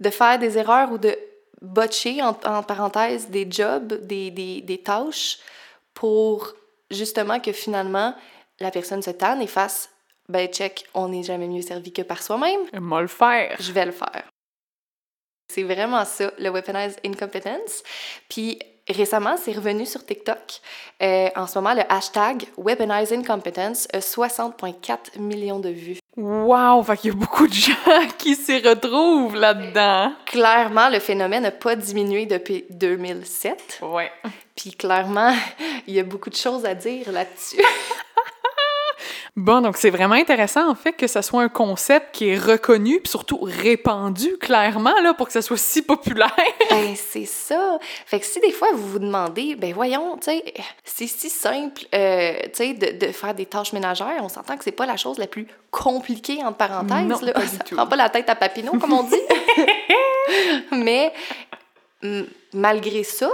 De 0.00 0.10
faire 0.10 0.38
des 0.38 0.58
erreurs 0.58 0.92
ou 0.92 0.98
de 0.98 1.16
botcher, 1.60 2.22
en, 2.22 2.38
en 2.44 2.62
parenthèse, 2.62 3.28
des 3.28 3.50
jobs, 3.50 3.94
des, 4.06 4.30
des, 4.30 4.60
des 4.60 4.78
tâches 4.78 5.38
pour 5.94 6.54
justement 6.90 7.40
que 7.40 7.52
finalement 7.52 8.14
la 8.60 8.70
personne 8.70 9.02
se 9.02 9.10
tanne 9.10 9.42
et 9.42 9.46
fasse 9.46 9.90
ben 10.28 10.46
check, 10.48 10.86
on 10.94 11.08
n'est 11.08 11.22
jamais 11.22 11.48
mieux 11.48 11.62
servi 11.62 11.92
que 11.92 12.02
par 12.02 12.22
soi-même, 12.22 12.60
Moi 12.74 13.00
le 13.00 13.08
faire. 13.08 13.56
je 13.58 13.72
vais 13.72 13.86
le 13.86 13.92
faire. 13.92 14.24
C'est 15.50 15.62
vraiment 15.62 16.04
ça, 16.04 16.30
le 16.38 16.50
weaponized 16.50 17.00
incompetence. 17.04 17.82
Puis 18.28 18.58
récemment, 18.92 19.36
c'est 19.36 19.52
revenu 19.52 19.86
sur 19.86 20.04
TikTok. 20.04 20.60
Euh, 21.02 21.28
en 21.36 21.46
ce 21.46 21.58
moment, 21.58 21.74
le 21.74 21.82
hashtag 21.88 22.44
weaponized 22.56 23.12
incompetence 23.12 23.86
a 23.92 23.98
60,4 23.98 25.18
millions 25.18 25.58
de 25.60 25.68
vues. 25.68 25.98
Wow! 26.16 26.82
Fait 26.82 26.96
qu'il 26.96 27.10
y 27.12 27.14
a 27.14 27.16
beaucoup 27.16 27.46
de 27.46 27.52
gens 27.52 27.74
qui 28.18 28.34
s'y 28.34 28.58
retrouvent 28.58 29.36
là-dedans. 29.36 30.12
Clairement, 30.26 30.88
le 30.88 30.98
phénomène 30.98 31.44
n'a 31.44 31.50
pas 31.50 31.76
diminué 31.76 32.26
depuis 32.26 32.64
2007. 32.70 33.80
Ouais. 33.82 34.10
Puis 34.56 34.72
clairement, 34.72 35.32
il 35.86 35.94
y 35.94 36.00
a 36.00 36.02
beaucoup 36.02 36.30
de 36.30 36.36
choses 36.36 36.64
à 36.64 36.74
dire 36.74 37.12
là-dessus. 37.12 37.62
Bon, 39.38 39.60
donc 39.60 39.76
c'est 39.76 39.90
vraiment 39.90 40.16
intéressant 40.16 40.68
en 40.68 40.74
fait 40.74 40.92
que 40.94 41.06
ça 41.06 41.22
soit 41.22 41.40
un 41.42 41.48
concept 41.48 42.12
qui 42.12 42.30
est 42.30 42.36
reconnu 42.38 42.98
puis 42.98 43.08
surtout 43.08 43.38
répandu 43.40 44.36
clairement 44.38 45.00
là 45.00 45.14
pour 45.14 45.28
que 45.28 45.32
ça 45.32 45.42
soit 45.42 45.56
si 45.56 45.82
populaire. 45.82 46.34
Ben, 46.70 46.94
c'est 46.96 47.24
ça. 47.24 47.78
Fait 48.04 48.18
que 48.18 48.26
si 48.26 48.40
des 48.40 48.50
fois 48.50 48.68
vous 48.74 48.86
vous 48.88 48.98
demandez, 48.98 49.54
ben 49.54 49.72
voyons, 49.72 50.16
tu 50.16 50.24
sais, 50.24 50.42
c'est 50.84 51.06
si 51.06 51.30
simple, 51.30 51.82
euh, 51.94 52.32
tu 52.46 52.50
sais, 52.54 52.74
de, 52.74 53.06
de 53.06 53.12
faire 53.12 53.32
des 53.32 53.46
tâches 53.46 53.72
ménagères, 53.72 54.18
on 54.22 54.28
s'entend 54.28 54.56
que 54.56 54.64
c'est 54.64 54.72
pas 54.72 54.86
la 54.86 54.96
chose 54.96 55.18
la 55.18 55.28
plus 55.28 55.46
compliquée, 55.70 56.42
entre 56.44 56.56
parenthèses. 56.56 57.06
Non, 57.06 57.18
là. 57.22 57.32
pas 57.32 57.40
du 57.40 57.46
ça 57.46 57.64
tout. 57.64 57.76
prend 57.76 57.86
pas 57.86 57.96
la 57.96 58.10
tête 58.10 58.28
à 58.28 58.34
Papineau, 58.34 58.72
comme 58.78 58.92
on 58.92 59.04
dit. 59.04 59.16
Mais 60.72 61.12
malgré 62.52 63.04
ça, 63.04 63.30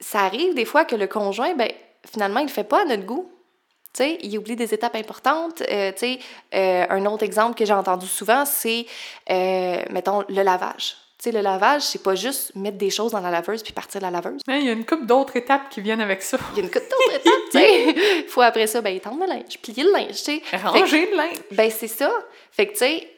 ça 0.00 0.20
arrive 0.20 0.54
des 0.54 0.64
fois 0.66 0.84
que 0.84 0.96
le 0.96 1.06
conjoint, 1.06 1.54
ben 1.54 1.70
finalement, 2.12 2.40
il 2.40 2.46
le 2.46 2.52
fait 2.52 2.64
pas 2.64 2.82
à 2.82 2.84
notre 2.84 3.04
goût. 3.04 3.30
Tu 3.92 4.04
sais, 4.04 4.18
il 4.22 4.38
oublie 4.38 4.54
des 4.56 4.72
étapes 4.72 4.94
importantes. 4.94 5.62
Euh, 5.62 5.90
tu 5.92 5.98
sais, 5.98 6.18
euh, 6.54 6.86
un 6.90 7.04
autre 7.06 7.24
exemple 7.24 7.56
que 7.58 7.64
j'ai 7.64 7.72
entendu 7.72 8.06
souvent, 8.06 8.44
c'est, 8.44 8.86
euh, 9.30 9.82
mettons, 9.90 10.24
le 10.28 10.42
lavage. 10.42 10.96
Tu 11.18 11.24
sais, 11.24 11.32
le 11.32 11.40
lavage, 11.42 11.82
c'est 11.82 12.02
pas 12.02 12.14
juste 12.14 12.54
mettre 12.54 12.78
des 12.78 12.88
choses 12.88 13.12
dans 13.12 13.20
la 13.20 13.30
laveuse 13.30 13.62
puis 13.62 13.72
partir 13.72 14.00
la 14.00 14.10
laveuse. 14.10 14.40
Hein, 14.48 14.58
Il 14.58 14.64
y 14.66 14.68
a 14.68 14.72
une 14.72 14.86
couple 14.86 15.06
d'autres 15.06 15.36
étapes 15.36 15.68
qui 15.70 15.80
viennent 15.80 16.00
avec 16.00 16.22
ça. 16.22 16.38
Il 16.52 16.58
y 16.58 16.60
a 16.60 16.64
une 16.64 16.70
couple 16.70 16.86
d'autres 16.88 17.16
étapes, 17.20 17.34
tu 17.50 17.58
sais. 17.58 18.24
Faut 18.28 18.40
après 18.42 18.66
ça, 18.68 18.80
ben, 18.80 18.94
étendre 18.94 19.20
le 19.20 19.26
linge, 19.26 19.58
plier 19.60 19.82
le 19.82 19.92
linge, 19.92 20.10
tu 20.12 20.14
sais. 20.16 20.40
Fait 20.40 20.56
que- 20.56 20.62
Ranger 20.68 21.10
le 21.10 21.16
linge. 21.16 21.36
ben, 21.50 21.70
c'est 21.70 21.88
ça. 21.88 22.10
Fait 22.52 22.66
que, 22.68 22.72
tu 22.72 22.78
sais, 22.78 23.08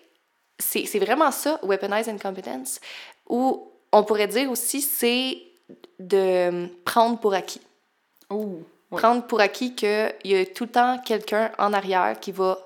c'est 0.59 0.87
c'est 0.87 0.99
vraiment 0.99 1.31
ça, 1.31 1.61
weaponize 1.63 2.09
incompetence. 2.09 2.81
Ou 3.29 3.71
on 3.93 4.03
pourrait 4.05 4.27
dire 4.27 4.51
aussi, 4.51 4.81
c'est 4.81 5.39
de 6.01 6.67
prendre 6.85 7.19
pour 7.21 7.35
acquis. 7.35 7.61
Oh. 8.31 8.63
Prendre 8.97 9.27
pour 9.27 9.41
acquis 9.41 9.75
qu'il 9.75 10.15
y 10.25 10.35
a 10.35 10.47
tout 10.47 10.65
le 10.65 10.71
temps 10.71 10.99
quelqu'un 10.99 11.51
en 11.59 11.73
arrière 11.73 12.21
qui 12.21 12.33
va 12.33 12.59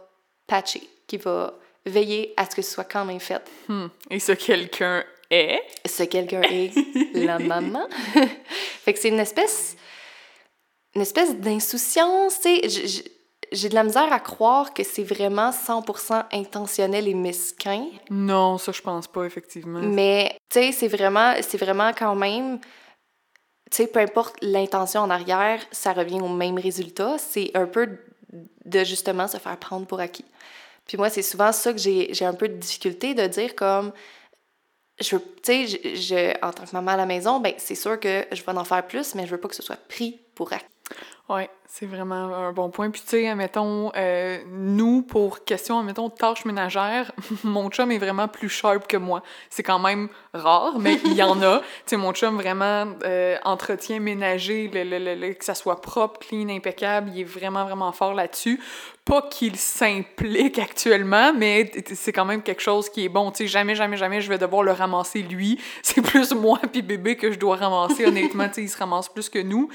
patcher, 0.46 0.82
qui 1.06 1.16
va 1.18 1.54
veiller 1.84 2.34
à 2.36 2.44
ce 2.48 2.56
que 2.56 2.62
ce 2.62 2.72
soit 2.72 2.84
quand 2.84 3.04
même 3.04 3.20
fait. 3.20 3.42
Hmm. 3.68 3.86
Et 4.10 4.18
ce 4.18 4.32
quelqu'un 4.32 5.04
est? 5.30 5.60
Ce 5.86 6.02
quelqu'un 6.02 6.42
est 6.42 6.72
la 7.14 7.38
maman. 7.38 7.86
fait 8.84 8.92
que 8.92 8.98
c'est 8.98 9.08
une 9.08 9.20
espèce, 9.20 9.76
une 10.94 11.02
espèce 11.02 11.36
d'insouciance, 11.36 12.40
tu 12.40 12.60
sais. 12.68 13.12
J'ai 13.52 13.68
de 13.68 13.76
la 13.76 13.84
misère 13.84 14.12
à 14.12 14.18
croire 14.18 14.74
que 14.74 14.82
c'est 14.82 15.04
vraiment 15.04 15.50
100% 15.50 16.24
intentionnel 16.32 17.06
et 17.06 17.14
mesquin. 17.14 17.86
Non, 18.10 18.58
ça 18.58 18.72
je 18.72 18.82
pense 18.82 19.06
pas 19.06 19.24
effectivement. 19.24 19.78
Mais, 19.80 20.36
tu 20.50 20.58
sais, 20.58 20.72
c'est 20.72 20.88
vraiment, 20.88 21.34
c'est 21.40 21.58
vraiment 21.58 21.92
quand 21.96 22.16
même... 22.16 22.58
Tu 23.70 23.78
sais, 23.78 23.86
peu 23.86 24.00
importe 24.00 24.36
l'intention 24.42 25.00
en 25.00 25.10
arrière, 25.10 25.60
ça 25.72 25.92
revient 25.92 26.20
au 26.20 26.28
même 26.28 26.58
résultat. 26.58 27.16
C'est 27.18 27.50
un 27.54 27.66
peu 27.66 27.98
de 28.64 28.84
justement 28.84 29.28
se 29.28 29.38
faire 29.38 29.56
prendre 29.56 29.86
pour 29.86 30.00
acquis. 30.00 30.24
Puis 30.86 30.96
moi, 30.96 31.10
c'est 31.10 31.22
souvent 31.22 31.52
ça 31.52 31.72
que 31.72 31.78
j'ai 31.78 32.24
un 32.24 32.34
peu 32.34 32.48
de 32.48 32.54
difficulté 32.54 33.14
de 33.14 33.26
dire 33.26 33.54
comme... 33.54 33.92
Tu 34.98 35.18
sais, 35.42 36.38
en 36.42 36.52
tant 36.52 36.64
que 36.64 36.72
maman 36.72 36.92
à 36.92 36.96
la 36.96 37.06
maison, 37.06 37.38
ben 37.38 37.52
c'est 37.58 37.74
sûr 37.74 38.00
que 38.00 38.24
je 38.32 38.42
vais 38.42 38.52
en 38.52 38.64
faire 38.64 38.86
plus, 38.86 39.14
mais 39.14 39.26
je 39.26 39.32
veux 39.32 39.40
pas 39.40 39.48
que 39.48 39.54
ce 39.54 39.62
soit 39.62 39.76
pris 39.76 40.20
pour 40.34 40.52
acquis. 40.54 40.64
Ouais, 41.28 41.50
c'est 41.66 41.86
vraiment 41.86 42.14
un 42.14 42.52
bon 42.52 42.70
point. 42.70 42.90
Puis 42.90 43.02
tu 43.02 43.08
sais, 43.08 43.28
admettons, 43.28 43.90
euh, 43.96 44.38
nous, 44.46 45.02
pour 45.02 45.44
question, 45.44 45.80
admettons, 45.80 46.08
tâches 46.08 46.44
ménagères, 46.44 47.10
mon 47.44 47.68
chum 47.68 47.90
est 47.90 47.98
vraiment 47.98 48.28
plus 48.28 48.48
sharp 48.48 48.86
que 48.86 48.96
moi. 48.96 49.22
C'est 49.50 49.64
quand 49.64 49.80
même 49.80 50.08
rare, 50.36 50.78
mais 50.78 50.98
il 51.04 51.14
y 51.14 51.22
en 51.22 51.40
a. 51.42 51.58
Tu 51.86 51.90
sais, 51.90 51.96
mon 51.96 52.12
chum 52.12 52.36
vraiment 52.36 52.86
euh, 53.04 53.36
entretien 53.44 54.00
ménager, 54.00 54.68
le, 54.72 54.82
le- 54.84 54.98
le- 54.98 55.14
le- 55.14 55.34
que 55.34 55.44
ça 55.44 55.54
soit 55.54 55.80
propre, 55.80 56.20
clean, 56.20 56.48
impeccable, 56.48 57.10
il 57.14 57.20
est 57.20 57.24
vraiment, 57.24 57.64
vraiment 57.64 57.92
fort 57.92 58.14
là-dessus. 58.14 58.60
Pas 59.04 59.22
qu'il 59.22 59.54
s'implique 59.56 60.58
actuellement, 60.58 61.32
mais 61.32 61.70
c'est 61.94 62.12
quand 62.12 62.24
même 62.24 62.42
quelque 62.42 62.60
chose 62.62 62.88
qui 62.88 63.04
est 63.04 63.08
bon. 63.08 63.30
Tu 63.30 63.38
sais, 63.44 63.46
jamais, 63.46 63.74
jamais, 63.74 63.96
jamais 63.96 64.20
je 64.20 64.28
vais 64.28 64.38
devoir 64.38 64.62
le 64.62 64.72
ramasser 64.72 65.22
lui. 65.22 65.60
C'est 65.82 66.02
plus 66.02 66.32
moi 66.34 66.58
puis 66.72 66.82
bébé 66.82 67.16
que 67.16 67.30
je 67.30 67.38
dois 67.38 67.56
ramasser, 67.56 68.04
honnêtement. 68.06 68.48
Tu 68.48 68.54
sais, 68.54 68.62
il 68.62 68.68
se 68.68 68.76
ramasse 68.78 69.08
plus 69.08 69.28
que 69.28 69.38
nous. 69.38 69.68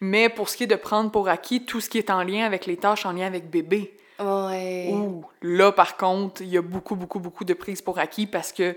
Mais 0.00 0.28
pour 0.28 0.48
ce 0.48 0.56
qui 0.56 0.64
est 0.64 0.68
de 0.68 0.76
prendre 0.76 1.10
pour 1.10 1.28
acquis 1.28 1.64
tout 1.64 1.80
ce 1.80 1.88
qui 1.90 1.98
est 1.98 2.10
en 2.10 2.22
lien 2.22 2.44
avec 2.46 2.66
les 2.66 2.76
tâches 2.76 3.06
en 3.06 3.12
lien 3.12 3.26
avec 3.26 3.50
bébé, 3.50 3.92
Ouais. 4.18 4.88
ouh, 4.94 5.24
là, 5.42 5.72
par 5.72 5.98
contre, 5.98 6.40
il 6.40 6.48
y 6.48 6.56
a 6.56 6.62
beaucoup, 6.62 6.94
beaucoup, 6.96 7.18
beaucoup 7.20 7.44
de 7.44 7.52
prises 7.52 7.82
pour 7.82 7.98
acquis 7.98 8.26
parce 8.26 8.50
que 8.50 8.74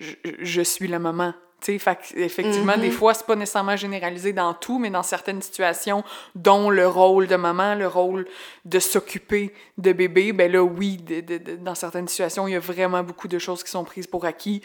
je, 0.00 0.14
je 0.40 0.62
suis 0.62 0.88
la 0.88 0.98
maman. 0.98 1.34
Tu 1.60 1.72
sais, 1.72 1.78
fait 1.80 1.98
effectivement, 2.14 2.74
Mhm. 2.76 2.82
des 2.82 2.90
fois, 2.92 3.14
c'est 3.14 3.26
pas 3.26 3.34
nécessairement 3.34 3.76
généralisé 3.76 4.32
dans 4.32 4.54
tout, 4.54 4.78
mais 4.78 4.90
dans 4.90 5.02
certaines 5.02 5.42
situations, 5.42 6.04
dont 6.36 6.70
le 6.70 6.86
rôle 6.86 7.26
de 7.26 7.34
maman, 7.34 7.74
le 7.74 7.88
rôle 7.88 8.28
de 8.64 8.78
s'occuper 8.78 9.52
de 9.76 9.92
bébé, 9.92 10.32
ben 10.32 10.52
là, 10.52 10.62
oui, 10.62 10.98
de- 10.98 11.20
de- 11.20 11.38
de- 11.38 11.56
dans 11.56 11.74
certaines 11.74 12.06
situations, 12.06 12.46
il 12.46 12.52
y 12.52 12.56
a 12.56 12.60
vraiment 12.60 13.02
beaucoup 13.02 13.26
de 13.26 13.40
choses 13.40 13.64
qui 13.64 13.70
sont 13.72 13.82
prises 13.84 14.06
pour 14.06 14.24
acquis 14.24 14.62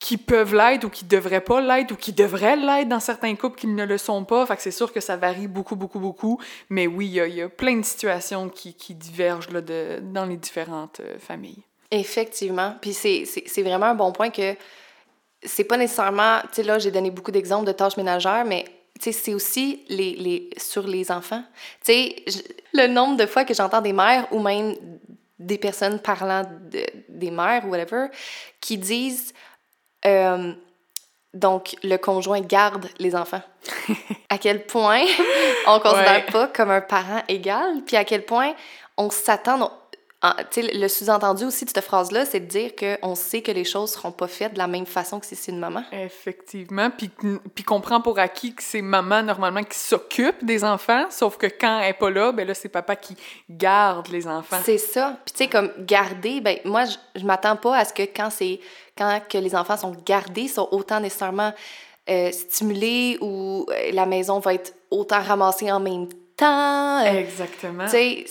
qui 0.00 0.18
peuvent 0.18 0.54
l'être 0.54 0.84
ou 0.84 0.90
qui 0.90 1.06
devraient 1.06 1.40
pas 1.40 1.62
l'être 1.62 1.92
ou 1.92 1.96
qui 1.96 2.12
devraient 2.12 2.56
l'être 2.56 2.88
dans 2.90 3.00
certains 3.00 3.34
couples 3.36 3.56
qui 3.58 3.68
ne 3.68 3.86
le 3.86 3.96
sont 3.96 4.24
pas. 4.26 4.44
Fait 4.44 4.56
que 4.56 4.60
c'est 4.62 4.70
sûr 4.70 4.92
que 4.92 5.00
ça 5.00 5.16
varie 5.16 5.46
beaucoup, 5.48 5.76
beaucoup, 5.76 6.00
beaucoup. 6.00 6.38
Mais 6.68 6.86
oui, 6.86 7.06
il 7.06 7.12
y 7.12 7.20
a, 7.20 7.26
il 7.26 7.34
y 7.36 7.40
a 7.40 7.48
plein 7.48 7.76
de 7.78 7.84
situations 7.84 8.50
qui, 8.50 8.74
qui 8.74 8.94
divergent 8.94 9.48
là, 9.50 9.62
dans 9.62 10.26
les 10.26 10.36
différentes 10.36 11.00
euh, 11.00 11.18
familles. 11.18 11.62
Effectivement. 11.90 12.74
Puis 12.80 12.92
c'est- 12.94 13.62
vraiment 13.62 13.86
un 13.86 13.94
bon 13.94 14.12
point 14.12 14.30
que 14.30 14.54
c'est 15.42 15.64
pas 15.64 15.76
nécessairement. 15.76 16.40
Tu 16.44 16.48
sais, 16.56 16.62
là, 16.62 16.78
j'ai 16.78 16.90
donné 16.90 17.10
beaucoup 17.10 17.30
d'exemples 17.30 17.66
de 17.66 17.72
tâches 17.72 17.96
ménagères, 17.96 18.44
mais 18.44 18.64
tu 19.00 19.04
sais, 19.04 19.12
c'est 19.12 19.34
aussi 19.34 19.84
les, 19.88 20.14
les, 20.14 20.50
sur 20.56 20.86
les 20.86 21.10
enfants. 21.10 21.42
Tu 21.84 21.92
sais, 21.92 22.24
le 22.72 22.86
nombre 22.86 23.16
de 23.16 23.26
fois 23.26 23.44
que 23.44 23.52
j'entends 23.54 23.80
des 23.80 23.92
mères 23.92 24.26
ou 24.32 24.40
même 24.40 24.74
des 25.38 25.58
personnes 25.58 25.98
parlant 26.00 26.42
de- 26.70 26.86
des 27.08 27.30
mères 27.30 27.64
ou 27.66 27.70
whatever 27.70 28.06
qui 28.60 28.78
disent. 28.78 29.32
euh, 30.06 30.52
donc, 31.32 31.74
le 31.82 31.96
conjoint 31.96 32.40
garde 32.40 32.86
les 33.00 33.16
enfants. 33.16 33.42
à 34.30 34.38
quel 34.38 34.64
point 34.66 35.02
on 35.66 35.74
ne 35.74 35.80
considère 35.80 36.14
Ouais. 36.26 36.30
pas 36.30 36.46
comme 36.46 36.70
un 36.70 36.80
parent 36.80 37.22
égal, 37.26 37.82
puis 37.84 37.96
à 37.96 38.04
quel 38.04 38.24
point 38.24 38.54
on 38.96 39.10
s'attend. 39.10 39.72
Sais, 40.50 40.62
le 40.62 40.88
sous-entendu 40.88 41.44
aussi 41.44 41.64
de 41.64 41.70
cette 41.70 41.84
phrase-là, 41.84 42.24
c'est 42.24 42.40
de 42.40 42.46
dire 42.46 42.72
qu'on 42.76 43.14
sait 43.14 43.42
que 43.42 43.52
les 43.52 43.64
choses 43.64 43.92
seront 43.92 44.12
pas 44.12 44.26
faites 44.26 44.54
de 44.54 44.58
la 44.58 44.66
même 44.66 44.86
façon 44.86 45.20
que 45.20 45.26
si 45.26 45.36
c'est 45.36 45.52
une 45.52 45.58
maman. 45.58 45.82
Effectivement. 45.92 46.90
Puis, 46.90 47.10
puis 47.54 47.64
qu'on 47.64 47.80
prend 47.80 48.00
pour 48.00 48.18
acquis 48.18 48.54
que 48.54 48.62
c'est 48.62 48.82
maman, 48.82 49.22
normalement, 49.22 49.62
qui 49.62 49.78
s'occupe 49.78 50.44
des 50.44 50.64
enfants, 50.64 51.06
sauf 51.10 51.36
que 51.36 51.46
quand 51.46 51.80
elle 51.80 51.88
n'est 51.88 51.92
pas 51.94 52.10
là, 52.10 52.32
ben 52.32 52.46
là, 52.46 52.54
c'est 52.54 52.68
papa 52.68 52.96
qui 52.96 53.16
garde 53.50 54.08
les 54.08 54.26
enfants. 54.26 54.60
C'est 54.64 54.78
ça. 54.78 55.18
Puis 55.24 55.32
tu 55.32 55.44
sais, 55.44 55.50
comme 55.50 55.70
garder, 55.78 56.40
ben 56.40 56.58
moi, 56.64 56.84
je, 56.84 56.96
je 57.16 57.24
m'attends 57.24 57.56
pas 57.56 57.76
à 57.76 57.84
ce 57.84 57.92
que 57.92 58.02
quand 58.02 58.30
c'est 58.30 58.60
quand 58.96 59.20
que 59.28 59.38
les 59.38 59.54
enfants 59.54 59.76
sont 59.76 59.96
gardés, 60.06 60.48
sont 60.48 60.68
autant 60.70 61.00
nécessairement 61.00 61.52
euh, 62.08 62.30
stimulés 62.32 63.18
ou 63.20 63.66
euh, 63.70 63.90
la 63.92 64.06
maison 64.06 64.38
va 64.38 64.54
être 64.54 64.74
autant 64.90 65.22
ramassée 65.22 65.72
en 65.72 65.80
même 65.80 66.08
temps. 66.08 66.18
Euh, 66.42 67.18
Exactement. 67.18 67.84
tu 67.84 67.90
sais, 67.90 68.24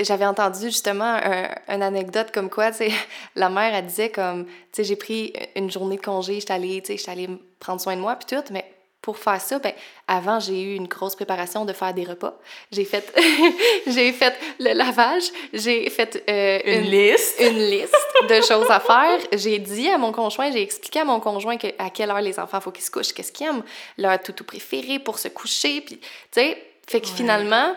j'avais 0.00 0.26
entendu 0.26 0.66
justement 0.66 1.04
un, 1.04 1.48
une 1.68 1.82
anecdote 1.82 2.28
comme 2.32 2.50
quoi, 2.50 2.70
tu 2.70 2.78
sais, 2.78 2.90
la 3.36 3.48
mère, 3.48 3.74
elle 3.74 3.86
disait 3.86 4.10
comme, 4.10 4.44
tu 4.46 4.52
sais, 4.72 4.84
j'ai 4.84 4.96
pris 4.96 5.32
une 5.54 5.70
journée 5.70 5.96
de 5.96 6.02
congé, 6.02 6.40
j'étais 6.40 6.52
allée, 6.52 6.80
tu 6.82 6.88
sais, 6.88 6.96
j'étais 6.98 7.10
allée 7.12 7.28
prendre 7.58 7.80
soin 7.80 7.96
de 7.96 8.00
moi, 8.00 8.16
puis 8.16 8.36
tout, 8.36 8.44
mais 8.52 8.64
pour 9.06 9.18
faire 9.18 9.40
ça, 9.40 9.60
ben, 9.60 9.72
avant, 10.08 10.40
j'ai 10.40 10.60
eu 10.60 10.74
une 10.74 10.88
grosse 10.88 11.14
préparation 11.14 11.64
de 11.64 11.72
faire 11.72 11.94
des 11.94 12.02
repas. 12.02 12.40
J'ai 12.72 12.84
fait, 12.84 13.16
j'ai 13.86 14.12
fait 14.12 14.34
le 14.58 14.72
lavage, 14.72 15.22
j'ai 15.52 15.88
fait 15.90 16.24
euh, 16.28 16.58
Une 16.64 16.90
liste. 16.90 17.36
une 17.40 17.56
liste 17.70 17.94
de 18.28 18.40
choses 18.40 18.68
à 18.68 18.80
faire. 18.80 19.20
J'ai 19.32 19.60
dit 19.60 19.88
à 19.90 19.96
mon 19.96 20.10
conjoint, 20.10 20.50
j'ai 20.50 20.60
expliqué 20.60 20.98
à 20.98 21.04
mon 21.04 21.20
conjoint 21.20 21.56
que, 21.56 21.68
à 21.78 21.88
quelle 21.90 22.10
heure 22.10 22.20
les 22.20 22.36
enfants 22.40 22.60
faut 22.60 22.72
qu'ils 22.72 22.84
se 22.84 22.90
couchent, 22.90 23.12
qu'est-ce 23.12 23.30
qu'ils 23.30 23.46
aiment, 23.46 23.62
leur 23.96 24.20
toutou 24.20 24.42
préféré 24.42 24.98
pour 24.98 25.20
se 25.20 25.28
coucher, 25.28 25.82
puis 25.82 25.98
tu 25.98 26.08
sais, 26.32 26.60
fait 26.88 27.00
que 27.00 27.06
Ouais. 27.06 27.12
finalement, 27.14 27.74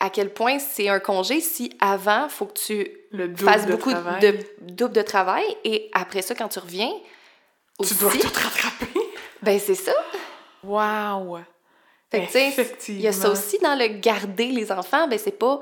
à 0.00 0.10
quel 0.10 0.32
point 0.32 0.58
c'est 0.58 0.88
un 0.88 1.00
congé 1.00 1.40
si 1.40 1.76
avant 1.80 2.28
faut 2.28 2.46
que 2.46 2.58
tu 2.58 2.88
Le 3.10 3.34
fasses 3.36 3.66
de 3.66 3.72
beaucoup 3.72 3.90
de- 3.90 3.94
travail. 3.94 4.20
de 4.20 4.38
double 4.72 4.94
de 4.94 5.02
travail 5.02 5.44
et 5.64 5.90
après 5.92 6.22
ça 6.22 6.34
quand 6.34 6.48
tu 6.48 6.58
reviens 6.60 6.90
Tu 6.90 7.02
aussi, 7.78 7.94
dois 7.96 8.12
tout 8.12 8.28
rattraper. 8.28 9.00
ben 9.42 9.58
c'est 9.58 9.74
ça. 9.74 9.92
Wow! 10.62 11.38
Fait 12.10 12.26
que, 12.26 12.76
tu. 12.84 12.92
Il 12.92 13.00
y 13.00 13.08
a 13.08 13.12
ça 13.12 13.30
aussi 13.30 13.58
dans 13.58 13.74
le 13.76 13.88
garder 13.88 14.46
les 14.46 14.70
enfants, 14.70 15.08
ben 15.08 15.18
c'est 15.18 15.32
pas 15.38 15.60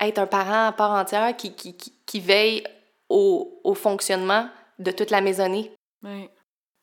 être 0.00 0.18
un 0.18 0.26
parent 0.26 0.66
à 0.66 0.72
part 0.72 0.90
entière 0.90 1.34
qui, 1.36 1.54
qui, 1.54 1.76
qui, 1.76 1.92
qui 2.04 2.20
veille 2.20 2.64
au, 3.08 3.60
au 3.64 3.74
fonctionnement 3.74 4.48
de 4.80 4.90
toute 4.90 5.10
la 5.10 5.20
maisonnée. 5.20 5.72
Ouais. 6.02 6.28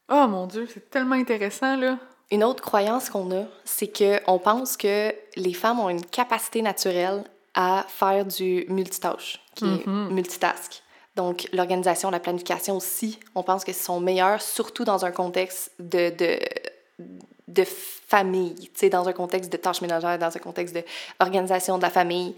Oh 0.09 0.27
mon 0.27 0.47
Dieu, 0.47 0.67
c'est 0.73 0.89
tellement 0.89 1.15
intéressant, 1.15 1.75
là. 1.75 1.99
Une 2.31 2.43
autre 2.43 2.61
croyance 2.63 3.09
qu'on 3.09 3.29
a, 3.31 3.43
c'est 3.65 3.87
que 3.87 4.19
on 4.27 4.39
pense 4.39 4.77
que 4.77 5.13
les 5.35 5.53
femmes 5.53 5.79
ont 5.79 5.89
une 5.89 6.05
capacité 6.05 6.61
naturelle 6.61 7.23
à 7.53 7.85
faire 7.89 8.25
du 8.25 8.65
multitâche, 8.69 9.41
qui 9.55 9.65
est 9.65 9.85
Mhm. 9.87 10.13
multitask. 10.13 10.81
Donc, 11.17 11.49
l'organisation, 11.51 12.09
la 12.09 12.21
planification 12.21 12.77
aussi, 12.77 13.19
on 13.35 13.43
pense 13.43 13.65
que 13.65 13.73
sont 13.73 13.99
meilleures, 13.99 14.41
surtout 14.41 14.85
dans 14.85 15.03
un 15.03 15.11
contexte 15.11 15.71
de, 15.77 16.09
de, 16.09 16.39
de 17.49 17.63
famille, 17.65 18.55
tu 18.55 18.69
sais, 18.75 18.89
dans 18.89 19.09
un 19.09 19.13
contexte 19.13 19.51
de 19.51 19.57
tâches 19.57 19.81
ménagères, 19.81 20.17
dans 20.17 20.33
un 20.33 20.39
contexte 20.39 20.73
d'organisation 21.19 21.77
de 21.77 21.81
la 21.83 21.89
famille. 21.89 22.33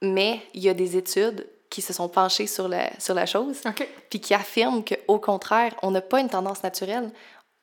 Mais 0.00 0.40
il 0.54 0.62
y 0.62 0.70
a 0.70 0.74
des 0.74 0.96
études 0.96 1.46
qui 1.68 1.82
se 1.82 1.92
sont 1.92 2.08
penchées 2.08 2.46
sur 2.46 2.66
la, 2.66 2.90
sur 2.98 3.14
la 3.14 3.26
chose, 3.26 3.58
puis 4.08 4.20
qui 4.20 4.32
affirment 4.32 4.82
qu'au 4.82 5.18
contraire, 5.18 5.74
on 5.82 5.90
n'a 5.90 6.00
pas 6.00 6.20
une 6.20 6.30
tendance 6.30 6.62
naturelle, 6.62 7.12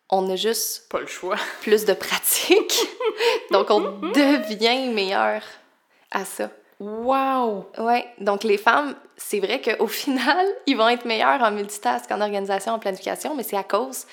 on 0.09 0.29
a 0.29 0.35
juste 0.35 0.87
Pas 0.89 0.99
le 0.99 1.07
choix. 1.07 1.35
plus 1.61 1.85
de 1.85 1.93
pratique. 1.93 2.87
Donc, 3.51 3.69
on 3.69 3.79
devient 3.79 4.91
meilleur 4.93 5.41
à 6.11 6.25
ça. 6.25 6.49
Wow! 6.79 7.71
Ouais, 7.79 8.05
donc 8.19 8.43
les 8.43 8.59
femmes, 8.59 8.95
c'est 9.15 9.39
vrai 9.39 9.61
qu'au 9.61 9.87
final, 9.87 10.45
ils 10.67 10.77
vont 10.77 10.87
être 10.87 11.05
meilleurs 11.05 11.41
en 11.41 11.51
multitask, 11.51 12.11
en 12.11 12.21
organisation, 12.21 12.73
en 12.73 12.79
planification, 12.79 13.35
mais 13.35 13.43
c'est 13.43 13.57
à 13.57 13.63
cause 13.63 14.05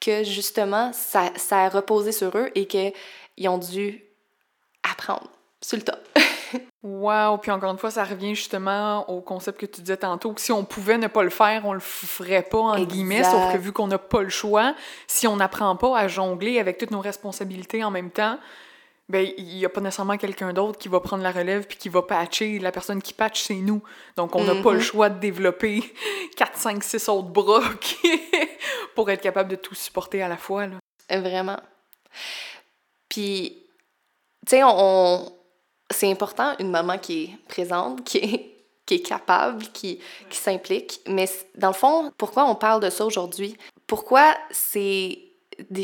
que 0.00 0.24
justement, 0.24 0.92
ça, 0.92 1.30
ça 1.36 1.60
a 1.60 1.68
reposé 1.68 2.10
sur 2.12 2.36
eux 2.36 2.50
et 2.54 2.66
qu'ils 2.66 3.48
ont 3.48 3.58
dû 3.58 4.02
apprendre 4.82 5.30
sur 5.60 5.76
le 5.76 5.84
tas. 5.84 5.98
Wow! 6.82 7.38
Puis 7.38 7.50
encore 7.50 7.70
une 7.72 7.78
fois, 7.78 7.90
ça 7.90 8.04
revient 8.04 8.34
justement 8.34 9.08
au 9.10 9.20
concept 9.20 9.60
que 9.60 9.66
tu 9.66 9.80
disais 9.80 9.96
tantôt, 9.96 10.32
que 10.32 10.40
si 10.40 10.52
on 10.52 10.64
pouvait 10.64 10.98
ne 10.98 11.06
pas 11.08 11.22
le 11.22 11.30
faire, 11.30 11.66
on 11.66 11.72
le 11.72 11.80
ferait 11.80 12.42
pas, 12.42 12.58
en 12.58 12.74
Exact. 12.74 12.90
guillemets, 12.92 13.24
sauf 13.24 13.52
que 13.52 13.58
vu 13.58 13.72
qu'on 13.72 13.88
n'a 13.88 13.98
pas 13.98 14.22
le 14.22 14.28
choix, 14.28 14.74
si 15.06 15.26
on 15.26 15.36
n'apprend 15.36 15.74
pas 15.76 15.98
à 15.98 16.08
jongler 16.08 16.58
avec 16.58 16.78
toutes 16.78 16.90
nos 16.90 17.00
responsabilités 17.00 17.82
en 17.84 17.90
même 17.90 18.10
temps, 18.10 18.38
ben 19.10 19.26
il 19.38 19.56
y 19.56 19.64
a 19.64 19.70
pas 19.70 19.80
nécessairement 19.80 20.18
quelqu'un 20.18 20.52
d'autre 20.52 20.78
qui 20.78 20.88
va 20.88 21.00
prendre 21.00 21.22
la 21.22 21.30
relève 21.32 21.66
puis 21.66 21.78
qui 21.78 21.88
va 21.88 22.02
patcher. 22.02 22.58
La 22.58 22.70
personne 22.72 23.00
qui 23.00 23.14
patche, 23.14 23.42
c'est 23.42 23.54
nous. 23.54 23.82
Donc 24.16 24.36
on 24.36 24.44
n'a 24.44 24.54
pas 24.62 24.72
le 24.72 24.78
Mhm. 24.78 24.82
choix 24.84 25.08
de 25.08 25.18
développer 25.18 25.82
4, 26.36 26.56
5, 26.58 26.84
6 26.84 27.08
autres 27.08 27.28
bras 27.28 27.62
pour 28.94 29.10
être 29.10 29.22
capable 29.22 29.50
de 29.50 29.56
tout 29.56 29.74
supporter 29.74 30.22
à 30.22 30.28
la 30.28 30.36
fois. 30.36 30.66
Là. 30.66 30.76
Vraiment. 31.20 31.58
Puis, 33.08 33.64
tu 34.46 34.50
sais, 34.56 34.62
on- 34.64 35.32
c'est 35.90 36.10
important 36.10 36.54
une 36.58 36.70
maman 36.70 36.98
qui 36.98 37.24
est 37.24 37.30
présente, 37.48 38.04
qui 38.04 38.18
est, 38.18 38.56
qui 38.86 38.94
est 38.94 39.02
capable, 39.02 39.64
qui, 39.72 40.00
qui 40.30 40.38
s'implique. 40.38 41.00
Mais 41.06 41.28
dans 41.54 41.68
le 41.68 41.74
fond, 41.74 42.12
pourquoi 42.18 42.44
on 42.44 42.54
parle 42.54 42.82
de 42.82 42.90
ça 42.90 43.04
aujourd'hui? 43.04 43.56
Pourquoi 43.86 44.34
c'est... 44.50 45.18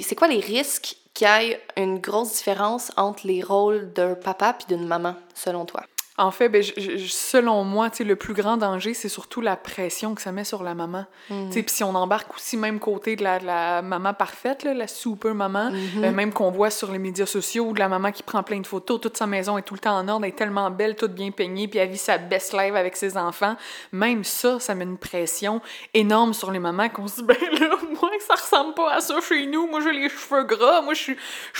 C'est 0.02 0.14
quoi 0.14 0.28
les 0.28 0.38
risques 0.38 0.96
qu'il 1.14 1.26
y 1.26 1.30
ait 1.30 1.61
une 1.76 1.98
grosse 1.98 2.36
différence 2.36 2.92
entre 2.96 3.26
les 3.26 3.42
rôles 3.42 3.92
d'un 3.92 4.14
papa 4.14 4.52
puis 4.52 4.66
d'une 4.68 4.86
maman, 4.86 5.16
selon 5.34 5.64
toi? 5.64 5.82
En 6.17 6.31
fait, 6.31 6.49
ben, 6.49 6.62
je- 6.62 6.73
je- 6.77 7.07
selon 7.09 7.65
moi, 7.65 7.89
le 7.99 8.15
plus 8.15 8.35
grand 8.35 8.57
danger, 8.57 8.95
c'est 8.95 9.09
surtout 9.09 9.41
la 9.41 9.57
pression 9.57 10.15
que 10.15 10.23
ça 10.23 10.31
met 10.31 10.45
sur 10.45 10.62
la 10.62 10.75
maman. 10.77 11.07
Mm. 11.29 11.51
Puis 11.51 11.65
si 11.67 11.83
on 11.83 11.93
embarque 11.97 12.33
aussi 12.37 12.57
même 12.57 12.79
côté 12.79 13.17
de 13.17 13.25
la, 13.25 13.41
la 13.41 13.83
maman 13.83 14.15
parfaite, 14.15 14.62
là, 14.62 14.75
la 14.75 14.87
super 14.87 15.35
maman, 15.35 15.73
Mhm. 15.73 16.05
euh, 16.05 16.12
même 16.12 16.33
qu'on 16.33 16.53
voit 16.53 16.71
sur 16.71 16.93
les 16.93 17.01
médias 17.01 17.27
sociaux, 17.27 17.73
de 17.73 17.81
la 17.81 17.89
maman 17.89 18.12
qui 18.12 18.23
prend 18.23 18.45
plein 18.45 18.61
de 18.61 18.67
photos, 18.67 19.01
toute 19.01 19.17
sa 19.17 19.27
maison 19.27 19.59
est 19.59 19.62
tout 19.62 19.75
le 19.75 19.81
temps 19.81 19.99
en 19.99 20.07
ordre, 20.07 20.25
elle 20.25 20.29
est 20.31 20.37
tellement 20.37 20.71
belle, 20.71 20.95
toute 20.95 21.15
bien 21.15 21.33
peignée, 21.33 21.67
puis 21.67 21.81
elle 21.81 21.89
vit 21.91 21.99
sa 21.99 22.17
best 22.17 22.53
life 22.53 22.75
avec 22.77 22.95
ses 22.97 23.17
enfants. 23.17 23.57
Même 23.91 24.23
ça, 24.23 24.61
ça 24.61 24.77
met 24.77 24.85
une 24.85 24.99
pression 24.99 25.61
énorme 25.95 26.33
sur 26.33 26.53
les 26.53 26.61
mamans 26.61 26.89
qu'on 26.91 27.09
se 27.09 27.17
dit, 27.17 27.23
ben 27.27 27.37
là, 27.61 27.71
moi, 28.01 28.11
ça 28.21 28.35
ressemble 28.35 28.75
pas 28.75 28.93
à 28.95 29.01
ça 29.01 29.17
chez 29.21 29.47
nous. 29.47 29.67
Moi, 29.67 29.81
j'ai 29.81 29.93
les 29.93 30.09
cheveux 30.09 30.45
gras, 30.45 30.81
moi, 30.83 30.95
je 30.95 31.03
suis 31.03 31.17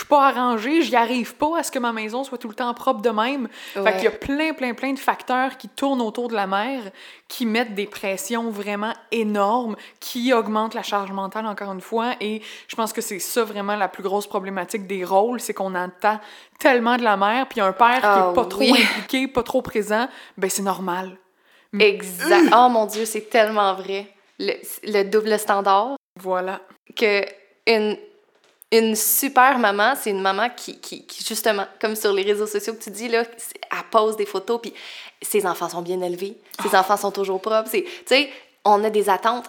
pas 0.07 0.27
arrangée, 0.29 0.81
j'y 0.81 0.95
arrive 0.95 1.35
pas 1.35 1.57
à 1.59 1.63
ce 1.63 1.71
que 1.71 1.79
ma 1.79 1.91
maison 1.91 2.23
soit 2.23 2.37
tout 2.37 2.47
le 2.47 2.55
temps 2.55 2.73
propre 2.73 3.01
de 3.01 3.09
même. 3.09 3.49
Fait 3.73 3.93
qu'il 3.95 4.03
y 4.05 4.07
a 4.07 4.11
plein, 4.11 4.44
plein, 4.53 4.73
plein 4.73 4.93
de 4.93 4.99
facteurs 4.99 5.57
qui 5.57 5.67
tournent 5.69 6.01
autour 6.01 6.27
de 6.27 6.33
la 6.35 6.47
mère, 6.47 6.81
qui 7.27 7.45
mettent 7.45 7.73
des 7.75 7.85
pressions 7.87 8.49
vraiment 8.49 8.93
énormes, 9.11 9.75
qui 9.99 10.31
augmentent 10.33 10.73
la 10.73 10.83
charge 10.83 11.11
mentale, 11.11 11.45
encore 11.45 11.71
une 11.71 11.81
fois. 11.81 12.13
Et 12.21 12.41
je 12.67 12.75
pense 12.75 12.93
que 12.93 13.01
c'est 13.01 13.19
ça 13.19 13.43
vraiment 13.43 13.75
la 13.75 13.87
plus 13.87 14.03
grosse 14.03 14.27
problématique 14.27 14.87
des 14.87 15.03
rôles, 15.03 15.39
c'est 15.39 15.53
qu'on 15.53 15.75
attend 15.75 16.19
tellement 16.59 16.97
de 16.97 17.03
la 17.03 17.17
mère, 17.17 17.47
puis 17.47 17.61
un 17.61 17.73
père 17.73 17.99
qui 18.01 18.05
Ah 18.07 18.29
est 18.31 18.35
pas 18.35 18.45
trop 18.45 18.61
oui. 18.61 18.71
impliqué, 18.81 19.27
pas 19.27 19.43
trop 19.43 19.61
présent, 19.61 20.07
ben 20.37 20.49
c'est 20.49 20.61
normal. 20.63 21.17
Exact. 21.79 22.53
Oh 22.55 22.69
mon 22.69 22.85
Dieu, 22.85 23.05
c'est 23.05 23.29
tellement 23.29 23.73
vrai. 23.73 24.07
Le, 24.39 24.53
le 24.83 25.03
double 25.03 25.37
standard. 25.39 25.95
Voilà. 26.19 26.61
que 26.95 27.21
une, 27.67 27.97
une 28.71 28.95
super 28.95 29.59
maman, 29.59 29.93
c'est 29.95 30.09
une 30.09 30.21
maman 30.21 30.49
qui, 30.49 30.79
qui, 30.79 31.05
qui, 31.05 31.23
justement, 31.23 31.65
comme 31.79 31.95
sur 31.95 32.13
les 32.13 32.23
réseaux 32.23 32.47
sociaux 32.47 32.73
que 32.73 32.83
tu 32.83 32.89
dis, 32.89 33.07
là, 33.07 33.23
elle 33.23 33.77
pose 33.91 34.17
des 34.17 34.25
photos, 34.25 34.59
puis 34.61 34.73
ses 35.21 35.45
enfants 35.45 35.69
sont 35.69 35.81
bien 35.81 36.01
élevés, 36.01 36.37
ses 36.61 36.75
enfants 36.75 36.97
sont 36.97 37.11
toujours 37.11 37.41
propres. 37.41 37.69
Tu 37.69 37.85
sais, 38.05 38.29
on 38.63 38.83
a 38.83 38.89
des 38.89 39.09
attentes 39.09 39.45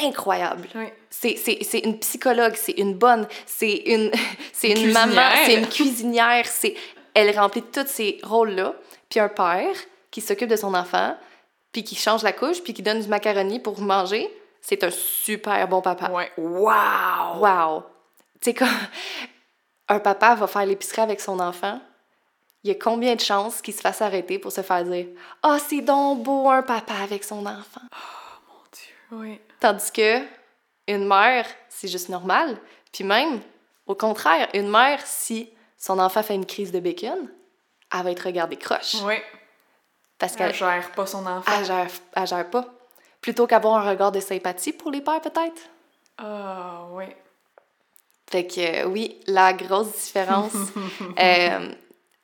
incroyables. 0.00 0.68
Oui. 0.74 0.86
C'est, 1.10 1.78
une 1.84 1.98
psychologue, 1.98 2.54
c'est 2.56 2.72
une 2.72 2.94
bonne, 2.94 3.28
c'est 3.46 3.74
une, 3.86 4.10
une, 4.62 4.92
maman, 4.92 5.30
c'est 5.44 5.54
une 5.54 5.68
cuisinière, 5.68 6.46
c'est, 6.46 6.74
elle 7.14 7.38
remplit 7.38 7.62
tous 7.62 7.86
ces 7.86 8.18
rôles-là. 8.22 8.74
Puis 9.08 9.20
un 9.20 9.28
père 9.28 9.74
qui 10.10 10.22
s'occupe 10.22 10.48
de 10.48 10.56
son 10.56 10.72
enfant, 10.74 11.16
puis 11.70 11.84
qui 11.84 11.94
change 11.94 12.22
la 12.22 12.32
couche, 12.32 12.62
puis 12.62 12.72
qui 12.72 12.82
donne 12.82 13.00
du 13.00 13.08
macaroni 13.08 13.60
pour 13.60 13.78
manger, 13.80 14.30
c'est 14.62 14.84
un 14.84 14.90
super 14.90 15.68
bon 15.68 15.82
papa. 15.82 16.10
Ouais. 16.10 16.30
Wow! 16.38 17.38
Wow! 17.38 17.91
Tu 18.42 18.50
sais, 18.50 18.54
quand 18.54 18.66
un 19.88 20.00
papa 20.00 20.34
va 20.34 20.46
faire 20.46 20.66
l'épicerie 20.66 21.02
avec 21.02 21.20
son 21.20 21.38
enfant, 21.38 21.80
il 22.64 22.68
y 22.68 22.70
a 22.70 22.74
combien 22.74 23.14
de 23.14 23.20
chances 23.20 23.62
qu'il 23.62 23.74
se 23.74 23.80
fasse 23.80 24.02
arrêter 24.02 24.38
pour 24.38 24.52
se 24.52 24.62
faire 24.62 24.84
dire 24.84 25.06
Ah, 25.42 25.58
c'est 25.58 25.80
donc 25.80 26.22
beau 26.22 26.48
un 26.50 26.62
papa 26.62 26.94
avec 27.02 27.24
son 27.24 27.46
enfant. 27.46 27.80
Oui. 29.12 29.40
Tandis 29.60 29.92
que 29.92 30.22
une 30.88 31.06
mère, 31.06 31.46
c'est 31.68 31.88
juste 31.88 32.08
normal. 32.08 32.58
Puis 32.92 33.04
même, 33.04 33.40
au 33.86 33.94
contraire, 33.94 34.48
une 34.54 34.68
mère, 34.68 35.00
si 35.04 35.50
son 35.76 35.98
enfant 35.98 36.22
fait 36.22 36.34
une 36.34 36.46
crise 36.46 36.72
de 36.72 36.80
bacon, 36.80 37.30
elle 37.94 38.02
va 38.02 38.10
être 38.10 38.24
regardée 38.24 38.56
croche. 38.56 38.96
Oui. 39.04 39.16
Parce 40.18 40.32
Elle 40.32 40.38
qu'elle 40.38 40.54
gère 40.54 40.90
pas 40.92 41.06
son 41.06 41.26
enfant. 41.26 41.52
elle 41.58 41.64
gère, 41.64 41.88
elle 42.14 42.26
gère 42.26 42.48
pas. 42.50 42.64
Plutôt 43.20 43.46
qu'avoir 43.46 43.86
un 43.86 43.90
regard 43.90 44.12
de 44.12 44.20
sympathie 44.20 44.72
pour 44.72 44.90
les 44.90 45.00
pères, 45.00 45.20
peut-être. 45.20 45.60
Ah, 46.18 46.86
oui. 46.90 47.04
Fait 48.32 48.46
que 48.46 48.84
euh, 48.84 48.86
oui, 48.86 49.20
la 49.26 49.52
grosse 49.52 49.92
différence. 49.92 50.54
euh, 51.18 51.68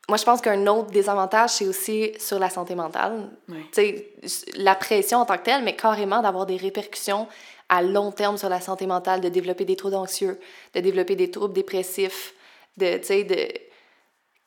moi, 0.08 0.16
je 0.16 0.24
pense 0.24 0.40
qu'un 0.40 0.66
autre 0.66 0.90
désavantage, 0.90 1.50
c'est 1.50 1.66
aussi 1.66 2.12
sur 2.18 2.38
la 2.38 2.48
santé 2.48 2.74
mentale. 2.74 3.28
Oui. 3.46 3.58
Tu 3.72 3.82
sais, 3.82 4.52
la 4.56 4.74
pression 4.74 5.18
en 5.18 5.26
tant 5.26 5.36
que 5.36 5.42
telle, 5.42 5.62
mais 5.62 5.76
carrément 5.76 6.22
d'avoir 6.22 6.46
des 6.46 6.56
répercussions 6.56 7.28
à 7.68 7.82
long 7.82 8.10
terme 8.10 8.38
sur 8.38 8.48
la 8.48 8.62
santé 8.62 8.86
mentale, 8.86 9.20
de 9.20 9.28
développer 9.28 9.66
des 9.66 9.76
troubles 9.76 9.96
anxieux, 9.96 10.40
de 10.74 10.80
développer 10.80 11.14
des 11.14 11.30
troubles 11.30 11.52
dépressifs, 11.52 12.32
de, 12.78 12.96
tu 12.96 13.04
sais, 13.04 13.24
de... 13.24 13.46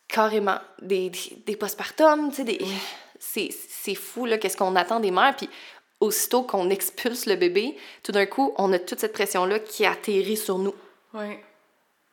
carrément, 0.07 0.57
des, 0.82 1.12
des, 1.45 1.55
postpartums, 1.55 2.30
tu 2.32 2.38
sais, 2.38 2.43
des... 2.43 2.59
C'est, 3.20 3.49
c'est 3.51 3.93
fou, 3.93 4.26
là, 4.26 4.39
qu'est-ce 4.39 4.57
qu'on 4.57 4.76
attend 4.76 4.99
des 4.99 5.12
mères, 5.12 5.36
puis 5.36 5.47
aussitôt 5.99 6.41
qu'on 6.41 6.72
expulse 6.72 7.28
le 7.28 7.36
bébé, 7.36 7.78
tout 8.01 8.12
d'un 8.12 8.26
coup, 8.26 8.51
on 8.57 8.74
a 8.74 8.80
toute 8.80 8.99
cette 8.99 9.14
pression-là 9.14 9.59
qui 9.59 9.86
atterrit 9.86 10.38
sur 10.38 10.57
nous. 10.57 10.74
Oui. 11.14 11.38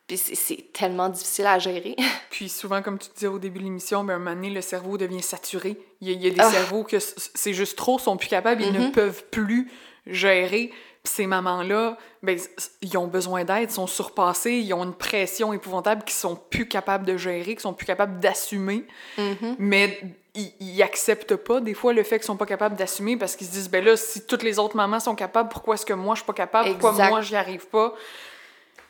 Puis 0.09 0.17
c'est- 0.17 0.73
tellement 0.73 1.07
difficile 1.07 1.45
à 1.45 1.57
gérer. 1.59 1.95
Puis 2.29 2.49
souvent, 2.49 2.81
comme 2.81 2.97
tu 2.99 3.07
disais 3.13 3.27
au 3.27 3.39
début 3.39 3.59
de 3.59 3.63
l'émission, 3.63 4.03
ben, 4.03 4.13
à 4.13 4.15
un 4.17 4.19
moment 4.19 4.33
donné, 4.35 4.49
le 4.49 4.61
cerveau 4.61 4.97
devient 4.97 5.21
saturé. 5.21 5.77
Il 6.01 6.09
y 6.09 6.11
a, 6.11 6.13
il 6.15 6.21
y 6.23 6.27
a 6.27 6.31
des 6.31 6.39
Ah. 6.41 6.49
cerveaux 6.51 6.83
que 6.83 6.97
c'est 6.99 7.53
juste 7.53 7.77
trop, 7.77 7.97
sont 7.99 8.17
plus 8.17 8.27
capables, 8.27 8.61
ils 8.61 8.73
ne 8.73 8.79
Mhm. 8.87 8.91
peuvent 8.91 9.23
plus 9.31 9.71
gérer. 10.07 10.71
Puis 11.03 11.13
ces 11.13 11.27
mamans-là, 11.27 11.97
ben, 12.23 12.37
ils 12.81 12.97
ont 12.97 13.07
besoin 13.07 13.45
d'aide, 13.45 13.71
sont 13.71 13.87
surpassés, 13.87 14.55
ils 14.55 14.73
ont 14.73 14.83
une 14.83 14.93
pression 14.93 15.53
épouvantable 15.53 16.03
qu'ils 16.03 16.15
sont 16.17 16.35
plus 16.35 16.67
capables 16.67 17.05
de 17.05 17.15
gérer, 17.15 17.43
qu'ils 17.53 17.59
sont 17.61 17.73
plus 17.73 17.85
capables 17.85 18.19
d'assumer. 18.19 18.85
Mhm. 19.17 19.55
Mais 19.59 20.01
ils, 20.35 20.81
acceptent 20.83 21.35
pas 21.37 21.59
des 21.61 21.73
fois 21.73 21.93
le 21.93 22.03
fait 22.03 22.17
qu'ils 22.17 22.25
sont 22.25 22.35
pas 22.37 22.45
capables 22.45 22.75
d'assumer 22.75 23.15
parce 23.17 23.35
qu'ils 23.35 23.47
se 23.47 23.51
disent 23.51 23.69
ben 23.69 23.83
là 23.83 23.95
si 23.97 24.25
toutes 24.25 24.43
les 24.43 24.57
autres 24.59 24.75
mamans 24.77 24.99
sont 24.99 25.15
capables 25.15 25.49
pourquoi 25.49 25.75
est-ce 25.75 25.85
que 25.85 25.93
moi 25.93 26.15
je 26.15 26.19
suis 26.21 26.25
pas 26.27 26.33
capable? 26.33 26.69
Pourquoi 26.71 26.91
Exact. 26.91 27.09
moi 27.09 27.21
j'y 27.21 27.35
arrive 27.35 27.67
pas? 27.67 27.93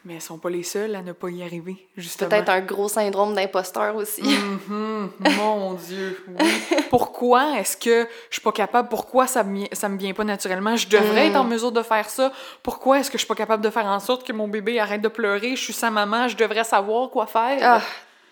Mais 0.05 0.15
elles 0.15 0.21
sont 0.21 0.37
pas 0.37 0.49
les 0.49 0.63
seules 0.63 0.95
à 0.95 1.01
ne 1.01 1.11
pas 1.11 1.29
y 1.29 1.43
arriver 1.43 1.75
justement 1.97 2.29
Peut-être 2.29 2.49
un 2.49 2.61
gros 2.61 2.87
syndrome 2.87 3.33
d'imposteur 3.35 3.95
aussi. 3.95 4.21
Mhm, 4.23 5.11
mon 5.37 5.73
Dieu, 5.73 6.23
oui. 6.27 6.45
Pourquoi 6.89 7.59
est-ce 7.59 7.75
que 7.77 8.07
je 8.29 8.35
suis 8.35 8.41
pas 8.41 8.51
capable? 8.51 8.89
Pourquoi 8.89 9.27
ça 9.27 9.43
me, 9.43 9.65
ça 9.73 9.89
me 9.89 9.97
vient 9.97 10.13
pas 10.13 10.23
naturellement? 10.23 10.75
Je 10.75 10.87
devrais 10.87 11.25
Mm. 11.25 11.29
être 11.31 11.35
en 11.35 11.43
mesure 11.43 11.71
de 11.71 11.81
faire 11.83 12.09
ça. 12.09 12.31
Pourquoi 12.63 12.99
est-ce 12.99 13.11
que 13.11 13.17
je 13.17 13.23
suis 13.23 13.27
pas 13.27 13.35
capable 13.35 13.63
de 13.63 13.69
faire 13.69 13.85
en 13.85 13.99
sorte 13.99 14.25
que 14.25 14.31
mon 14.33 14.47
bébé 14.47 14.79
arrête 14.79 15.01
de 15.01 15.07
pleurer? 15.09 15.55
Je 15.55 15.61
suis 15.63 15.73
sa 15.73 15.89
maman, 15.91 16.27
je 16.27 16.35
devrais 16.37 16.63
savoir 16.63 17.09
quoi 17.09 17.27
faire. 17.27 17.59
Ah, 17.61 17.81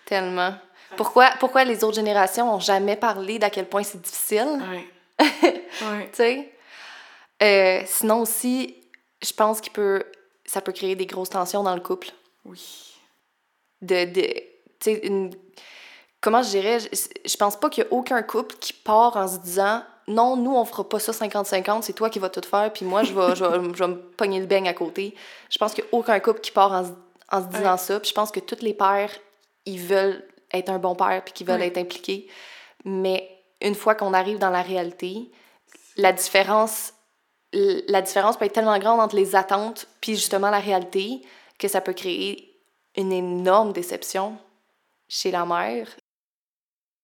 tellement. 0.04 0.54
Pourquoi, 0.96 1.30
pourquoi 1.38 1.64
les 1.64 1.84
autres 1.84 1.96
générations 1.96 2.54
ont 2.54 2.60
jamais 2.60 2.96
parlé 2.96 3.38
d'à 3.38 3.50
quel 3.50 3.66
point 3.68 3.82
c'est 3.82 4.00
difficile? 4.00 4.58
Ouais. 4.72 4.88
tu 5.78 6.08
sais? 6.14 6.52
Euh, 7.42 7.82
sinon 7.86 8.22
aussi, 8.22 8.74
je 9.22 9.32
pense 9.32 9.60
qu'il 9.60 9.72
peut, 9.72 10.02
ça 10.48 10.60
peut 10.60 10.72
créer 10.72 10.96
des 10.96 11.06
grosses 11.06 11.30
tensions 11.30 11.62
dans 11.62 11.74
le 11.74 11.80
couple. 11.80 12.08
Oui. 12.44 12.94
De, 13.82 14.04
de 14.06 14.22
tu 14.22 14.40
sais, 14.80 15.00
une- 15.06 15.32
comment 16.20 16.42
je 16.42 16.48
dirais, 16.50 16.78
je, 16.80 16.88
je 17.24 17.36
pense 17.36 17.56
pas 17.56 17.70
qu'il 17.70 17.84
y 17.84 17.86
a 17.86 17.92
aucun 17.92 18.22
couple 18.22 18.56
qui 18.56 18.72
part 18.72 19.16
en 19.16 19.28
se 19.28 19.38
disant 19.38 19.82
non, 20.08 20.36
nous 20.36 20.54
on 20.56 20.64
fera 20.64 20.88
pas 20.88 20.98
ça 20.98 21.12
50-50, 21.12 21.82
c'est 21.82 21.92
toi 21.92 22.08
qui 22.10 22.18
vas 22.18 22.30
tout 22.30 22.40
faire, 22.48 22.72
puis 22.72 22.84
moi 22.86 23.02
je 23.04 23.12
vais, 23.12 23.36
je 23.36 23.44
vais, 23.44 23.54
je 23.74 23.78
vais 23.84 23.88
me 23.88 23.96
pogner 24.16 24.40
le 24.40 24.46
beigne 24.46 24.68
à 24.68 24.72
côté. 24.74 25.14
Je 25.50 25.58
pense 25.58 25.74
qu'il 25.74 25.84
y 25.84 25.86
a 25.86 25.90
aucun 25.94 26.18
couple 26.20 26.40
qui 26.40 26.50
part 26.50 26.72
en, 26.72 26.84
se- 26.84 26.90
en 27.30 27.42
se 27.42 27.48
disant 27.48 27.72
Ouais. 27.72 27.78
ça, 27.78 28.00
puis 28.00 28.08
je 28.08 28.14
pense 28.14 28.30
que 28.30 28.40
tous 28.40 28.62
les 28.62 28.72
pères, 28.74 29.10
ils 29.66 29.78
veulent 29.80 30.26
être 30.52 30.70
un 30.70 30.78
bon 30.78 30.94
père, 30.94 31.22
puis 31.24 31.34
qu'ils 31.34 31.46
veulent 31.46 31.60
Ouais. 31.60 31.66
être 31.66 31.76
impliqués. 31.78 32.26
Mais 32.86 33.28
une 33.60 33.74
fois 33.74 33.94
qu'on 33.94 34.14
arrive 34.14 34.38
dans 34.38 34.48
la 34.50 34.62
réalité, 34.62 35.30
la 35.96 36.12
différence 36.12 36.94
la 37.52 38.02
différence 38.02 38.36
peut 38.36 38.44
être 38.44 38.52
tellement 38.52 38.78
grande 38.78 39.00
entre 39.00 39.16
les 39.16 39.34
attentes 39.34 39.86
puis 40.00 40.14
justement 40.14 40.50
la 40.50 40.60
réalité 40.60 41.22
que 41.58 41.68
ça 41.68 41.80
peut 41.80 41.92
créer 41.92 42.60
une 42.96 43.12
énorme 43.12 43.72
déception 43.72 44.36
chez 45.08 45.30
la 45.30 45.46
mère. 45.46 45.88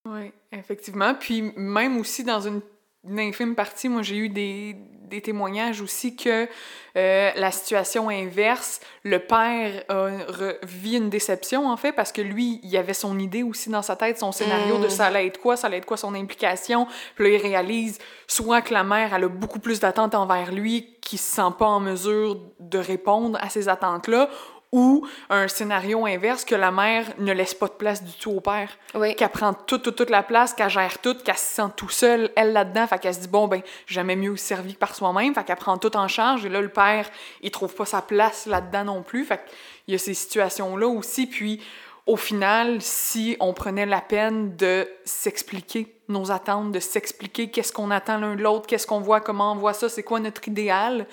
Oui, 0.06 0.32
effectivement. 0.52 1.14
Puis 1.14 1.42
même 1.56 1.98
aussi 1.98 2.24
dans 2.24 2.40
une, 2.40 2.60
une 3.08 3.20
infime 3.20 3.54
partie, 3.54 3.88
moi 3.88 4.02
j'ai 4.02 4.16
eu 4.16 4.28
des, 4.28 4.76
des 5.10 5.20
témoignages 5.20 5.80
aussi 5.80 6.16
que 6.16 6.48
euh, 6.96 7.30
la 7.34 7.50
situation 7.50 8.08
inverse, 8.08 8.80
le 9.02 9.18
père 9.18 9.82
a 9.88 10.08
re- 10.08 10.56
vit 10.62 10.96
une 10.96 11.10
déception 11.10 11.66
en 11.68 11.76
fait 11.76 11.92
parce 11.92 12.12
que 12.12 12.22
lui, 12.22 12.60
il 12.62 12.76
avait 12.76 12.94
son 12.94 13.18
idée 13.18 13.42
aussi 13.42 13.68
dans 13.68 13.82
sa 13.82 13.96
tête, 13.96 14.18
son 14.18 14.30
scénario 14.32 14.78
de 14.78 14.86
Mm. 14.86 14.90
ça 14.90 15.06
allait 15.06 15.26
être 15.26 15.40
quoi, 15.40 15.56
ça 15.56 15.66
allait 15.66 15.78
être 15.78 15.86
quoi 15.86 15.96
son 15.96 16.14
implication. 16.14 16.86
Puis 17.16 17.24
là, 17.24 17.36
il 17.36 17.42
réalise 17.42 17.98
soit 18.28 18.62
que 18.62 18.72
la 18.72 18.84
mère 18.84 19.12
elle 19.14 19.24
a 19.24 19.28
beaucoup 19.28 19.58
plus 19.58 19.80
d'attentes 19.80 20.14
envers 20.14 20.52
lui, 20.52 20.96
qu'il 21.00 21.18
se 21.18 21.34
sent 21.34 21.52
pas 21.58 21.66
en 21.66 21.80
mesure 21.80 22.38
de 22.60 22.78
répondre 22.78 23.38
à 23.42 23.48
ces 23.50 23.68
attentes-là, 23.68 24.30
ou 24.76 25.06
un 25.30 25.46
scénario 25.46 26.04
inverse 26.04 26.44
que 26.44 26.56
la 26.56 26.72
mère 26.72 27.06
ne 27.18 27.32
laisse 27.32 27.54
pas 27.54 27.68
de 27.68 27.72
place 27.74 28.02
du 28.02 28.12
tout 28.12 28.32
au 28.32 28.40
père 28.40 28.70
Oui. 28.96 29.14
qu'elle 29.14 29.28
prend 29.28 29.54
toute, 29.54 29.84
toute, 29.84 29.94
toute 29.94 30.10
la 30.10 30.24
place, 30.24 30.52
qu'elle 30.52 30.68
gère 30.68 30.98
tout, 30.98 31.14
qu'elle 31.24 31.38
se 31.38 31.54
sent 31.54 31.68
tout 31.76 31.88
seule, 31.88 32.30
elle 32.34 32.52
là-dedans, 32.52 32.88
fait 32.88 32.98
qu'elle 32.98 33.14
se 33.14 33.20
dit, 33.20 33.28
bon, 33.28 33.46
ben, 33.46 33.62
jamais 33.86 34.16
mieux 34.16 34.36
servi 34.36 34.74
que 34.74 34.78
par 34.80 34.94
soi-même, 34.96 35.32
fait 35.32 35.44
qu'elle 35.44 35.56
prend 35.56 35.78
tout 35.78 35.96
en 35.96 36.08
charge, 36.08 36.44
et 36.44 36.48
là, 36.48 36.60
le 36.60 36.68
père, 36.70 37.08
il 37.40 37.52
trouve 37.52 37.72
pas 37.72 37.84
sa 37.86 38.02
place 38.02 38.46
là-dedans 38.46 38.84
non 38.84 39.02
plus, 39.02 39.24
fait 39.24 39.40
qu'il 39.84 39.92
y 39.92 39.94
a 39.94 39.98
ces 39.98 40.14
situations-là 40.14 40.88
aussi, 40.88 41.26
puis 41.28 41.62
au 42.06 42.16
final, 42.16 42.82
si 42.82 43.36
on 43.40 43.52
prenait 43.54 43.86
la 43.86 44.00
peine 44.00 44.56
de 44.56 44.88
s'expliquer 45.04 45.96
nos 46.08 46.30
attentes, 46.32 46.72
de 46.72 46.80
s'expliquer 46.80 47.48
qu'est-ce 47.50 47.72
qu'on 47.72 47.90
attend 47.90 48.18
l'un 48.18 48.34
de 48.34 48.42
l'autre, 48.42 48.66
qu'est-ce 48.66 48.86
qu'on 48.88 49.00
voit, 49.00 49.20
comment 49.20 49.52
on 49.52 49.56
voit 49.56 49.72
ça, 49.72 49.88
c'est 49.88 50.02
quoi 50.02 50.18
notre 50.20 50.46
idéal, 50.48 51.06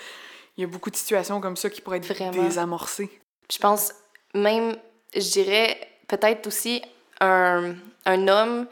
il 0.58 0.62
y 0.62 0.64
a 0.66 0.68
beaucoup 0.68 0.90
de 0.90 0.98
situations 0.98 1.40
comme 1.40 1.56
ça 1.56 1.70
qui 1.70 1.80
pourraient 1.80 1.98
être 1.98 2.14
Vraiment. 2.14 2.44
désamorcées. 2.44 3.10
Je 3.52 3.58
pense 3.58 3.94
même, 4.34 4.76
je 5.14 5.30
dirais 5.30 5.78
peut-être 6.08 6.48
aussi 6.48 6.82
un, 7.20 7.76
un 8.06 8.28
homme 8.28 8.68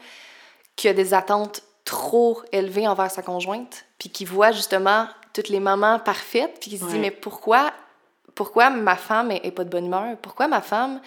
qui 0.76 0.88
a 0.88 0.92
des 0.92 1.14
attentes 1.14 1.62
trop 1.84 2.40
élevées 2.52 2.88
envers 2.88 3.10
sa 3.10 3.22
conjointe, 3.22 3.84
puis 3.98 4.10
qui 4.10 4.24
voit 4.24 4.52
justement 4.52 5.06
toutes 5.32 5.48
les 5.48 5.60
mamans 5.60 5.98
parfaites, 5.98 6.58
puis 6.60 6.70
qui 6.70 6.78
se 6.78 6.84
dit 6.84 6.94
Ouais. 6.94 6.98
mais 6.98 7.10
pourquoi 7.10 7.72
pourquoi 8.34 8.70
ma 8.70 8.96
femme 8.96 9.30
est, 9.30 9.44
est 9.44 9.50
pas 9.50 9.64
de 9.64 9.68
bonne 9.68 9.86
humeur? 9.86 10.16
Pourquoi 10.22 10.48
ma 10.48 10.62
femme 10.62 11.00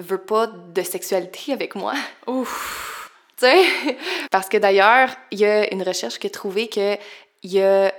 veut 0.00 0.18
pas 0.18 0.48
de 0.48 0.82
sexualité 0.82 1.52
avec 1.52 1.74
moi? 1.76 1.94
Ouf! 2.26 3.12
Tu 3.36 3.46
sais? 3.46 3.96
Parce 4.30 4.48
que 4.48 4.56
d'ailleurs, 4.56 5.10
il 5.30 5.38
y 5.38 5.44
a 5.44 5.72
une 5.72 5.82
recherche 5.82 6.18
qui 6.18 6.26
a 6.26 6.30
trouvé 6.30 6.68
qu'il 6.68 6.98
y 7.44 7.60
a 7.60 7.92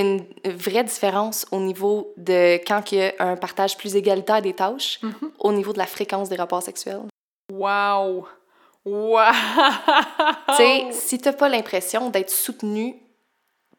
une 0.00 0.24
vraie 0.44 0.84
différence 0.84 1.46
au 1.50 1.60
niveau 1.60 2.12
de 2.16 2.56
quand 2.66 2.92
il 2.92 2.98
y 2.98 3.02
a 3.02 3.12
un 3.18 3.36
partage 3.36 3.76
plus 3.76 3.94
égalitaire 3.96 4.42
des 4.42 4.54
tâches, 4.54 4.98
Mhm. 5.02 5.30
au 5.38 5.52
niveau 5.52 5.72
de 5.72 5.78
la 5.78 5.86
fréquence 5.86 6.28
des 6.28 6.36
rapports 6.36 6.62
sexuels. 6.62 7.02
Wow! 7.52 8.26
Wow! 8.84 9.32
Tu 10.48 10.54
sais, 10.56 10.86
si 10.92 11.18
t'as 11.18 11.32
pas 11.32 11.48
l'impression 11.48 12.10
d'être 12.10 12.30
soutenu 12.30 12.96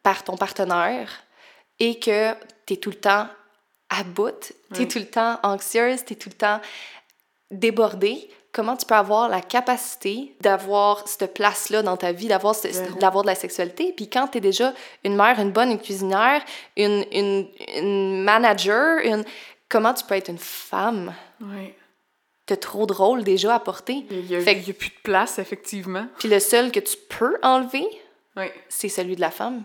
par 0.03 0.23
ton 0.23 0.37
partenaire 0.37 1.09
et 1.79 1.99
que 1.99 2.33
t'es 2.65 2.77
tout 2.77 2.89
le 2.89 2.95
temps 2.99 3.27
à 3.89 4.03
bout, 4.03 4.39
t'es 4.73 4.79
Oui. 4.81 4.87
tout 4.87 4.99
le 4.99 5.07
temps 5.07 5.39
anxieuse, 5.43 6.05
t'es 6.05 6.15
tout 6.15 6.29
le 6.29 6.35
temps 6.35 6.59
débordée, 7.51 8.29
comment 8.51 8.75
tu 8.75 8.85
peux 8.85 8.95
avoir 8.95 9.29
la 9.29 9.41
capacité 9.41 10.35
d'avoir 10.41 11.07
cette 11.07 11.33
place-là 11.33 11.81
dans 11.81 11.97
ta 11.97 12.11
vie, 12.11 12.27
d'avoir 12.27 12.55
ce- 12.55 12.67
d'avoir 12.99 13.23
de 13.23 13.27
la 13.29 13.35
sexualité? 13.35 13.93
Puis 13.95 14.09
quand 14.09 14.27
t'es 14.27 14.39
déjà 14.41 14.73
une 15.03 15.15
mère, 15.15 15.39
une 15.39 15.51
bonne, 15.51 15.71
une 15.71 15.79
cuisinière, 15.79 16.41
une, 16.77 17.05
une, 17.11 17.47
une 17.75 18.23
manager, 18.23 18.99
une... 19.05 19.23
comment 19.69 19.93
tu 19.93 20.03
peux 20.05 20.15
être 20.15 20.29
une 20.29 20.37
femme? 20.39 21.13
Ouais. 21.41 21.75
T'as 22.45 22.57
trop 22.57 22.87
de 22.87 22.93
rôles 22.93 23.23
déjà 23.23 23.53
à 23.55 23.59
porter. 23.59 24.05
Il 24.09 24.25
y 24.25 24.35
a, 24.35 24.41
Fait 24.41 24.57
a 24.67 24.73
plus 24.73 24.89
de 24.89 25.01
place, 25.03 25.37
effectivement. 25.37 26.07
Puis 26.17 26.27
le 26.27 26.39
seul 26.39 26.71
que 26.71 26.79
tu 26.79 26.97
peux 27.09 27.37
enlever, 27.43 27.85
Oui. 28.35 28.45
c'est 28.69 28.89
celui 28.89 29.15
de 29.15 29.21
la 29.21 29.29
femme. 29.31 29.63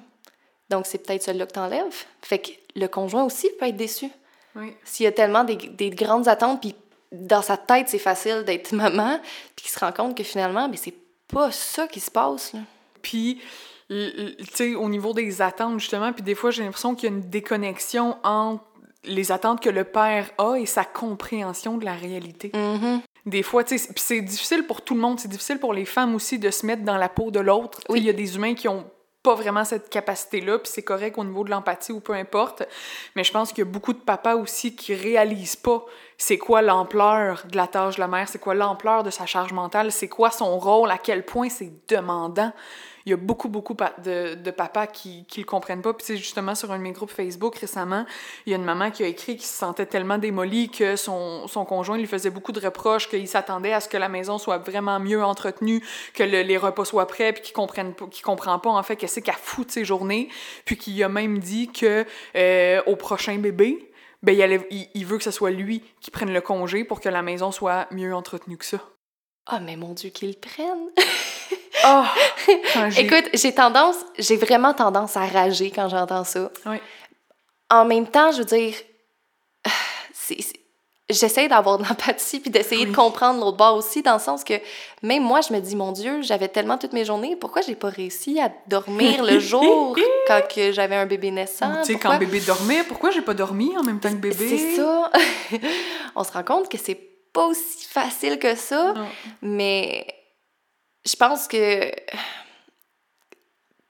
Donc, 0.68 0.86
c'est 0.86 0.98
peut-être 0.98 1.22
celui-là 1.22 1.46
que 1.46 1.52
t'enlèves. 1.52 2.04
Fait 2.22 2.38
que 2.38 2.50
le 2.76 2.86
conjoint 2.88 3.24
aussi 3.24 3.48
peut 3.58 3.66
être 3.66 3.76
déçu. 3.76 4.08
Oui. 4.56 4.74
S'il 4.84 5.04
y 5.04 5.06
a 5.06 5.12
tellement 5.12 5.44
des, 5.44 5.56
des 5.56 5.90
grandes 5.90 6.28
attentes, 6.28 6.60
puis 6.60 6.74
dans 7.20 7.42
sa 7.42 7.56
tête, 7.56 7.88
c'est 7.88 7.98
facile 7.98 8.44
d'être 8.44 8.72
maman, 8.74 9.18
puis 9.56 9.64
qu'il 9.66 9.70
se 9.70 9.78
rend 9.80 9.92
compte 9.92 10.16
que 10.16 10.24
finalement, 10.24 10.68
mais 10.68 10.76
c'est 10.76 10.94
pas 11.28 11.50
ça 11.50 11.86
qui 11.88 12.00
se 12.00 12.10
passe. 12.10 12.52
Là. 12.52 12.60
Puis, 13.02 13.40
l- 13.90 14.12
l- 14.16 14.36
tu 14.38 14.54
sais, 14.54 14.74
au 14.74 14.88
niveau 14.88 15.12
des 15.12 15.42
attentes, 15.42 15.78
justement, 15.80 16.12
puis 16.12 16.22
des 16.22 16.34
fois, 16.34 16.50
j'ai 16.50 16.62
l'impression 16.62 16.94
qu'il 16.94 17.08
y 17.10 17.12
a 17.12 17.16
une 17.16 17.28
déconnexion 17.28 18.16
entre 18.24 18.64
les 19.04 19.32
attentes 19.32 19.60
que 19.60 19.68
le 19.70 19.84
père 19.84 20.30
a 20.38 20.54
et 20.56 20.66
sa 20.66 20.84
compréhension 20.84 21.76
de 21.76 21.84
la 21.84 21.94
réalité. 21.94 22.50
Mhm. 22.54 23.00
Des 23.26 23.42
fois, 23.42 23.64
tu 23.64 23.76
sais, 23.78 23.86
c'est- 23.86 23.92
puis 23.94 24.02
c'est 24.04 24.20
difficile 24.22 24.66
pour 24.66 24.82
tout 24.82 24.94
le 24.94 25.00
monde, 25.00 25.18
c'est 25.20 25.28
difficile 25.28 25.58
pour 25.58 25.72
les 25.74 25.84
femmes 25.84 26.14
aussi 26.14 26.38
de 26.38 26.50
se 26.50 26.64
mettre 26.66 26.82
dans 26.84 26.96
la 26.96 27.08
peau 27.08 27.30
de 27.30 27.40
l'autre. 27.40 27.80
Oui. 27.88 28.00
Il 28.00 28.04
y 28.06 28.10
a 28.10 28.14
des 28.14 28.36
humains 28.36 28.54
qui 28.54 28.68
ont 28.68 28.84
pas 29.22 29.34
vraiment 29.34 29.64
cette 29.64 29.88
capacité-là, 29.88 30.58
puis 30.58 30.70
c'est 30.72 30.82
correct 30.82 31.16
au 31.16 31.24
niveau 31.24 31.44
de 31.44 31.50
l'empathie 31.50 31.92
ou 31.92 32.00
peu 32.00 32.12
importe. 32.12 32.62
Mais 33.16 33.24
je 33.24 33.32
pense 33.32 33.50
qu'il 33.52 33.64
y 33.64 33.66
a 33.66 33.70
beaucoup 33.70 33.94
de 33.94 33.98
papas 33.98 34.36
aussi 34.36 34.76
qui 34.76 34.94
réalisent 34.94 35.56
pas 35.56 35.84
c'est 36.16 36.38
quoi 36.38 36.62
l'ampleur 36.62 37.44
de 37.50 37.56
la 37.56 37.66
tâche 37.66 37.96
de 37.96 38.00
la 38.00 38.08
mère, 38.08 38.28
c'est 38.28 38.38
quoi 38.38 38.54
l'ampleur 38.54 39.02
de 39.02 39.10
sa 39.10 39.26
charge 39.26 39.52
mentale, 39.52 39.92
c'est 39.92 40.08
quoi 40.08 40.30
son 40.30 40.58
rôle, 40.58 40.90
à 40.90 40.98
quel 40.98 41.24
point 41.24 41.48
c'est 41.48 41.72
demandant? 41.88 42.52
Il 43.06 43.10
y 43.10 43.12
a 43.12 43.18
beaucoup, 43.18 43.50
beaucoup 43.50 43.76
de, 44.02 44.34
de 44.34 44.50
papas 44.50 44.86
qui, 44.86 45.26
qui 45.26 45.40
le 45.40 45.44
comprennent 45.44 45.82
pas. 45.82 45.92
Puis, 45.92 46.16
justement, 46.16 46.54
sur 46.54 46.72
un 46.72 46.78
de 46.78 46.82
mes 46.82 46.92
groupes 46.92 47.10
Facebook 47.10 47.54
récemment, 47.56 48.06
il 48.46 48.52
y 48.52 48.54
a 48.54 48.56
une 48.56 48.64
maman 48.64 48.90
qui 48.90 49.04
a 49.04 49.06
écrit 49.06 49.36
qu'il 49.36 49.44
se 49.44 49.58
sentait 49.58 49.84
tellement 49.84 50.16
démolie 50.16 50.70
que 50.70 50.96
son, 50.96 51.46
son 51.46 51.66
conjoint 51.66 51.98
lui 51.98 52.06
faisait 52.06 52.30
beaucoup 52.30 52.52
de 52.52 52.60
reproches, 52.60 53.10
qu'il 53.10 53.28
s'attendait 53.28 53.74
à 53.74 53.80
ce 53.80 53.90
que 53.90 53.98
la 53.98 54.08
maison 54.08 54.38
soit 54.38 54.56
vraiment 54.56 55.00
mieux 55.00 55.22
entretenue, 55.22 55.84
que 56.14 56.22
le- 56.22 56.40
les 56.40 56.56
repas 56.56 56.86
soient 56.86 57.06
prêts, 57.06 57.34
puis 57.34 57.42
qu'il 57.42 57.54
qu'il 58.10 58.24
comprend 58.24 58.58
pas, 58.58 58.70
en 58.70 58.82
fait, 58.82 58.96
qu'est-ce 58.96 59.20
qu'elle 59.20 59.34
fout 59.34 59.66
de 59.66 59.72
ses 59.72 59.84
journées. 59.84 60.30
Puis 60.64 60.78
qu'il 60.78 61.04
a 61.04 61.10
même 61.10 61.40
dit 61.40 61.70
que 61.70 62.06
euh, 62.36 62.80
au 62.86 62.96
prochain 62.96 63.36
bébé, 63.36 63.90
ben, 64.24 64.34
il, 64.34 64.42
allait- 64.42 64.66
il- 64.70 64.88
il 64.94 65.06
veut 65.06 65.18
que 65.18 65.24
ce 65.24 65.30
soit 65.30 65.50
lui 65.50 65.82
qui 66.00 66.10
prenne 66.10 66.32
le 66.32 66.40
congé 66.40 66.84
pour 66.84 67.00
que 67.00 67.08
la 67.08 67.22
maison 67.22 67.52
soit 67.52 67.86
mieux 67.92 68.14
entretenue 68.14 68.56
que 68.56 68.64
ça. 68.64 68.78
Ah, 69.46 69.60
mais 69.60 69.76
mon 69.76 69.92
Dieu, 69.92 70.10
qu'ils 70.10 70.30
le 70.30 70.34
prennent! 70.34 70.88
Oh! 71.86 72.04
Écoute, 72.98 73.28
j'ai 73.34 73.52
tendance, 73.54 73.96
j'ai 74.18 74.36
vraiment 74.36 74.72
tendance 74.74 75.16
à 75.18 75.26
rager 75.26 75.70
quand 75.70 75.88
j'entends 75.90 76.24
ça. 76.24 76.50
Ouais. 76.66 76.80
En 77.70 77.84
même 77.84 78.06
temps, 78.08 78.32
je 78.32 78.38
veux 78.38 78.44
dire, 78.44 78.74
c'est- 80.14 80.38
j'essaie 81.10 81.48
d'avoir 81.48 81.78
de 81.78 81.84
l'empathie 81.84 82.40
puis 82.40 82.50
d'essayer 82.50 82.86
de 82.86 82.94
comprendre 82.94 83.40
l'autre 83.40 83.56
bord 83.56 83.76
aussi, 83.76 84.02
dans 84.02 84.14
le 84.14 84.20
sens 84.20 84.42
que 84.42 84.54
même 85.02 85.22
moi, 85.22 85.40
je 85.40 85.52
me 85.52 85.60
dis, 85.60 85.76
mon 85.76 85.92
Dieu, 85.92 86.22
j'avais 86.22 86.48
tellement 86.48 86.78
toutes 86.78 86.92
mes 86.92 87.04
journées, 87.04 87.36
pourquoi 87.36 87.62
j'ai 87.62 87.74
pas 87.74 87.90
réussi 87.90 88.40
à 88.40 88.50
dormir 88.66 89.22
le 89.24 89.38
jour 89.40 89.96
quand 90.26 90.40
que 90.48 90.72
j'avais 90.72 90.96
un 90.96 91.06
bébé 91.06 91.30
naissant? 91.30 91.82
Tu 91.82 91.92
sais, 91.92 91.98
quand 91.98 92.18
bébé 92.18 92.40
dormait, 92.40 92.84
pourquoi 92.84 93.10
j'ai 93.10 93.22
pas 93.22 93.34
dormi 93.34 93.76
en 93.76 93.82
même 93.82 94.00
temps 94.00 94.10
que 94.10 94.16
bébé? 94.16 94.48
C'est 94.48 94.76
ça. 94.76 95.10
On 96.16 96.24
se 96.24 96.32
rend 96.32 96.44
compte 96.44 96.68
que 96.68 96.78
c'est 96.78 96.98
pas 97.32 97.46
aussi 97.46 97.86
facile 97.86 98.38
que 98.38 98.54
ça, 98.54 98.94
mais 99.42 100.06
je 101.04 101.16
pense 101.16 101.48
que 101.48 101.90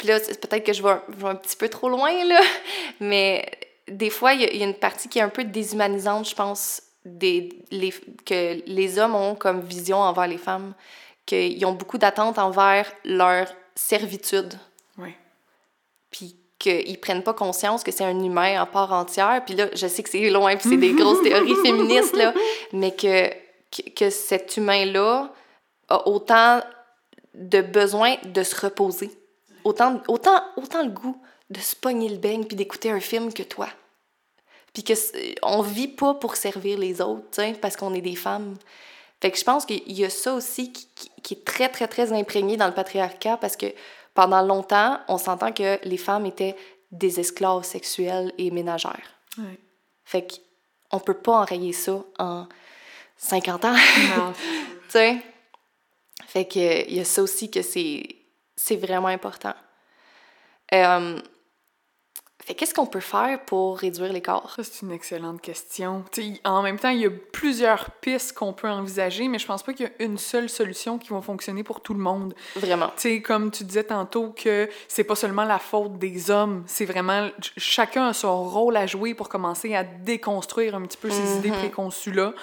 puis 0.05 0.13
là, 0.13 0.21
peut-être 0.21 0.65
que 0.65 0.73
je 0.75 0.83
vais, 0.83 0.91
un 0.91 1.35
petit 1.35 1.57
peu 1.57 1.71
trop 1.71 1.89
loin, 1.89 2.25
là, 2.25 2.41
mais 3.01 3.49
des 3.89 4.11
fois, 4.11 4.35
il 4.35 4.43
y, 4.43 4.63
a 4.63 4.67
une 4.67 4.75
partie 4.75 5.09
qui 5.09 5.19
est 5.19 5.23
un 5.23 5.31
peu 5.31 5.45
déshumanisante, 5.45 6.29
je 6.29 6.35
pense, 6.35 6.83
des, 7.05 7.51
les, 7.71 7.93
que 8.25 8.63
les 8.67 8.99
hommes 8.99 9.15
ont 9.15 9.35
comme 9.35 9.61
vision 9.61 9.99
envers 9.99 10.27
les 10.27 10.39
femmes, 10.39 10.75
qu'ils 11.27 11.65
ont 11.67 11.73
beaucoup 11.73 11.99
d'attentes 11.99 12.39
envers 12.39 12.91
leur 13.05 13.47
servitude. 13.75 14.55
Oui. 14.99 15.15
Puis 16.11 16.37
qu'ils 16.59 16.99
prennent 16.99 17.23
pas 17.23 17.35
conscience 17.35 17.83
que 17.83 17.91
c'est 17.91 18.05
un 18.05 18.19
humain 18.19 18.63
en 18.63 18.67
part 18.67 18.93
entière. 18.93 19.43
Puis 19.45 19.55
là, 19.55 19.69
je 19.75 19.87
sais 19.87 20.03
que 20.03 20.11
c'est 20.11 20.31
loin, 20.31 20.57
puis 20.57 20.71
c'est 20.71 20.77
des 20.77 20.93
grosses 20.93 21.23
théories 21.25 21.57
féministes, 21.63 22.17
là, 22.17 22.33
mais 22.73 22.93
que, 22.93 23.29
que, 23.71 23.91
que 23.95 24.11
cet 24.11 24.57
humain-là 24.57 25.31
a 25.89 26.09
autant 26.09 26.61
de 27.35 27.61
besoin 27.61 28.17
de 28.25 28.43
se 28.43 28.59
reposer 28.59 29.11
autant, 29.65 30.01
autant, 30.09 30.43
autant 30.57 30.83
le 30.83 30.91
goût 30.91 31.21
de 31.51 31.59
se 31.61 31.75
pogner 31.75 32.09
le 32.09 32.17
beigne 32.17 32.45
puis 32.45 32.57
d'écouter 32.57 32.91
un 32.91 33.01
film 33.01 33.33
que 33.33 33.43
toi. 33.43 33.69
Puis 34.75 34.83
que 34.85 34.93
on 35.43 35.63
vit 35.63 35.89
pas 35.89 36.15
pour 36.15 36.37
servir 36.37 36.79
les 36.79 37.01
autres, 37.01 37.41
parce 37.61 37.77
qu'on 37.77 37.95
est 37.95 38.03
des 38.03 38.17
femmes. 38.17 38.57
Fait 39.21 39.31
que 39.31 39.39
je 39.39 39.45
pense 39.45 39.65
qu'il 39.65 39.91
y 39.91 40.05
a 40.05 40.11
ça 40.11 40.35
aussi 40.35 40.73
qui, 40.73 41.11
qui, 41.23 41.35
est 41.35 41.45
très, 41.45 41.71
très, 41.71 41.89
très 41.89 42.13
imprégné 42.13 42.59
dans 42.59 42.67
le 42.67 42.75
patriarcat 42.75 43.39
parce 43.39 43.57
que 43.57 43.67
pendant 44.13 44.43
longtemps, 44.43 45.01
on 45.09 45.17
s'entend 45.17 45.53
que 45.53 45.79
les 45.85 45.97
femmes 45.97 46.27
étaient 46.27 46.57
des 46.91 47.21
esclaves 47.21 47.65
sexuelles 47.65 48.33
et 48.37 48.51
ménagères. 48.51 49.15
Fait 50.05 50.27
qu'on 50.91 51.01
peut 51.01 51.15
pas 51.15 51.41
enrayer 51.41 51.73
ça 51.73 52.05
en 52.19 52.47
50 53.17 53.65
ans. 53.65 53.77
Tu 54.89 55.01
sais? 55.01 55.17
Fait 56.27 56.45
que 56.45 56.89
il 56.89 56.95
y 56.95 57.01
a 57.01 57.05
ça 57.05 57.23
aussi 57.23 57.51
que 57.51 57.63
c'est 57.63 58.05
c'est 58.57 58.77
vraiment 58.77 59.09
important. 59.09 59.55
Euh, 60.73 61.21
fait 62.45 62.55
qu'est-ce 62.55 62.75
qu'on 62.75 62.87
peut 62.87 63.01
faire 63.01 63.41
pour 63.45 63.79
réduire 63.79 64.13
l'écart? 64.13 64.53
Ça, 64.57 64.65
c'est 64.65 64.83
une 64.83 64.93
excellente 64.93 65.41
question. 65.41 66.05
en 66.45 66.63
même 66.63 66.79
temps, 66.79 66.91
il 66.91 67.01
y 67.01 67.07
a 67.07 67.11
plusieurs 67.33 67.91
pistes 68.03 68.35
qu'on 68.35 68.53
peut 68.53 68.69
envisager, 68.69 69.29
mais 69.29 69.39
je 69.39 69.47
pense 69.47 69.63
pas 69.63 69.73
qu'il 69.73 69.87
y 69.87 69.89
a 69.89 70.05
une 70.05 70.19
seule 70.19 70.49
solution 70.49 70.99
qui 70.99 71.11
va 71.11 71.23
fonctionner 71.23 71.63
pour 71.63 71.81
tout 71.81 71.95
le 71.95 72.01
monde. 72.01 72.35
Vraiment. 72.57 72.91
Tu 72.97 73.23
comme 73.23 73.51
tu 73.51 73.65
disais 73.65 73.85
tantôt 73.85 74.35
que 74.37 74.69
c'est 74.89 75.05
pas 75.05 75.17
seulement 75.17 75.45
la 75.45 75.59
faute 75.59 75.99
des 75.99 76.31
hommes, 76.31 76.65
c'est 76.67 76.85
vraiment 76.85 77.29
chacun 77.57 78.09
a 78.09 78.13
son 78.13 78.45
rôle 78.45 78.77
à 78.77 78.87
jouer 78.87 79.15
pour 79.15 79.29
commencer 79.29 79.75
à 79.75 79.85
déconstruire 79.85 80.75
un 80.75 80.83
petit 80.83 80.99
peu 80.99 81.11
ces 81.11 81.37
idées 81.39 81.51
mm-hmm. 81.51 81.59
préconçues-là. 81.59 82.35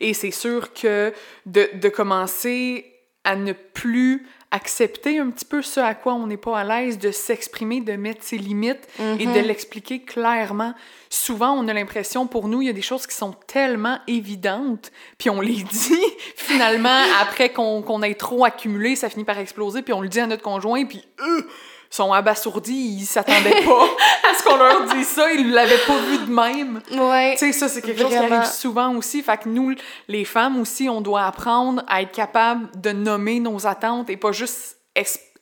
Et 0.00 0.14
c'est 0.14 0.30
sûr 0.30 0.72
que 0.72 1.12
de, 1.46 1.70
de 1.74 1.88
commencer 1.88 2.93
à 3.24 3.36
ne 3.36 3.52
plus 3.52 4.26
accepter 4.50 5.18
un 5.18 5.30
petit 5.30 5.44
peu 5.44 5.62
ce 5.62 5.80
à 5.80 5.94
quoi 5.94 6.14
on 6.14 6.28
n'est 6.28 6.36
pas 6.36 6.60
à 6.60 6.64
l'aise, 6.64 6.98
de 6.98 7.10
s'exprimer, 7.10 7.80
de 7.80 7.94
mettre 7.94 8.22
ses 8.22 8.38
limites 8.38 8.86
et 9.18 9.26
de 9.26 9.40
mhm. 9.40 9.46
l'expliquer 9.46 10.02
clairement. 10.02 10.74
Souvent, 11.10 11.52
on 11.54 11.66
a 11.66 11.72
l'impression, 11.72 12.28
pour 12.28 12.46
nous, 12.46 12.62
il 12.62 12.66
y 12.66 12.70
a 12.70 12.74
des 12.74 12.80
choses 12.80 13.06
qui 13.08 13.16
sont 13.16 13.34
tellement 13.48 13.98
évidentes, 14.06 14.92
puis 15.18 15.28
on 15.28 15.40
les 15.40 15.62
dit, 15.72 16.06
finalement, 16.36 17.02
après 17.20 17.52
qu'on 17.52 18.02
ait 18.02 18.14
trop 18.14 18.44
accumulé, 18.44 18.94
ça 18.94 19.10
finit 19.10 19.24
par 19.24 19.38
exploser, 19.38 19.82
puis 19.82 19.92
on 19.92 20.00
le 20.00 20.08
dit 20.08 20.20
à 20.20 20.26
notre 20.28 20.42
conjoint, 20.42 20.84
puis 20.84 21.02
eux 21.20 21.48
sont 21.94 22.12
abasourdis, 22.12 22.96
ils 22.98 23.06
s'attendaient 23.06 23.62
pas 23.62 23.84
à 24.28 24.34
ce 24.34 24.42
qu'on 24.42 24.56
leur 24.56 24.84
dise 24.94 25.06
ça, 25.06 25.32
ils 25.32 25.52
l'avaient 25.52 25.78
pas 25.86 25.96
vu 25.98 26.18
de 26.18 26.32
même. 26.32 26.80
Ouais. 26.90 27.36
Tu 27.38 27.46
sais, 27.46 27.52
ça, 27.52 27.68
c'est 27.68 27.82
quelque 27.82 28.00
chose 28.00 28.10
qui 28.10 28.16
arrive 28.16 28.46
souvent 28.46 28.96
aussi. 28.96 29.22
Fait 29.22 29.36
que 29.36 29.48
nous, 29.48 29.74
les 30.08 30.24
femmes 30.24 30.60
aussi, 30.60 30.88
on 30.88 31.00
doit 31.00 31.24
apprendre 31.24 31.84
à 31.86 32.02
être 32.02 32.10
capable 32.10 32.68
de 32.80 32.90
nommer 32.90 33.38
nos 33.38 33.64
attentes 33.66 34.10
et 34.10 34.16
pas 34.16 34.32
juste 34.32 34.78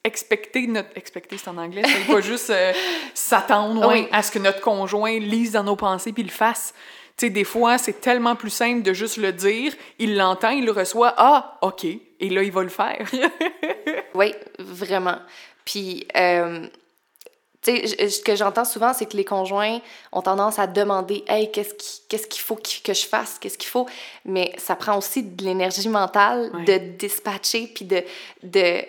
expecter 0.05 0.67
notre 0.67 0.89
expecter 0.97 1.39
c'est 1.39 1.49
en 1.49 1.59
anglais 1.59 1.83
c'est 1.85 2.13
pas 2.13 2.21
juste 2.23 2.51
euh, 2.51 2.73
s'attendre 3.15 3.95
à 4.11 4.23
ce 4.23 4.33
que 4.33 4.41
notre 4.41 4.61
conjoint 4.61 5.17
lise 5.21 5.53
dans 5.53 5.63
nos 5.63 5.77
pensées 5.77 6.13
puis 6.13 6.25
le 6.25 6.31
fasse 6.31 6.75
tu 7.17 7.27
sais 7.27 7.31
des 7.31 7.45
fois 7.45 7.79
c'est 7.79 8.01
tellement 8.01 8.35
plus 8.35 8.51
simple 8.51 8.83
de 8.83 8.93
juste 8.93 9.19
le 9.19 9.33
dire 9.33 9.73
il 10.01 10.17
l'entend 10.17 10.51
il 10.51 10.65
le 10.65 10.73
reçoit 10.73 11.15
ah 11.19 11.57
ok 11.63 11.85
et 11.85 12.29
là 12.31 12.43
il 12.43 12.51
va 12.51 12.65
le 12.65 12.69
faire 12.69 13.07
oui 14.15 14.35
vraiment 14.59 15.19
puis, 15.65 16.07
euh, 16.17 16.67
tu 17.63 17.87
sais, 17.87 18.09
ce 18.09 18.21
que 18.21 18.35
j'entends 18.35 18.65
souvent, 18.65 18.93
c'est 18.93 19.07
que 19.07 19.17
les 19.17 19.25
conjoints 19.25 19.81
ont 20.11 20.23
tendance 20.23 20.59
à 20.59 20.67
demander 20.67 21.25
Hey, 21.29 21.51
qu'est-ce 21.53 22.27
qu'il 22.27 22.41
faut 22.41 22.57
que 22.57 22.93
je 22.93 23.07
fasse? 23.07 23.39
Qu'est-ce 23.39 23.57
qu'il 23.57 23.71
faut 23.71 23.87
Mais 24.25 24.53
ça 24.59 24.75
prend 24.75 24.99
aussi 24.99 25.23
de 25.23 25.45
l'énergie 25.45 25.89
mentale 25.89 26.51
de 26.67 26.79
dispatcher, 26.79 27.69
puis 27.69 27.85
de, 27.85 28.03
de. 28.43 28.83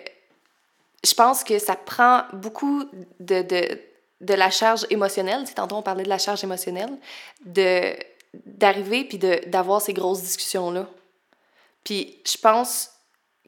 Je 1.04 1.14
pense 1.14 1.44
que 1.44 1.58
ça 1.58 1.76
prend 1.76 2.22
beaucoup 2.32 2.84
de, 3.20 3.42
de, 3.42 3.78
de 4.20 4.34
la 4.34 4.50
charge 4.50 4.86
émotionnelle. 4.90 5.44
Tantôt, 5.54 5.76
on 5.76 5.82
parlait 5.82 6.02
de 6.02 6.08
la 6.08 6.18
charge 6.18 6.42
émotionnelle, 6.42 6.90
d'arriver 7.44 9.04
puis 9.04 9.18
d'avoir 9.18 9.80
ces 9.80 9.92
grosses 9.92 10.22
discussions-là. 10.22 10.88
Puis 11.84 12.18
je 12.26 12.38
pense 12.38 12.90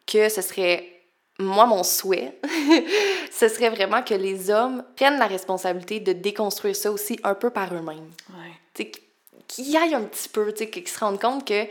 que 0.07 0.29
ce 0.29 0.43
serait 0.43 0.95
moi, 1.39 1.66
mon 1.66 1.82
souhait, 1.82 2.39
ce 3.30 3.49
serait 3.49 3.70
vraiment 3.70 4.03
que 4.03 4.14
les 4.14 4.51
hommes 4.51 4.82
prennent 4.97 5.18
la 5.18 5.26
responsabilité 5.26 6.01
de 6.01 6.12
déconstruire 6.12 6.74
ça 6.74 6.91
aussi 6.91 7.18
un 7.24 7.34
peu 7.34 7.51
par 7.51 7.74
eux-mêmes. 7.74 8.11
Ouais. 8.30 8.91
Qu'ils 9.49 9.76
aillent 9.76 9.95
un 9.95 10.03
petit 10.03 10.28
peu, 10.28 10.51
qu'ils 10.51 10.89
se 10.89 10.99
rendent 10.99 11.20
compte 11.20 11.47
que, 11.47 11.66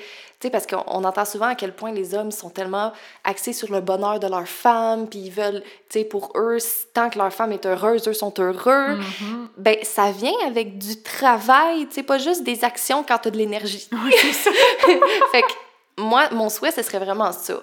parce 0.49 0.67
qu'on 0.67 1.03
entend 1.03 1.25
souvent 1.25 1.47
à 1.47 1.55
quel 1.55 1.75
point 1.75 1.91
les 1.91 2.13
hommes 2.13 2.31
sont 2.31 2.49
tellement 2.49 2.93
axés 3.23 3.51
sur 3.51 3.71
le 3.71 3.81
bonheur 3.81 4.19
de 4.19 4.27
leur 4.27 4.47
femme, 4.47 5.09
puis 5.09 5.19
ils 5.19 5.31
veulent, 5.31 5.61
tu 5.89 5.99
sais, 5.99 6.05
pour 6.05 6.31
eux, 6.35 6.57
tant 6.93 7.09
que 7.09 7.17
leur 7.17 7.33
femme 7.33 7.51
est 7.51 7.65
heureuse, 7.65 8.07
eux 8.07 8.13
sont 8.13 8.33
heureux. 8.39 8.99
Mm-hmm. 8.99 9.47
Ben, 9.57 9.77
ça 9.83 10.11
vient 10.11 10.37
avec 10.45 10.77
du 10.77 11.01
travail, 11.01 11.87
tu 11.87 11.95
sais, 11.95 12.03
pas 12.03 12.17
juste 12.17 12.43
des 12.43 12.63
actions 12.63 13.03
quand 13.03 13.17
tu 13.17 13.27
as 13.27 13.31
de 13.31 13.37
l'énergie. 13.37 13.89
Fait 15.31 15.41
que 15.41 15.53
moi, 15.97 16.29
mon 16.31 16.49
souhait, 16.49 16.71
ce 16.71 16.81
serait 16.81 16.99
vraiment 16.99 17.31
ça. 17.31 17.61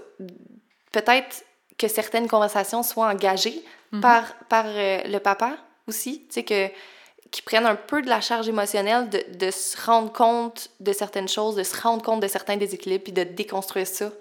Peut-être 0.90 1.44
que 1.82 1.88
certaines 1.88 2.28
conversations 2.28 2.82
soient 2.82 3.08
engagées 3.08 3.62
mhm. 3.90 4.00
par, 4.00 4.34
par 4.48 4.64
euh, 4.66 5.02
le 5.04 5.18
papa 5.18 5.56
aussi, 5.86 6.26
tu 6.28 6.34
sais, 6.34 6.42
que 6.44 6.68
qui 7.30 7.40
prennent 7.40 7.66
un 7.66 7.76
peu 7.76 8.02
de 8.02 8.10
la 8.10 8.20
charge 8.20 8.46
émotionnelle 8.46 9.08
de, 9.08 9.24
de, 9.38 9.50
se 9.50 9.74
rendre 9.86 10.12
compte 10.12 10.68
de 10.80 10.92
certaines 10.92 11.28
choses, 11.28 11.56
de 11.56 11.62
se 11.62 11.80
rendre 11.80 12.02
compte 12.02 12.20
de 12.20 12.28
certains 12.28 12.58
déséquilibres, 12.58 13.04
puis 13.04 13.12
de 13.12 13.24
déconstruire 13.24 13.86
ça. 13.86 14.12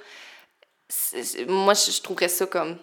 moi, 1.48 1.74
je, 1.74 2.02
trouverais 2.02 2.30
ça 2.30 2.46
comme 2.46 2.78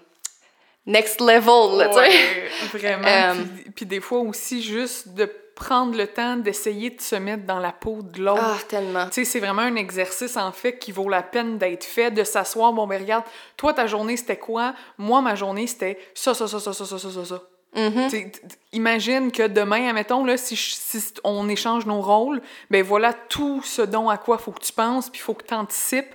next 0.84 1.22
level, 1.22 1.88
tu 1.88 1.98
sais. 1.98 2.78
Vraiment. 2.78 3.08
Euh, 3.08 3.34
puis, 3.34 3.70
puis, 3.70 3.86
des 3.86 4.00
fois 4.00 4.18
aussi, 4.18 4.62
juste 4.62 5.08
de 5.08 5.32
prendre 5.58 5.96
le 5.96 6.06
temps 6.06 6.36
d'essayer 6.36 6.90
de 6.90 7.00
se 7.00 7.16
mettre 7.16 7.44
dans 7.44 7.58
la 7.58 7.72
peau 7.72 8.02
de 8.02 8.22
l'autre. 8.22 8.40
Ah, 8.42 8.58
tellement. 8.68 9.06
Tu 9.06 9.14
sais, 9.14 9.24
c'est 9.24 9.40
vraiment 9.40 9.62
un 9.62 9.74
exercice, 9.74 10.36
en 10.36 10.52
fait, 10.52 10.78
qui 10.78 10.92
vaut 10.92 11.08
la 11.08 11.22
peine 11.22 11.58
d'être 11.58 11.84
fait, 11.84 12.12
de 12.12 12.22
s'asseoir, 12.22 12.72
bon, 12.72 12.86
ben 12.86 13.02
regarde, 13.02 13.24
toi, 13.56 13.74
ta 13.74 13.88
journée, 13.88 14.16
c'était 14.16 14.38
quoi? 14.38 14.74
Moi, 14.98 15.20
ma 15.20 15.34
journée, 15.34 15.66
c'était 15.66 15.98
ça, 16.14 16.32
ça, 16.32 16.46
ça, 16.46 16.60
ça, 16.60 16.72
ça, 16.72 16.86
ça, 16.86 16.98
ça, 16.98 17.24
ça. 17.24 17.42
Mm-hmm. 17.74 18.32
Imagine 18.74 19.32
que 19.32 19.46
demain, 19.46 19.88
admettons, 19.88 20.24
là, 20.26 20.36
si, 20.36 20.54
si, 20.54 21.14
on 21.24 21.48
échange 21.48 21.86
nos 21.86 22.02
rôles, 22.02 22.42
ben 22.70 22.82
voilà 22.82 23.14
tout 23.14 23.62
ce 23.64 23.80
dont 23.80 24.10
à 24.10 24.18
quoi 24.18 24.36
faut 24.36 24.52
que 24.52 24.62
tu 24.62 24.74
penses, 24.74 25.08
puis 25.08 25.20
il 25.20 25.22
faut 25.22 25.32
que 25.32 25.46
tu 25.46 25.54
anticipes. 25.54 26.14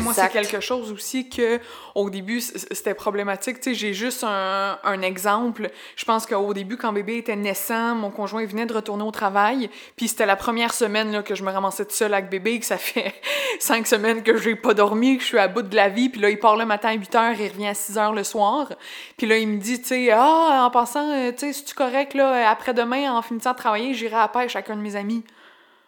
moi, 0.00 0.12
c'est 0.12 0.30
quelque 0.30 0.60
chose 0.60 0.92
aussi 0.92 1.30
que 1.30 1.58
au 1.94 2.10
début, 2.10 2.42
c'était 2.42 2.92
problématique. 2.92 3.56
J'ai 3.72 3.94
juste 3.94 4.24
un, 4.24 4.78
un, 4.84 5.00
exemple. 5.00 5.70
Je 5.96 6.04
pense 6.04 6.26
qu'au 6.26 6.52
début, 6.52 6.76
quand 6.76 6.92
bébé 6.92 7.16
était 7.16 7.34
naissant, 7.34 7.94
mon 7.94 8.10
conjoint 8.10 8.44
venait 8.44 8.66
de 8.66 8.74
retourner 8.74 9.04
au 9.04 9.10
travail, 9.10 9.70
puis 9.96 10.08
c'était 10.08 10.26
la 10.26 10.36
première 10.36 10.74
semaine 10.74 11.10
là, 11.12 11.22
que 11.22 11.34
je 11.34 11.42
me 11.42 11.50
ramassais 11.50 11.86
toute 11.86 11.94
seule 11.94 12.12
avec 12.12 12.28
bébé, 12.28 12.60
que 12.60 12.66
ça 12.66 12.76
fait 12.76 13.14
cinq 13.58 13.86
semaines 13.86 14.22
que 14.22 14.36
j'ai 14.36 14.54
pas 14.54 14.74
dormi, 14.74 15.16
que 15.16 15.22
je 15.22 15.28
suis 15.28 15.38
à 15.38 15.48
bout 15.48 15.62
de 15.62 15.74
la 15.74 15.88
vie, 15.88 16.10
puis 16.10 16.20
là, 16.20 16.28
il 16.28 16.38
part 16.38 16.56
le 16.56 16.66
matin 16.66 16.90
à 16.90 16.92
8 16.92 17.14
h, 17.14 17.36
il 17.38 17.48
revient 17.48 17.68
à 17.68 17.74
6 17.74 17.94
h 17.94 18.14
le 18.14 18.22
soir. 18.22 18.70
Puis 19.16 19.26
là, 19.26 19.38
il 19.38 19.48
me 19.48 19.58
dit, 19.58 19.80
tu 19.80 19.88
sais, 19.88 20.10
ah, 20.10 20.66
en 20.66 20.70
passant, 20.70 21.10
euh, 21.10 21.32
tu 21.32 21.38
sais, 21.38 21.52
c'est-tu 21.54 21.74
correct, 21.86 22.14
là, 22.14 22.50
après-demain, 22.50 23.12
en 23.12 23.22
finissant 23.22 23.52
de 23.52 23.58
travailler, 23.58 23.94
j'irai 23.94 24.16
à 24.16 24.28
pêche 24.28 24.56
avec 24.56 24.70
un 24.70 24.76
de 24.76 24.80
mes 24.80 24.96
amis. 24.96 25.24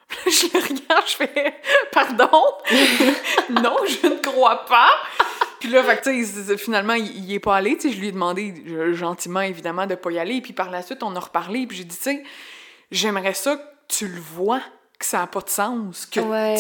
je 0.26 0.46
le 0.54 0.60
regarde, 0.60 1.06
je 1.06 1.16
fais, 1.16 1.54
pardon? 1.92 2.30
non, 3.50 3.76
je 3.86 4.06
ne 4.06 4.20
crois 4.20 4.64
pas. 4.64 4.90
Puis 5.60 5.68
là, 5.68 5.82
fait 5.82 6.56
finalement, 6.56 6.94
il, 6.94 7.24
il, 7.24 7.34
est 7.34 7.40
pas 7.40 7.56
allé. 7.56 7.76
Je 7.82 7.88
lui 7.88 8.08
ai 8.08 8.12
demandé 8.12 8.54
gentiment, 8.92 9.40
évidemment, 9.40 9.86
de 9.86 9.96
pas 9.96 10.10
y 10.12 10.18
aller. 10.18 10.40
Puis 10.40 10.52
par 10.52 10.70
la 10.70 10.82
suite, 10.82 11.02
on 11.02 11.14
a 11.16 11.20
reparlé. 11.20 11.66
Puis 11.66 11.78
j'ai 11.78 11.84
dit, 11.84 12.22
j'aimerais 12.90 13.34
ça 13.34 13.56
que 13.56 13.62
tu 13.88 14.06
le 14.06 14.20
vois 14.20 14.62
que 14.98 15.06
ça 15.06 15.18
n'a 15.18 15.26
pas 15.28 15.40
de 15.40 15.48
sens. 15.48 16.06
Que, 16.06 16.20
Ouais. 16.20 16.56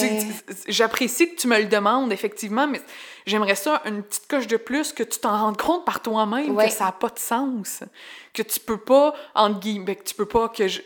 J'apprécie 0.68 1.34
que 1.34 1.40
tu 1.40 1.48
me 1.48 1.58
le 1.58 1.64
demandes, 1.66 2.12
effectivement, 2.12 2.66
mais 2.68 2.80
j'aimerais 3.26 3.56
ça 3.56 3.82
une 3.84 4.02
petite 4.02 4.28
coche 4.28 4.46
de 4.46 4.56
plus, 4.56 4.92
que 4.92 5.02
tu 5.02 5.18
t'en 5.18 5.36
rendes 5.36 5.56
compte 5.56 5.84
par 5.84 6.00
toi-même 6.02 6.54
Ouais. 6.56 6.66
que 6.66 6.72
ça 6.72 6.84
n'a 6.84 6.92
pas 6.92 7.08
de 7.08 7.18
sens. 7.18 7.82
Que 8.32 8.42
tu 8.42 8.60
peux 8.60 8.76
pas, 8.78 9.14
entre 9.34 9.58
guillemets, 9.60 9.96
que 9.96 10.04
tu 10.04 10.14
peux 10.14 10.26
pas, 10.26 10.48
que 10.48 10.68
je... 10.68 10.80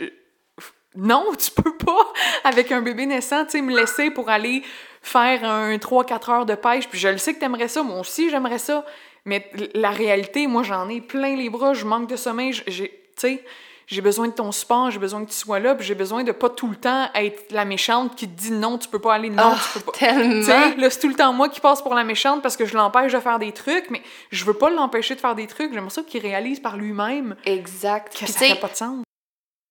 Non, 0.94 1.26
tu 1.38 1.50
peux 1.50 1.76
pas, 1.76 2.12
avec 2.44 2.70
un 2.72 2.82
bébé 2.82 3.06
naissant, 3.06 3.44
tu 3.44 3.52
sais, 3.52 3.62
me 3.62 3.74
laisser 3.74 4.10
pour 4.10 4.28
aller 4.28 4.62
faire 5.00 5.44
un 5.44 5.76
3-4 5.76 6.30
heures 6.30 6.46
de 6.46 6.54
pêche, 6.54 6.88
puis 6.88 6.98
je 6.98 7.08
le 7.08 7.18
sais 7.18 7.34
que 7.34 7.40
t'aimerais 7.40 7.68
ça, 7.68 7.82
moi 7.82 7.98
aussi 7.98 8.30
j'aimerais 8.30 8.58
ça, 8.58 8.84
mais 9.24 9.50
la 9.74 9.90
réalité, 9.90 10.46
moi 10.46 10.62
j'en 10.62 10.88
ai 10.88 11.00
plein 11.00 11.34
les 11.34 11.48
bras, 11.50 11.74
je 11.74 11.84
manque 11.86 12.08
de 12.08 12.14
sommeil, 12.16 12.52
j'ai, 12.66 12.88
tu 12.88 12.94
sais, 13.16 13.44
j'ai 13.86 14.00
besoin 14.00 14.28
de 14.28 14.32
ton 14.32 14.52
support, 14.52 14.90
j'ai 14.90 14.98
besoin 14.98 15.24
que 15.24 15.30
tu 15.30 15.36
sois 15.36 15.58
là, 15.58 15.74
puis 15.74 15.84
j'ai 15.86 15.94
besoin 15.94 16.24
de 16.24 16.32
pas 16.32 16.48
tout 16.48 16.68
le 16.68 16.76
temps 16.76 17.08
être 17.14 17.50
la 17.52 17.64
méchante 17.64 18.14
qui 18.16 18.28
te 18.28 18.38
dit 18.40 18.52
non, 18.52 18.78
tu 18.78 18.88
peux 18.88 18.98
pas 18.98 19.14
aller, 19.14 19.28
non, 19.30 19.52
Ah, 19.54 19.58
tu 19.72 19.78
peux 19.80 19.90
pas. 19.92 19.98
tellement. 19.98 20.74
Là, 20.76 20.90
c'est 20.90 21.00
tout 21.00 21.08
le 21.08 21.14
temps 21.14 21.32
moi 21.32 21.48
qui 21.48 21.60
passe 21.60 21.82
pour 21.82 21.94
la 21.94 22.04
méchante 22.04 22.42
parce 22.42 22.56
que 22.56 22.64
je 22.66 22.74
l'empêche 22.76 23.12
de 23.12 23.20
faire 23.20 23.38
des 23.38 23.52
trucs, 23.52 23.90
mais 23.90 24.02
je 24.30 24.44
veux 24.44 24.54
pas 24.54 24.70
l'empêcher 24.70 25.14
de 25.14 25.20
faire 25.20 25.34
des 25.34 25.46
trucs, 25.46 25.72
j'aimerais 25.72 25.90
ça 25.90 26.02
qu'il 26.02 26.22
réalise 26.22 26.60
par 26.60 26.76
lui-même 26.76 27.36
Exact. 27.44 28.12
que 28.12 28.24
Puis 28.24 28.32
ça 28.32 28.46
fait 28.46 28.54
pas 28.60 28.68
de 28.68 28.76
sens. 28.76 29.04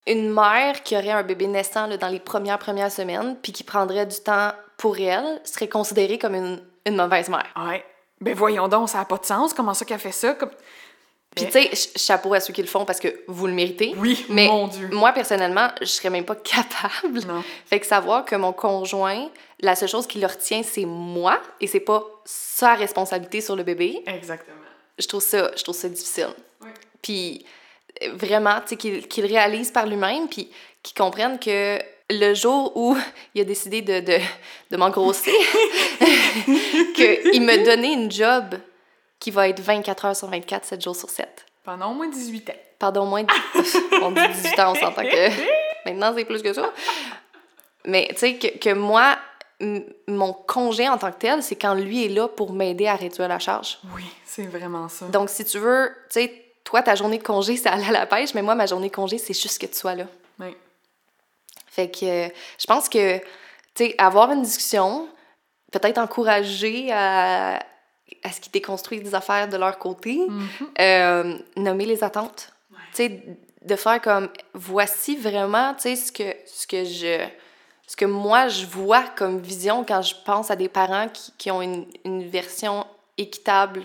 une 0.08 0.34
mère 0.34 0.84
qui 0.84 0.96
aurait 0.98 1.12
un 1.12 1.24
bébé 1.24 1.48
naissant 1.48 1.88
là, 1.88 1.98
dans 1.98 2.08
les 2.10 2.20
premières 2.20 2.60
premières 2.60 2.92
semaines, 2.92 3.38
puis 3.42 3.52
qui 3.52 3.64
prendrait 3.64 4.06
du 4.06 4.18
temps 4.20 4.52
pour 4.78 4.98
elle, 5.00 5.40
serait 5.44 5.70
considérée 5.70 6.18
comme 6.18 6.36
une, 6.36 6.60
une 6.86 6.96
mauvaise 6.96 7.30
mère. 7.30 7.48
Ouais. 7.56 7.86
Ben 8.20 8.36
voyons 8.36 8.68
donc, 8.68 8.90
ça 8.90 9.00
a 9.00 9.06
pas 9.06 9.18
de 9.18 9.26
sens, 9.26 9.54
comment 9.54 9.74
ça 9.74 9.86
qu'elle 9.86 10.00
fait 10.00 10.12
ça? 10.12 10.34
Comme... 10.34 10.52
Puis 11.36 11.46
tu 11.46 11.52
sais, 11.52 11.62
ch- 11.74 11.90
chapeau 11.96 12.34
à 12.34 12.40
ceux 12.42 12.52
qui 12.54 12.62
le 12.62 12.68
font 12.68 12.84
parce 12.84 13.00
que 13.00 13.22
vous 13.28 13.48
le 13.48 13.54
méritez. 13.54 13.94
Oui, 13.98 14.26
Mais 14.28 14.48
mon 14.48 14.68
Dieu. 14.68 14.90
moi, 14.92 15.14
personnellement, 15.14 15.70
je 15.80 15.86
serais 15.86 16.10
même 16.10 16.26
pas 16.26 16.36
capable. 16.44 17.22
Non. 17.26 17.42
Fait 17.66 17.80
que 17.80 17.86
savoir 17.86 18.26
que 18.26 18.36
mon 18.36 18.52
conjoint, 18.52 19.30
la 19.62 19.76
seule 19.76 19.88
chose 19.90 20.08
qui 20.08 20.20
le 20.20 20.28
retient, 20.28 20.62
c'est 20.64 20.84
moi, 20.86 21.40
et 21.62 21.68
c'est 21.68 21.80
pas 21.80 22.04
sa 22.26 22.74
responsabilité 22.76 23.40
sur 23.40 23.56
le 23.56 23.64
bébé, 23.64 24.04
Exactement. 24.08 24.58
je 25.00 25.08
trouve 25.08 25.22
ça, 25.24 25.52
je 25.56 25.64
trouve 25.64 25.76
ça 25.76 25.88
difficile. 25.88 26.28
Ouais. 26.62 26.68
Puis 27.02 27.46
euh, 28.04 28.10
vraiment, 28.14 28.56
tu 28.62 28.68
sais, 28.70 28.76
qu'il 28.76 29.08
qu'il 29.08 29.26
réalise 29.26 29.72
par 29.72 29.86
lui-même, 29.88 30.28
puis 30.28 30.50
qu'il 30.84 30.98
comprenne 30.98 31.40
que 31.40 31.80
le 32.10 32.34
jour 32.34 32.74
où 32.76 32.98
il 33.36 33.42
a 33.42 33.46
décidé 33.46 33.82
de, 33.82 34.02
de, 34.02 34.18
de 34.72 34.76
m'engrosser, 34.78 35.32
qu'il 36.96 37.42
me 37.42 37.64
donnait 37.66 37.94
une 37.94 38.12
job 38.12 38.56
qui 39.22 39.32
va 39.32 39.48
être 39.48 39.62
24 39.62 40.06
heures 40.06 40.16
sur 40.16 40.28
24, 40.28 40.66
7 40.66 40.82
jours 40.82 40.96
sur 40.96 41.10
7. 41.10 41.46
Pendant 41.64 41.92
au 41.92 41.94
moins 41.94 42.10
18 42.10 42.50
ans. 42.50 43.06
Moins 43.06 43.24
de... 43.24 43.32
on 44.02 44.12
dit 44.12 44.28
18 44.28 44.60
ans, 44.60 44.72
on 44.72 44.76
s'entend 44.76 45.04
que 45.04 45.30
maintenant 45.86 46.12
c'est 46.18 46.26
plus 46.26 46.42
que 46.42 46.52
ça. 46.52 46.74
Mais 47.86 48.08
tu 48.10 48.18
sais, 48.18 48.38
que, 48.38 48.58
que 48.58 48.74
moi, 48.74 49.18
mon 50.08 50.34
congé 50.34 50.90
en 50.90 50.98
tant 50.98 51.12
que 51.12 51.20
tel, 51.20 51.44
c'est 51.44 51.56
quand 51.56 51.76
lui 51.76 52.06
est 52.06 52.10
là 52.10 52.28
pour 52.28 52.52
m'aider 52.52 52.88
à 52.88 52.96
réduire 52.96 53.28
la 53.28 53.38
charge. 53.38 53.78
Oui, 53.96 54.04
c'est 54.26 54.48
vraiment 54.48 54.90
ça. 54.90 55.06
Donc, 55.06 55.30
si 55.30 55.46
tu 55.46 55.60
veux, 55.60 55.92
tu 56.10 56.22
sais, 56.22 56.46
toi, 56.64 56.82
ta 56.82 56.96
journée 56.96 57.20
de 57.20 57.24
congé, 57.24 57.56
c'est 57.58 57.70
aller 57.70 57.86
à 57.86 57.92
la 57.92 58.08
pêche, 58.08 58.34
mais 58.34 58.42
moi, 58.42 58.56
ma 58.56 58.66
journée 58.66 58.90
de 58.90 58.96
congé, 58.96 59.20
c'est 59.20 59.40
juste 59.40 59.62
que 59.62 59.68
tu 59.68 59.76
sois 59.76 59.94
là. 59.94 60.06
Oui. 60.40 60.56
Fait 61.68 61.90
que 61.90 62.06
euh, 62.06 62.30
je 62.58 62.66
pense 62.66 62.90
que, 62.90 63.20
tu 63.20 63.24
sais, 63.76 63.96
avoir 64.00 64.32
une 64.32 64.42
discussion, 64.42 65.08
peut-être 65.72 66.00
encourager 66.00 66.92
à, 66.92 67.60
à 68.24 68.32
ce 68.32 68.40
qu'ils 68.42 68.52
déconstruisent 68.52 69.04
des 69.04 69.16
affaires 69.16 69.48
de 69.50 69.58
leur 69.58 69.78
côté, 69.80 70.20
Mhm. 70.28 70.48
euh, 70.80 71.38
nommer 71.58 71.86
les 71.86 72.04
attentes. 72.04 72.52
Ouais. 72.72 72.78
Tu 72.94 72.96
sais, 72.96 73.24
de 73.64 73.76
faire 73.76 74.02
comme, 74.02 74.30
voici 74.54 75.16
vraiment, 75.18 75.74
tu 75.76 75.82
sais, 75.84 75.96
ce 75.96 76.12
que, 76.12 76.36
ce 76.46 76.66
que 76.68 76.84
je... 76.84 77.26
Ce 77.88 77.96
que 77.98 78.06
moi, 78.06 78.48
je 78.48 78.66
vois 78.68 79.04
comme 79.18 79.40
vision 79.42 79.84
quand 79.86 80.02
je 80.02 80.16
pense 80.24 80.50
à 80.50 80.56
des 80.56 80.70
parents 80.70 81.10
qui, 81.10 81.34
qui 81.38 81.52
ont 81.52 81.62
une, 81.62 81.86
une 82.06 82.26
version 82.30 82.86
équitable. 83.18 83.82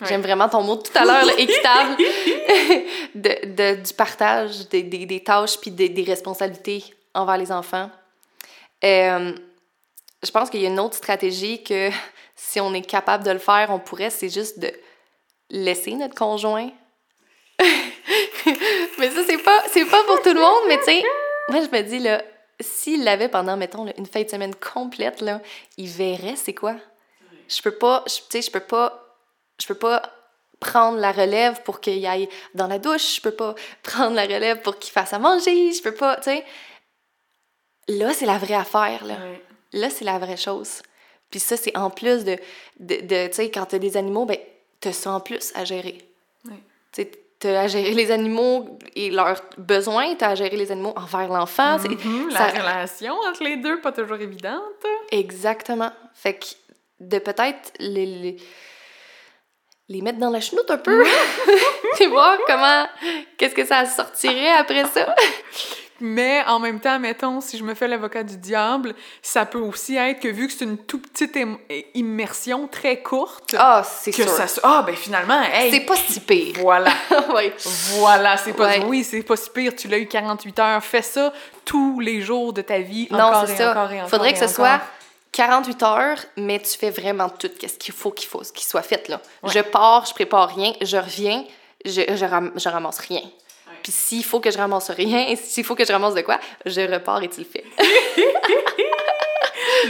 Ouais. 0.00 0.06
J'aime 0.06 0.20
vraiment 0.22 0.48
ton 0.48 0.62
mot 0.62 0.76
de 0.76 0.82
tout 0.82 0.96
à 0.96 1.04
l'heure, 1.04 1.28
équitable, 1.36 1.96
de, 3.16 3.46
de- 3.54 3.82
du 3.82 3.92
partage 3.94 4.68
des, 4.68 4.84
des, 4.84 5.04
des 5.04 5.24
tâches 5.24 5.58
puis 5.58 5.72
des, 5.72 5.88
des 5.88 6.04
responsabilités 6.04 6.84
envers 7.12 7.38
les 7.38 7.50
enfants. 7.50 7.90
Euh, 8.84 9.32
je 10.22 10.30
pense 10.30 10.48
qu'il 10.48 10.60
y 10.60 10.66
a 10.66 10.68
une 10.68 10.78
autre 10.80 10.94
stratégie 10.96 11.62
que 11.64 11.90
si 12.42 12.58
on 12.58 12.72
est 12.72 12.82
capable 12.82 13.22
de 13.22 13.30
le 13.30 13.38
faire, 13.38 13.68
on 13.70 13.78
pourrait, 13.78 14.08
c'est 14.08 14.30
juste 14.30 14.58
de 14.58 14.72
laisser 15.50 15.94
notre 15.94 16.14
conjoint. 16.14 16.70
mais 18.98 19.10
ça, 19.10 19.22
c'est 19.26 19.42
pas, 19.42 19.62
c'est 19.68 19.84
pas 19.84 20.02
pour 20.04 20.22
tout 20.22 20.32
le 20.32 20.40
monde, 20.40 20.62
mais 20.66 20.78
tu 20.78 20.84
sais, 20.84 21.02
moi, 21.50 21.60
je 21.60 21.68
me 21.68 21.82
dis, 21.82 21.98
là, 21.98 22.22
s'il 22.58 23.04
l'avait 23.04 23.28
pendant, 23.28 23.58
mettons, 23.58 23.84
là, 23.84 23.92
une 23.98 24.06
fin 24.06 24.22
de 24.22 24.28
semaine 24.28 24.54
complète, 24.54 25.20
là, 25.20 25.42
il 25.76 25.88
verrait 25.88 26.36
c'est 26.36 26.54
quoi. 26.54 26.76
Je 27.46 27.60
peux 27.60 27.76
pas, 27.76 28.04
tu 28.06 28.22
sais, 28.30 28.42
je 28.42 28.50
peux 28.50 28.60
pas, 28.60 29.18
je 29.60 29.66
peux 29.66 29.74
pas 29.74 30.02
prendre 30.60 30.98
la 30.98 31.12
relève 31.12 31.62
pour 31.62 31.80
qu'il 31.80 32.04
aille 32.06 32.28
dans 32.54 32.68
la 32.68 32.78
douche, 32.78 33.16
je 33.16 33.20
peux 33.20 33.32
pas 33.32 33.54
prendre 33.82 34.14
la 34.14 34.22
relève 34.22 34.62
pour 34.62 34.78
qu'il 34.78 34.92
fasse 34.92 35.12
à 35.12 35.18
manger, 35.18 35.72
je 35.72 35.82
peux 35.82 35.94
pas, 35.94 36.16
tu 36.16 36.24
sais. 36.24 36.44
Là, 37.88 38.14
c'est 38.14 38.26
la 38.26 38.38
vraie 38.38 38.54
affaire, 38.54 39.04
là. 39.04 39.14
Ouais. 39.14 39.42
Là, 39.72 39.90
c'est 39.90 40.04
la 40.04 40.18
vraie 40.18 40.38
chose. 40.38 40.80
Puis 41.30 41.40
ça, 41.40 41.56
c'est 41.56 41.76
en 41.76 41.90
plus 41.90 42.24
de, 42.24 42.36
de, 42.80 42.96
de- 43.02 43.26
tu 43.28 43.34
sais, 43.34 43.50
quand 43.50 43.64
t'as 43.66 43.78
des 43.78 43.96
animaux, 43.96 44.24
ben, 44.24 44.38
t'as 44.80 44.92
ça 44.92 45.12
en 45.12 45.20
plus 45.20 45.52
à 45.54 45.64
gérer. 45.64 45.98
Oui. 46.46 46.54
Tu 46.92 47.02
sais, 47.02 47.10
t'as 47.38 47.60
à 47.62 47.66
gérer 47.68 47.92
les 47.92 48.10
animaux 48.10 48.78
et 48.96 49.10
leurs 49.10 49.40
besoins, 49.56 50.14
t'as 50.16 50.30
à 50.30 50.34
gérer 50.34 50.56
les 50.56 50.72
animaux 50.72 50.92
envers 50.96 51.28
l'enfant. 51.28 51.78
c'est- 51.78 51.88
Mhm, 51.88 52.30
ça- 52.32 52.52
La 52.52 52.60
relation 52.60 53.14
entre 53.28 53.42
les 53.44 53.56
deux, 53.56 53.80
pas 53.80 53.92
toujours 53.92 54.16
évidente. 54.20 54.60
Exactement. 55.12 55.92
Fait 56.14 56.34
que 56.34 56.46
de 57.00 57.18
peut-être 57.18 57.72
les, 57.78 58.04
les, 58.06 58.36
les 59.88 60.02
mettre 60.02 60.18
dans 60.18 60.30
la 60.30 60.40
chenoute 60.40 60.70
un 60.70 60.78
peu, 60.78 61.02
et 62.00 62.06
voir 62.08 62.36
comment, 62.46 62.86
qu'est-ce 63.38 63.54
que 63.54 63.64
ça 63.64 63.86
sortirait 63.86 64.50
après 64.52 64.84
ça. 64.86 65.14
Mais 66.00 66.42
en 66.46 66.58
même 66.58 66.80
temps, 66.80 66.98
mettons, 66.98 67.40
si 67.40 67.58
je 67.58 67.64
me 67.64 67.74
fais 67.74 67.86
l'avocat 67.88 68.22
du 68.22 68.36
diable, 68.36 68.94
ça 69.22 69.44
peut 69.46 69.58
aussi 69.58 69.96
être 69.96 70.20
que 70.20 70.28
vu 70.28 70.46
que 70.46 70.52
c'est 70.52 70.64
une 70.64 70.78
toute 70.78 71.10
petite 71.10 71.36
im- 71.36 71.58
immersion 71.94 72.68
très 72.68 73.02
courte, 73.02 73.54
Ah, 73.58 73.82
c'est 73.84 74.10
que 74.10 74.22
sûr. 74.22 74.28
ça. 74.28 74.46
Ah, 74.62 74.82
ben 74.86 74.94
finalement, 74.96 75.40
hey, 75.52 75.70
C'est 75.70 75.80
pas 75.80 75.96
si 75.96 76.20
pire. 76.20 76.54
voilà. 76.60 76.90
ouais. 77.34 77.52
Voilà, 77.98 78.36
c'est 78.36 78.52
pas... 78.52 78.66
Ouais. 78.68 78.84
Oui, 78.86 79.04
c'est 79.04 79.22
pas 79.22 79.36
si 79.36 79.50
pire, 79.50 79.74
tu 79.76 79.88
l'as 79.88 79.98
eu 79.98 80.06
48 80.06 80.58
heures. 80.58 80.82
Fais 80.84 81.02
ça 81.02 81.32
tous 81.64 82.00
les 82.00 82.20
jours 82.20 82.52
de 82.52 82.62
ta 82.62 82.78
vie, 82.78 83.06
Non, 83.10 83.20
encore 83.24 83.46
c'est 83.46 83.52
et 83.54 83.56
ça. 83.56 83.70
encore 83.72 83.92
et 83.92 83.98
encore 83.98 84.10
Faudrait 84.10 84.30
et 84.30 84.32
que 84.32 84.38
ce 84.38 84.44
encore. 84.44 84.54
soit 84.54 84.80
48 85.32 85.82
heures, 85.84 86.18
mais 86.36 86.58
tu 86.58 86.76
fais 86.78 86.90
vraiment 86.90 87.28
tout 87.28 87.48
ce 87.60 87.66
qu'il 87.76 87.94
faut 87.94 88.10
qu'il 88.10 88.28
faut, 88.28 88.40
qu'il 88.40 88.66
soit 88.66 88.82
fait, 88.82 89.08
là. 89.08 89.20
Ouais. 89.42 89.50
Je 89.52 89.60
pars, 89.60 90.04
je 90.06 90.12
prépare 90.14 90.48
rien, 90.54 90.72
je 90.80 90.96
reviens, 90.96 91.44
je, 91.84 92.02
je, 92.16 92.24
ram- 92.24 92.52
je 92.56 92.68
ramasse 92.68 92.98
rien. 92.98 93.22
Puis 93.90 93.98
s'il 93.98 94.24
faut 94.24 94.38
que 94.38 94.52
je 94.52 94.56
ramasse 94.56 94.92
rien, 94.92 95.34
s'il 95.42 95.64
faut 95.64 95.74
que 95.74 95.84
je 95.84 95.92
ramasse 95.92 96.14
de 96.14 96.20
quoi, 96.20 96.38
je 96.64 96.80
repars 96.82 97.20
et 97.24 97.28
tu 97.28 97.40
le 97.40 97.46
fais. 97.46 97.64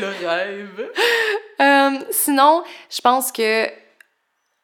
Le 0.01 0.27
rêve. 0.27 0.91
Euh, 1.61 1.99
sinon, 2.11 2.65
je 2.89 3.03
pense 3.03 3.31
que. 3.31 3.67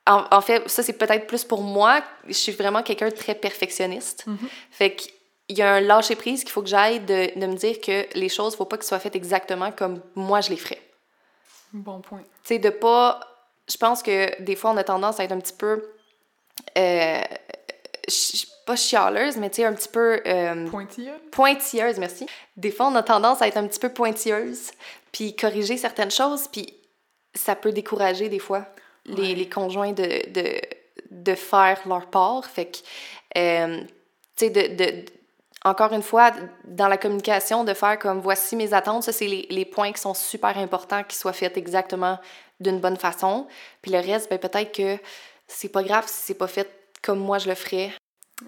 En, 0.07 0.24
en 0.30 0.41
fait, 0.41 0.66
ça, 0.66 0.82
c'est 0.82 0.95
peut-être 0.95 1.26
plus 1.26 1.45
pour 1.45 1.61
moi. 1.61 2.03
Je 2.26 2.32
suis 2.32 2.53
vraiment 2.53 2.82
quelqu'un 2.82 3.11
de 3.11 3.14
très 3.14 3.34
perfectionniste. 3.34 4.24
Fait 4.70 4.97
qu'il 4.97 5.12
y 5.51 5.61
a 5.61 5.74
un 5.74 5.80
lâcher-prise 5.82 6.43
qu'il 6.43 6.53
faut 6.53 6.62
que 6.62 6.70
j'aille 6.70 7.01
de, 7.01 7.39
de 7.39 7.47
me 7.47 7.55
dire 7.55 7.82
que 7.82 8.07
les 8.14 8.30
choses, 8.30 8.57
faut 8.57 8.64
pas 8.64 8.78
qu'elles 8.78 8.87
soient 8.87 8.99
faites 8.99 9.14
exactement 9.14 9.72
comme 9.72 10.01
moi 10.14 10.41
je 10.41 10.49
les 10.49 10.57
ferais. 10.57 10.80
Bon 11.74 12.01
point. 12.01 12.22
Tu 12.22 12.55
sais, 12.55 12.59
de 12.59 12.70
pas. 12.70 13.20
Je 13.68 13.76
pense 13.76 14.03
que 14.03 14.43
des 14.43 14.57
fois, 14.57 14.70
on 14.70 14.78
a 14.78 14.84
tendance 14.84 15.20
à 15.20 15.24
être 15.24 15.32
un 15.32 15.41
petit 15.41 15.53
peu. 15.53 15.91
Euh, 16.78 17.20
pas 18.67 18.77
chialeuse, 18.77 19.37
mais 19.39 19.49
tu 19.49 19.57
sais, 19.57 19.64
un 19.64 19.73
petit 19.73 19.89
peu. 19.89 20.21
euh, 20.27 20.69
Pointilleux. 20.69 21.14
pointilleuse, 21.31 21.99
merci. 21.99 22.27
Des 22.57 22.71
fois, 22.71 22.89
on 22.89 22.95
a 22.97 23.03
tendance 23.03 23.41
à 23.41 23.49
être 23.49 23.57
un 23.57 23.67
petit 23.67 23.79
peu 23.81 23.89
pointilleuse, 23.89 24.73
puis 25.12 25.35
corriger 25.35 25.77
certaines 25.79 26.11
choses, 26.11 26.49
puis 26.49 26.67
ça 27.35 27.55
peut 27.55 27.73
décourager 27.73 28.29
des 28.29 28.39
fois 28.39 28.67
les 29.35 29.49
conjoints 29.49 29.93
de, 29.93 30.31
de, 30.33 30.61
de 31.11 31.35
faire 31.35 31.81
leur 31.87 32.07
part. 32.11 32.45
Fait 32.45 32.67
que, 32.67 32.79
euh, 33.39 33.81
tu 34.37 34.47
sais, 34.47 34.51
de, 34.51 34.75
de- 34.75 35.05
encore 35.64 35.93
une 35.93 36.03
fois, 36.03 36.33
dans 36.64 36.89
la 36.89 36.97
communication, 36.97 37.64
de 37.64 37.73
faire 37.75 37.99
comme 37.99 38.21
voici 38.21 38.57
mes 38.57 38.73
attentes, 38.75 39.03
ça, 39.05 39.12
c'est 39.12 39.27
les, 39.27 39.47
les 39.51 39.64
points 39.64 39.93
qui 39.93 40.01
sont 40.01 40.14
super 40.14 40.57
importants, 40.59 41.03
qui 41.05 41.17
soient 41.17 41.33
faits 41.33 41.57
exactement 41.57 42.19
d'une 42.61 42.81
bonne 42.81 42.97
façon. 42.97 43.47
Puis 43.83 43.91
le 43.93 43.99
reste, 43.99 44.29
ben, 44.31 44.39
peut-être 44.39 44.73
que 44.73 44.97
c'est 45.47 45.69
pas 45.71 45.83
grave 45.83 46.05
si 46.09 46.14
c'est 46.23 46.35
pas 46.35 46.47
fait 46.49 46.69
comme 47.03 47.19
moi 47.21 47.39
je 47.39 47.49
le 47.49 47.55
ferais. 47.55 47.93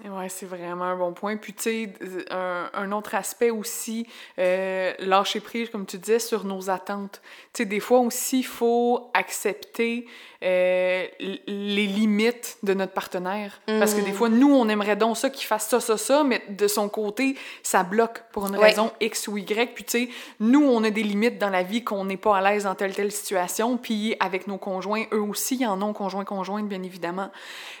Ouais, 0.05 0.29
c'est 0.29 0.45
vraiment 0.45 0.85
un 0.85 0.95
bon 0.95 1.13
point. 1.13 1.35
Puis, 1.37 1.51
tu 1.53 1.63
sais, 1.63 1.93
un, 2.29 2.69
un, 2.75 2.91
autre 2.91 3.15
aspect 3.15 3.49
aussi, 3.49 4.05
euh, 4.37 4.93
lâcher 4.99 5.39
prise, 5.39 5.71
comme 5.71 5.87
tu 5.87 5.97
disais, 5.97 6.19
sur 6.19 6.45
nos 6.45 6.69
attentes. 6.69 7.21
Tu 7.53 7.63
sais, 7.63 7.65
des 7.65 7.79
fois 7.79 7.97
aussi, 7.99 8.41
il 8.41 8.45
faut 8.45 9.09
accepter 9.15 10.05
euh, 10.43 11.07
les 11.19 11.87
limites 11.87 12.59
de 12.61 12.75
notre 12.75 12.93
partenaire. 12.93 13.59
Parce 13.65 13.95
que 13.95 14.01
des 14.01 14.13
fois, 14.13 14.29
nous, 14.29 14.53
on 14.53 14.69
aimerait 14.69 14.95
donc 14.95 15.17
ça, 15.17 15.31
qu'il 15.31 15.47
fasse 15.47 15.67
ça, 15.67 15.79
ça, 15.79 15.97
ça, 15.97 16.23
mais 16.23 16.43
de 16.49 16.67
son 16.67 16.87
côté, 16.87 17.35
ça 17.63 17.81
bloque 17.81 18.21
pour 18.31 18.45
une 18.45 18.57
raison 18.57 18.91
X 19.01 19.27
ou 19.27 19.39
Y. 19.39 19.73
Puis, 19.73 19.85
tu 19.85 19.91
sais, 20.05 20.09
nous, 20.39 20.63
on 20.63 20.83
a 20.83 20.91
des 20.91 21.03
limites 21.03 21.39
dans 21.39 21.49
la 21.49 21.63
vie 21.63 21.83
qu'on 21.83 22.05
n'est 22.05 22.15
pas 22.15 22.37
à 22.37 22.41
l'aise 22.41 22.65
dans 22.65 22.75
telle, 22.75 22.93
telle 22.93 23.11
situation. 23.11 23.77
Puis, 23.77 24.15
avec 24.19 24.45
nos 24.45 24.59
conjoints, 24.59 25.05
eux 25.13 25.21
aussi, 25.21 25.57
ils 25.61 25.65
en 25.65 25.81
ont 25.81 25.93
conjoint, 25.93 26.25
conjointe, 26.25 26.69
bien 26.69 26.83
évidemment. 26.83 27.31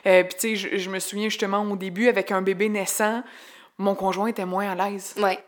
Euh, 0.07 0.23
puis, 0.23 0.33
tu 0.33 0.39
sais, 0.39 0.55
je, 0.55 0.77
je 0.77 0.89
me 0.89 0.97
souviens 0.97 1.29
justement 1.29 1.61
au 1.61 1.75
début, 1.75 1.98
avec 2.07 2.31
un 2.31 2.41
bébé 2.41 2.69
naissant, 2.69 3.23
mon 3.79 3.95
conjoint 3.95 4.27
était 4.27 4.45
moins 4.45 4.69
à 4.69 4.75
l'aise. 4.75 5.15
Ouais. 5.17 5.39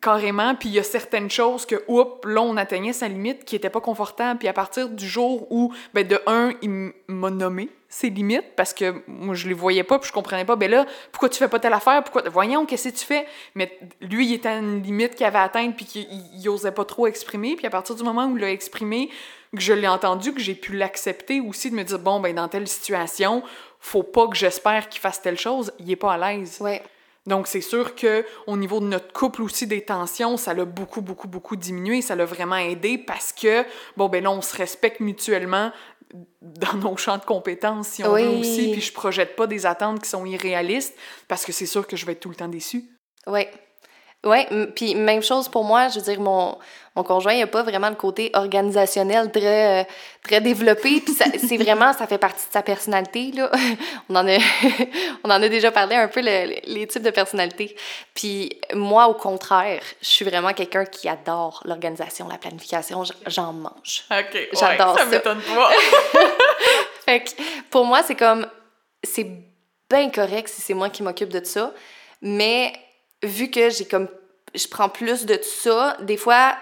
Carrément. 0.00 0.54
Puis 0.54 0.68
il 0.68 0.74
y 0.76 0.78
a 0.78 0.84
certaines 0.84 1.30
choses 1.30 1.66
que, 1.66 1.82
oups, 1.88 2.24
là, 2.24 2.40
on 2.40 2.56
atteignait 2.56 2.92
sa 2.92 3.08
limite 3.08 3.44
qui 3.44 3.56
n'était 3.56 3.70
pas 3.70 3.80
confortable. 3.80 4.38
Puis 4.38 4.46
à 4.48 4.52
partir 4.52 4.88
du 4.88 5.06
jour 5.06 5.50
où, 5.50 5.72
ben, 5.92 6.06
de 6.06 6.20
un, 6.26 6.52
il 6.62 6.92
m'a 7.08 7.30
nommé 7.30 7.68
ses 7.88 8.10
limites 8.10 8.54
parce 8.56 8.72
que 8.72 9.02
moi, 9.08 9.34
je 9.34 9.48
les 9.48 9.54
voyais 9.54 9.82
pas, 9.82 9.98
puis 9.98 10.08
je 10.08 10.12
comprenais 10.12 10.44
pas. 10.44 10.54
Ben 10.54 10.70
là, 10.70 10.86
pourquoi 11.10 11.28
tu 11.28 11.38
fais 11.38 11.48
pas 11.48 11.58
telle 11.58 11.72
affaire? 11.72 12.04
Pourquoi... 12.04 12.22
Voyons, 12.30 12.66
qu'est-ce 12.66 12.88
que 12.88 12.94
tu 12.94 13.04
fais? 13.04 13.26
Mais 13.56 13.76
lui, 14.00 14.28
il 14.28 14.34
était 14.34 14.48
à 14.48 14.58
une 14.58 14.80
limite 14.80 15.16
qu'il 15.16 15.26
avait 15.26 15.38
atteinte, 15.38 15.74
puis 15.74 15.86
qu'il 15.86 16.06
n'osait 16.44 16.72
pas 16.72 16.84
trop 16.84 17.08
exprimer. 17.08 17.56
Puis 17.56 17.66
à 17.66 17.70
partir 17.70 17.96
du 17.96 18.04
moment 18.04 18.26
où 18.26 18.36
il 18.36 18.42
l'a 18.42 18.52
exprimé, 18.52 19.10
que 19.54 19.60
je 19.60 19.72
l'ai 19.72 19.88
entendu, 19.88 20.32
que 20.32 20.40
j'ai 20.40 20.54
pu 20.54 20.76
l'accepter 20.76 21.40
aussi, 21.40 21.70
de 21.70 21.74
me 21.74 21.82
dire, 21.82 21.98
bon, 21.98 22.20
ben 22.20 22.34
dans 22.34 22.46
telle 22.46 22.68
situation, 22.68 23.42
faut 23.86 24.02
pas 24.02 24.26
que 24.26 24.36
j'espère 24.36 24.88
qu'il 24.88 25.00
fasse 25.00 25.22
telle 25.22 25.38
chose, 25.38 25.72
il 25.78 25.90
est 25.90 25.96
pas 25.96 26.14
à 26.14 26.18
l'aise. 26.18 26.58
Ouais. 26.60 26.82
Donc, 27.26 27.46
c'est 27.46 27.60
sûr 27.60 27.94
que 27.94 28.24
au 28.46 28.56
niveau 28.56 28.80
de 28.80 28.86
notre 28.86 29.12
couple 29.12 29.42
aussi, 29.42 29.66
des 29.66 29.84
tensions, 29.84 30.36
ça 30.36 30.54
l'a 30.54 30.64
beaucoup, 30.64 31.00
beaucoup, 31.00 31.28
beaucoup 31.28 31.56
diminué. 31.56 32.02
Ça 32.02 32.14
l'a 32.14 32.24
vraiment 32.24 32.56
aidé 32.56 32.98
parce 32.98 33.32
que, 33.32 33.64
bon, 33.96 34.08
ben 34.08 34.22
là, 34.22 34.30
on 34.30 34.42
se 34.42 34.56
respecte 34.56 35.00
mutuellement 35.00 35.72
dans 36.40 36.74
nos 36.74 36.96
champs 36.96 37.18
de 37.18 37.24
compétences, 37.24 37.88
si 37.88 38.04
on 38.04 38.12
veut 38.12 38.38
aussi, 38.38 38.70
puis 38.70 38.80
je 38.80 38.92
projette 38.92 39.34
pas 39.34 39.48
des 39.48 39.66
attentes 39.66 40.00
qui 40.02 40.08
sont 40.08 40.24
irréalistes 40.24 40.94
parce 41.26 41.44
que 41.44 41.50
c'est 41.50 41.66
sûr 41.66 41.86
que 41.86 41.96
je 41.96 42.06
vais 42.06 42.12
être 42.12 42.20
tout 42.20 42.28
le 42.28 42.36
temps 42.36 42.48
déçue. 42.48 42.84
Oui, 43.26 43.46
oui, 44.26 44.66
puis 44.74 44.94
même 44.94 45.22
chose 45.22 45.48
pour 45.48 45.64
moi, 45.64 45.88
je 45.88 45.98
veux 45.98 46.04
dire, 46.04 46.20
mon, 46.20 46.58
mon 46.96 47.02
conjoint, 47.02 47.34
il 47.34 47.40
n'a 47.40 47.46
pas 47.46 47.62
vraiment 47.62 47.90
le 47.90 47.94
côté 47.94 48.30
organisationnel 48.34 49.30
très, 49.30 49.82
euh, 49.82 49.84
très 50.22 50.40
développé, 50.40 51.02
puis 51.02 51.14
c'est 51.38 51.56
vraiment, 51.58 51.92
ça 51.92 52.06
fait 52.06 52.18
partie 52.18 52.46
de 52.46 52.52
sa 52.52 52.62
personnalité, 52.62 53.32
là. 53.32 53.50
on, 54.08 54.16
en 54.16 54.26
a, 54.26 54.38
on 55.24 55.30
en 55.30 55.42
a 55.42 55.48
déjà 55.48 55.70
parlé 55.70 55.94
un 55.94 56.08
peu, 56.08 56.20
les 56.20 56.86
types 56.86 57.02
de 57.02 57.10
personnalité. 57.10 57.76
Puis 58.14 58.58
moi, 58.74 59.08
au 59.08 59.14
contraire, 59.14 59.82
je 60.00 60.08
suis 60.08 60.24
vraiment 60.24 60.54
quelqu'un 60.54 60.86
qui 60.86 61.06
adore 61.08 61.62
l'organisation, 61.66 62.28
la 62.28 62.38
planification, 62.38 63.04
j'en 63.26 63.52
mange. 63.52 64.04
OK, 64.10 64.48
J'adore 64.58 64.98
ça. 64.98 65.04
ça 65.04 65.10
m'étonne 65.10 65.42
pas. 65.42 65.70
fait 67.04 67.20
que 67.20 67.30
pour 67.70 67.84
moi, 67.84 68.02
c'est 68.02 68.16
comme, 68.16 68.46
c'est 69.04 69.26
bien 69.90 70.10
correct 70.10 70.48
si 70.48 70.62
c'est 70.62 70.74
moi 70.74 70.88
qui 70.88 71.02
m'occupe 71.02 71.28
de 71.28 71.44
ça, 71.44 71.72
mais 72.22 72.72
vu 73.22 73.50
que 73.50 73.70
j'ai 73.70 73.84
comme 73.84 74.08
je 74.54 74.68
prends 74.68 74.88
plus 74.88 75.26
de 75.26 75.34
tout 75.36 75.42
ça, 75.44 75.96
des 76.00 76.16
fois 76.16 76.56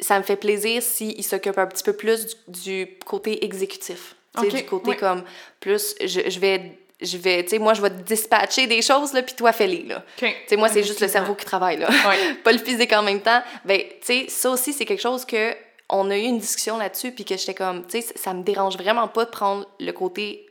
ça 0.00 0.18
me 0.18 0.24
fait 0.24 0.36
plaisir 0.36 0.82
s'il 0.82 1.24
s'occupe 1.24 1.58
un 1.58 1.66
petit 1.66 1.82
peu 1.82 1.94
plus 1.94 2.36
du, 2.48 2.98
côté 3.06 3.44
exécutif. 3.44 4.14
Okay, 4.36 4.62
du 4.62 4.66
côté 4.66 4.96
comme 4.96 5.24
plus 5.60 5.94
je, 6.04 6.28
je 6.28 6.38
vais 6.38 6.78
je 7.00 7.16
vais 7.18 7.42
tu 7.42 7.50
sais 7.50 7.58
moi 7.58 7.74
je 7.74 7.82
vais 7.82 7.90
te 7.90 8.02
dispatcher 8.02 8.66
des 8.66 8.82
choses 8.82 9.12
là 9.12 9.22
puis 9.22 9.34
toi 9.34 9.52
fais-les 9.52 9.84
là. 9.84 10.04
Tu 10.16 10.26
sais 10.46 10.56
moi 10.56 10.68
c'est 10.68 10.82
juste 10.82 11.00
le 11.00 11.08
cerveau 11.08 11.34
qui 11.34 11.44
travaille 11.44 11.78
là. 11.78 11.88
Pas 12.44 12.52
le 12.52 12.58
physique 12.58 12.92
en 12.92 13.02
même 13.02 13.20
temps. 13.20 13.42
Ben 13.64 13.80
tu 13.80 13.96
sais 14.02 14.26
ça 14.28 14.50
aussi 14.50 14.72
c'est 14.72 14.84
quelque 14.84 15.02
chose 15.02 15.24
que 15.24 15.54
on 15.88 16.10
a 16.10 16.16
eu 16.16 16.22
une 16.22 16.38
discussion 16.38 16.76
là-dessus 16.78 17.12
puis 17.12 17.24
que 17.24 17.36
j'étais 17.36 17.54
comme 17.54 17.86
tu 17.86 18.02
sais 18.02 18.12
ça 18.16 18.34
me 18.34 18.42
dérange 18.42 18.76
vraiment 18.76 19.08
pas 19.08 19.24
de 19.24 19.30
prendre 19.30 19.66
le 19.80 19.92
côté 19.92 20.46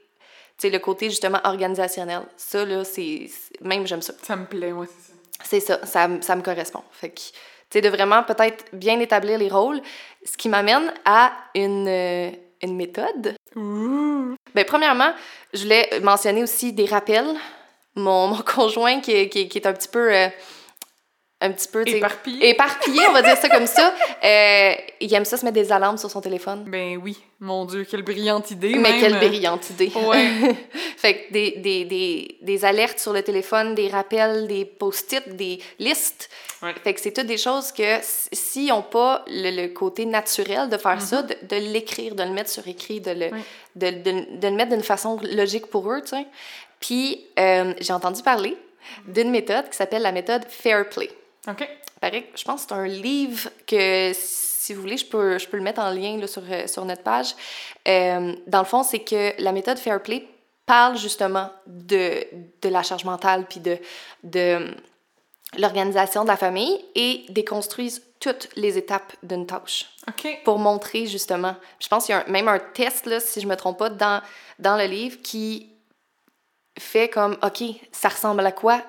tu 0.57 0.67
sais 0.67 0.69
le 0.69 0.79
côté 0.79 1.09
justement 1.09 1.39
organisationnel. 1.43 2.21
Ça 2.37 2.65
là 2.65 2.83
c'est 2.83 3.29
même 3.61 3.85
j'aime 3.85 4.01
ça. 4.01 4.13
Ça 4.23 4.35
me 4.35 4.45
plaît 4.45 4.71
moi 4.71 4.85
c'est 4.85 5.11
ça. 5.11 5.14
C'est 5.43 5.59
ça, 5.59 5.85
ça, 5.85 6.09
ça, 6.21 6.35
me 6.35 6.41
correspond. 6.41 6.83
Fait 6.91 7.09
que, 7.09 7.19
tu 7.19 7.31
sais, 7.69 7.81
de 7.81 7.89
vraiment 7.89 8.23
peut-être 8.23 8.65
bien 8.73 8.99
établir 8.99 9.37
les 9.37 9.49
rôles, 9.49 9.81
ce 10.23 10.37
qui 10.37 10.49
m'amène 10.49 10.93
à 11.03 11.31
une, 11.53 11.87
euh, 11.87 12.31
une 12.61 12.75
méthode. 12.75 13.35
Mmh. 13.55 14.35
Premièrement, 14.67 15.13
je 15.53 15.63
voulais 15.63 15.99
mentionner 16.01 16.43
aussi 16.43 16.73
des 16.73 16.85
rappels. 16.85 17.35
Mon, 17.95 18.27
mon 18.27 18.41
conjoint 18.55 18.99
qui, 19.01 19.29
qui, 19.29 19.47
qui, 19.47 19.57
est 19.57 19.67
un 19.67 19.73
petit 19.73 19.89
peu... 19.89 20.13
Euh, 20.13 20.27
un 21.45 21.51
petit 21.51 21.67
peu 21.67 21.87
éparpillé. 21.87 22.49
éparpillé, 22.49 23.01
on 23.07 23.13
va 23.13 23.21
dire 23.21 23.37
ça 23.37 23.49
comme 23.49 23.67
ça. 23.67 23.93
Euh, 24.23 24.73
il 25.01 25.13
aime 25.13 25.25
ça 25.25 25.37
se 25.37 25.45
mettre 25.45 25.55
des 25.55 25.71
alarmes 25.71 25.97
sur 25.97 26.09
son 26.09 26.19
téléphone. 26.19 26.63
Ben 26.67 26.97
oui, 26.97 27.17
mon 27.39 27.65
Dieu, 27.65 27.83
quelle 27.83 28.01
brillante 28.01 28.49
idée. 28.49 28.73
Mais 28.75 28.99
quelle 28.99 29.17
brillante 29.17 29.69
idée. 29.69 29.91
Ouais. 29.95 30.55
fait 30.97 31.25
que 31.27 31.33
des, 31.33 31.51
des, 31.57 31.85
des, 31.85 32.37
des, 32.41 32.65
alertes 32.65 32.97
sur 32.97 33.13
le 33.13 33.21
téléphone, 33.21 33.75
des 33.75 33.87
rappels, 33.87 34.47
des 34.47 34.65
post-it, 34.65 35.35
des 35.35 35.59
listes. 35.77 36.29
Fait 36.83 36.93
que 36.93 37.01
c'est 37.01 37.11
toutes 37.11 37.27
des 37.27 37.37
choses 37.37 37.71
que 37.71 37.99
s'ils 38.01 38.69
n'ont 38.69 38.81
pas 38.81 39.23
le, 39.27 39.67
côté 39.67 40.05
naturel 40.05 40.69
de 40.69 40.77
faire 40.77 41.01
ça, 41.01 41.21
mm-hmm. 41.21 41.47
de, 41.47 41.55
l'écrire, 41.71 42.15
de 42.15 42.23
le 42.23 42.31
mettre 42.31 42.49
sur 42.49 42.67
écrit, 42.67 43.01
de 43.01 43.11
le, 43.11 43.29
de, 43.75 43.91
de, 43.91 44.39
de, 44.39 44.47
le 44.47 44.55
mettre 44.55 44.71
d'une 44.71 44.83
façon 44.83 45.19
logique 45.21 45.67
pour 45.67 45.91
eux, 45.91 46.01
tu 46.01 46.09
sais. 46.09 46.25
Puis 46.79 47.25
euh, 47.37 47.73
j'ai 47.79 47.93
entendu 47.93 48.23
parler 48.23 48.57
d'une 49.07 49.29
méthode 49.29 49.69
qui 49.69 49.77
s'appelle 49.77 50.01
la 50.01 50.11
méthode 50.11 50.45
Fair 50.47 50.87
Play. 50.89 51.09
OK. 51.47 51.67
Pareil, 52.01 52.25
je 52.35 52.43
pense 52.43 52.63
que 52.63 52.69
c'est 52.69 52.75
un 52.75 52.87
livre 52.87 53.49
que, 53.67 54.11
si 54.13 54.73
vous 54.73 54.81
voulez, 54.81 54.97
je 54.97 55.05
peux, 55.05 55.37
je 55.37 55.47
peux 55.47 55.57
le 55.57 55.63
mettre 55.63 55.81
en 55.81 55.89
lien 55.89 56.17
là, 56.17 56.27
sur, 56.27 56.43
euh, 56.49 56.67
sur 56.67 56.85
notre 56.85 57.03
page. 57.03 57.35
Euh, 57.87 58.35
dans 58.47 58.59
le 58.59 58.65
fond, 58.65 58.83
c'est 58.83 58.99
que 58.99 59.33
la 59.41 59.51
méthode 59.51 59.77
Fair 59.77 60.01
Play 60.01 60.27
parle 60.65 60.97
justement 60.97 61.51
de, 61.67 62.25
de 62.61 62.69
la 62.69 62.83
charge 62.83 63.05
mentale 63.05 63.45
puis 63.47 63.59
de, 63.59 63.77
de 64.23 64.75
l'organisation 65.57 66.23
de 66.23 66.29
la 66.29 66.37
famille 66.37 66.83
et 66.95 67.25
déconstruise 67.29 68.01
toutes 68.19 68.49
les 68.55 68.77
étapes 68.77 69.13
d'une 69.23 69.45
tâche. 69.45 69.89
OK. 70.07 70.41
Pour 70.43 70.57
montrer 70.57 71.05
justement. 71.05 71.55
Je 71.79 71.87
pense 71.87 72.05
qu'il 72.05 72.15
y 72.15 72.17
a 72.17 72.25
même 72.27 72.47
un 72.47 72.59
test, 72.59 73.05
là, 73.05 73.19
si 73.19 73.39
je 73.39 73.45
ne 73.45 73.51
me 73.51 73.55
trompe 73.55 73.77
pas, 73.77 73.89
dans, 73.89 74.21
dans 74.59 74.77
le 74.77 74.85
livre 74.85 75.21
qui 75.21 75.69
fait 76.77 77.09
comme 77.09 77.37
OK, 77.43 77.63
ça 77.91 78.09
ressemble 78.09 78.45
à 78.45 78.51
quoi 78.51 78.81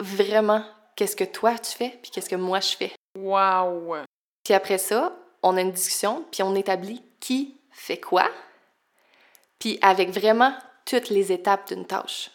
vraiment 0.00 0.64
qu'est-ce 0.96 1.16
que 1.16 1.24
toi 1.24 1.58
tu 1.58 1.70
fais, 1.70 1.98
puis 2.02 2.10
qu'est-ce 2.10 2.28
que 2.28 2.36
moi 2.36 2.60
je 2.60 2.76
fais. 2.76 2.92
Wow! 3.16 3.96
Puis 4.44 4.54
après 4.54 4.78
ça, 4.78 5.16
on 5.42 5.56
a 5.56 5.60
une 5.60 5.72
discussion, 5.72 6.24
puis 6.30 6.42
on 6.42 6.54
établit 6.54 7.02
qui 7.20 7.56
fait 7.70 8.00
quoi, 8.00 8.30
puis 9.58 9.78
avec 9.82 10.10
vraiment 10.10 10.54
toutes 10.84 11.08
les 11.08 11.32
étapes 11.32 11.68
d'une 11.68 11.86
tâche. 11.86 12.30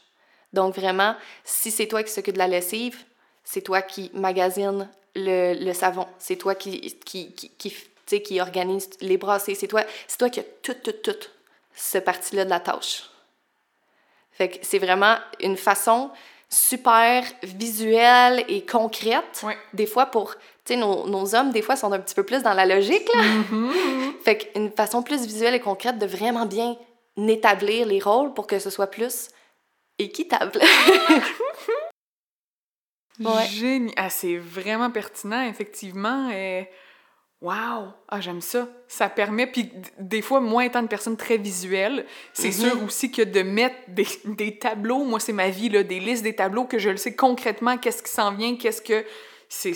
Donc 0.54 0.76
vraiment, 0.76 1.16
si 1.44 1.72
c'est 1.72 1.88
toi 1.88 2.04
qui 2.04 2.12
s'occupe 2.12 2.34
de 2.34 2.40
la 2.40 2.48
lessive, 2.48 3.04
c'est 3.44 3.62
toi 3.62 3.82
qui 3.82 4.12
magasine 4.14 4.90
le, 5.16 5.54
le 5.54 5.74
savon, 5.74 6.08
c'est 6.18 6.36
toi 6.36 6.56
qui, 6.56 6.82
qui, 7.06 7.34
qui, 7.34 7.52
qui, 7.58 8.22
qui 8.24 8.42
organise 8.42 8.90
les 9.02 9.18
brassées, 9.18 9.56
c'est 9.56 9.68
toi, 9.68 9.84
c'est 10.08 10.18
toi 10.18 10.30
qui 10.30 10.40
as 10.40 10.46
tout, 10.64 10.74
tout, 10.74 10.92
tout 10.92 11.30
ce 11.76 11.98
parti-là 11.98 12.46
de 12.46 12.50
la 12.50 12.60
tâche. 12.60 13.10
Fait 14.32 14.50
que 14.50 14.58
c'est 14.62 14.80
vraiment 14.80 15.18
une 15.40 15.58
façon 15.58 16.12
super 16.50 17.24
visuelle 17.44 18.44
et 18.48 18.66
concrète. 18.66 19.46
Des 19.74 19.86
fois, 19.86 20.08
pour. 20.08 20.36
Tu 20.66 20.74
sais, 20.74 20.76
nos, 20.76 21.08
nos, 21.08 21.36
hommes, 21.36 21.52
des 21.52 21.62
fois, 21.62 21.76
sont 21.76 21.92
un 21.92 22.00
petit 22.00 22.16
peu 22.16 22.24
plus 22.24 22.44
dans 22.44 22.54
la 22.54 22.66
logique, 22.66 23.08
là. 23.14 23.22
Mm-hmm. 23.22 24.24
fait 24.24 24.38
qu'une 24.38 24.72
façon 24.72 25.04
plus 25.04 25.26
visuelle 25.26 25.56
et 25.56 25.60
concrète 25.60 26.00
de 26.00 26.06
vraiment 26.06 26.46
bien 26.46 26.78
établir 27.18 27.86
les 27.86 28.00
rôles 28.00 28.34
pour 28.34 28.48
que 28.48 28.60
ce 28.60 28.70
soit 28.70 28.88
plus 28.88 29.30
équitable. 29.98 30.60
ouais. 33.20 33.46
Génial. 33.48 33.94
Ah, 33.98 34.10
c'est 34.10 34.38
vraiment 34.38 34.90
pertinent, 34.90 35.44
effectivement. 35.44 36.30
Et 36.32 36.70
Wow! 37.42 37.94
Ah, 38.10 38.20
j'aime 38.20 38.42
ça. 38.42 38.68
Ça 38.88 39.08
permet, 39.08 39.48
puis 39.48 39.72
des 39.98 40.22
fois, 40.22 40.42
moi 40.42 40.66
étant 40.66 40.82
une 40.82 40.90
personne 40.90 41.16
très 41.16 41.38
visuelle, 41.38 42.06
c'est 42.34 42.50
mm-hmm. 42.50 42.70
sûr 42.70 42.84
aussi 42.84 43.12
que 43.12 43.22
de 43.22 43.42
mettre 43.42 43.78
des, 43.88 44.08
des 44.26 44.58
tableaux, 44.58 45.06
moi 45.06 45.20
c'est 45.20 45.34
ma 45.34 45.50
vie, 45.50 45.70
là, 45.70 45.84
des 45.84 46.00
listes, 46.00 46.24
des 46.24 46.36
tableaux, 46.36 46.66
que 46.66 46.78
je 46.78 46.90
le 46.90 46.98
sais 46.98 47.16
concrètement, 47.16 47.78
qu'est-ce 47.78 48.04
qui 48.04 48.12
s'en 48.12 48.34
vient, 48.34 48.56
qu'est-ce 48.56 48.82
que... 48.82 49.06
C'est 49.48 49.74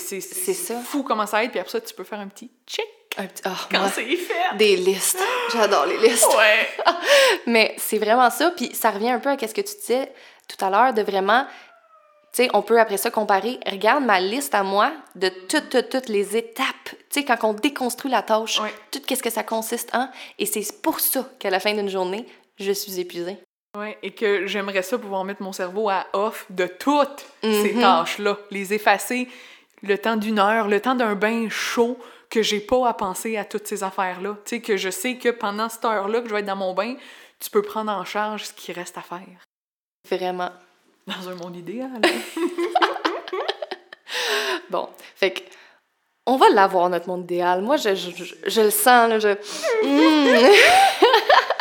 fou 0.83 1.01
comment 1.01 1.25
ça 1.25 1.43
aide, 1.43 1.49
puis 1.49 1.59
après 1.59 1.71
ça, 1.71 1.81
tu 1.81 1.95
peux 1.95 2.03
faire 2.03 2.19
un 2.19 2.27
petit 2.27 2.51
check 2.67 2.85
un 3.17 3.27
petit, 3.27 3.43
oh, 3.45 3.49
quand 3.69 3.89
c'est 3.93 4.15
fait. 4.15 4.57
Des 4.57 4.75
listes. 4.75 5.21
J'adore 5.51 5.85
les 5.85 5.97
listes. 5.97 6.27
Ouais. 6.35 6.67
Mais 7.47 7.75
c'est 7.77 7.99
vraiment 7.99 8.29
ça, 8.29 8.51
puis 8.51 8.73
ça 8.73 8.91
revient 8.91 9.11
un 9.11 9.19
peu 9.19 9.29
à 9.29 9.37
ce 9.37 9.53
que 9.53 9.61
tu 9.61 9.75
disais 9.75 10.11
tout 10.47 10.63
à 10.65 10.69
l'heure, 10.69 10.93
de 10.93 11.01
vraiment 11.01 11.45
sais, 12.33 12.49
on 12.53 12.61
peut 12.61 12.79
après 12.79 12.97
ça 12.97 13.11
comparer. 13.11 13.59
Regarde 13.65 14.03
ma 14.03 14.19
liste 14.19 14.55
à 14.55 14.63
moi 14.63 14.91
de 15.15 15.29
toutes, 15.29 15.69
toutes, 15.69 15.89
toutes 15.89 16.09
les 16.09 16.35
étapes. 16.35 16.65
Tu 17.09 17.21
sais, 17.21 17.25
quand 17.25 17.37
on 17.43 17.53
déconstruit 17.53 18.09
la 18.11 18.21
tâche, 18.23 18.59
tout 18.91 19.01
qu'est-ce 19.05 19.23
que 19.23 19.29
ça 19.29 19.43
consiste 19.43 19.93
en. 19.93 20.09
Et 20.39 20.45
c'est 20.45 20.81
pour 20.81 20.99
ça 20.99 21.29
qu'à 21.39 21.49
la 21.49 21.59
fin 21.59 21.73
d'une 21.73 21.89
journée, 21.89 22.25
je 22.57 22.71
suis 22.71 22.99
épuisée. 22.99 23.37
Ouais, 23.77 23.97
et 24.03 24.11
que 24.11 24.45
j'aimerais 24.45 24.83
ça 24.83 24.97
pouvoir 24.99 25.23
mettre 25.23 25.41
mon 25.41 25.51
cerveau 25.51 25.89
à 25.89 26.05
off 26.13 26.45
de 26.51 26.67
toutes 26.67 27.25
ces 27.41 27.73
Mhm. 27.73 27.81
tâches-là, 27.81 28.37
les 28.51 28.73
effacer 28.73 29.27
le 29.81 29.97
temps 29.97 30.15
d'une 30.15 30.37
heure, 30.39 30.67
le 30.67 30.79
temps 30.79 30.95
d'un 30.95 31.15
bain 31.15 31.49
chaud, 31.49 31.97
que 32.29 32.41
j'ai 32.41 32.59
pas 32.59 32.87
à 32.87 32.93
penser 32.93 33.35
à 33.37 33.45
toutes 33.45 33.67
ces 33.67 33.83
affaires-là. 33.83 34.35
Tu 34.45 34.55
sais, 34.57 34.61
que 34.61 34.77
je 34.77 34.89
sais 34.89 35.17
que 35.17 35.29
pendant 35.29 35.69
cette 35.69 35.85
heure-là 35.85 36.21
que 36.21 36.27
je 36.29 36.33
vais 36.33 36.39
être 36.39 36.45
dans 36.47 36.55
mon 36.55 36.73
bain, 36.73 36.95
tu 37.39 37.49
peux 37.49 37.61
prendre 37.61 37.91
en 37.91 38.05
charge 38.05 38.45
ce 38.45 38.53
qui 38.53 38.71
reste 38.73 38.97
à 38.97 39.01
faire. 39.01 39.39
Vraiment. 40.09 40.49
Dans 41.07 41.29
un 41.29 41.35
monde 41.35 41.55
idéal. 41.57 42.01
Bon, 44.69 44.89
fait 45.15 45.31
que 45.31 45.41
on 46.25 46.37
va 46.37 46.49
l'avoir, 46.49 46.89
notre 46.89 47.07
monde 47.07 47.23
idéal. 47.23 47.61
Moi, 47.61 47.77
je, 47.77 47.95
je, 47.95 48.61
le 48.61 48.69
sens, 48.69 49.09
là, 49.09 49.19
je... 49.19 49.29
Mm. 49.83 50.53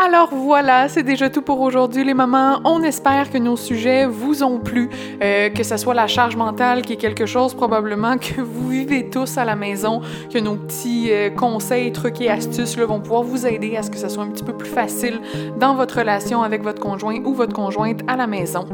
Alors 0.00 0.28
voilà, 0.32 0.88
c'est 0.88 1.02
déjà 1.02 1.28
tout 1.28 1.42
pour 1.42 1.60
aujourd'hui 1.60 2.04
les 2.04 2.14
mamans. 2.14 2.60
On 2.64 2.84
espère 2.84 3.32
que 3.32 3.38
nos 3.38 3.56
sujets 3.56 4.06
vous 4.06 4.44
ont 4.44 4.60
plu, 4.60 4.88
euh, 5.20 5.50
que 5.50 5.64
ce 5.64 5.76
soit 5.76 5.92
la 5.92 6.06
charge 6.06 6.36
mentale 6.36 6.82
qui 6.82 6.92
est 6.92 6.96
quelque 6.96 7.26
chose 7.26 7.52
probablement 7.52 8.16
que 8.16 8.40
vous 8.40 8.68
vivez 8.68 9.10
tous 9.10 9.38
à 9.38 9.44
la 9.44 9.56
maison, 9.56 10.00
que 10.32 10.38
nos 10.38 10.54
petits 10.54 11.08
euh, 11.10 11.30
conseils, 11.30 11.90
trucs 11.90 12.20
et 12.20 12.30
astuces 12.30 12.76
là, 12.76 12.86
vont 12.86 13.00
pouvoir 13.00 13.24
vous 13.24 13.44
aider 13.44 13.76
à 13.76 13.82
ce 13.82 13.90
que 13.90 13.96
ça 13.96 14.08
soit 14.08 14.22
un 14.22 14.28
petit 14.28 14.44
peu 14.44 14.52
plus 14.52 14.70
facile 14.70 15.20
dans 15.58 15.74
votre 15.74 15.98
relation 15.98 16.42
avec 16.42 16.62
votre 16.62 16.80
conjoint 16.80 17.18
ou 17.24 17.34
votre 17.34 17.52
conjointe 17.52 18.02
à 18.06 18.14
la 18.14 18.28
maison. 18.28 18.66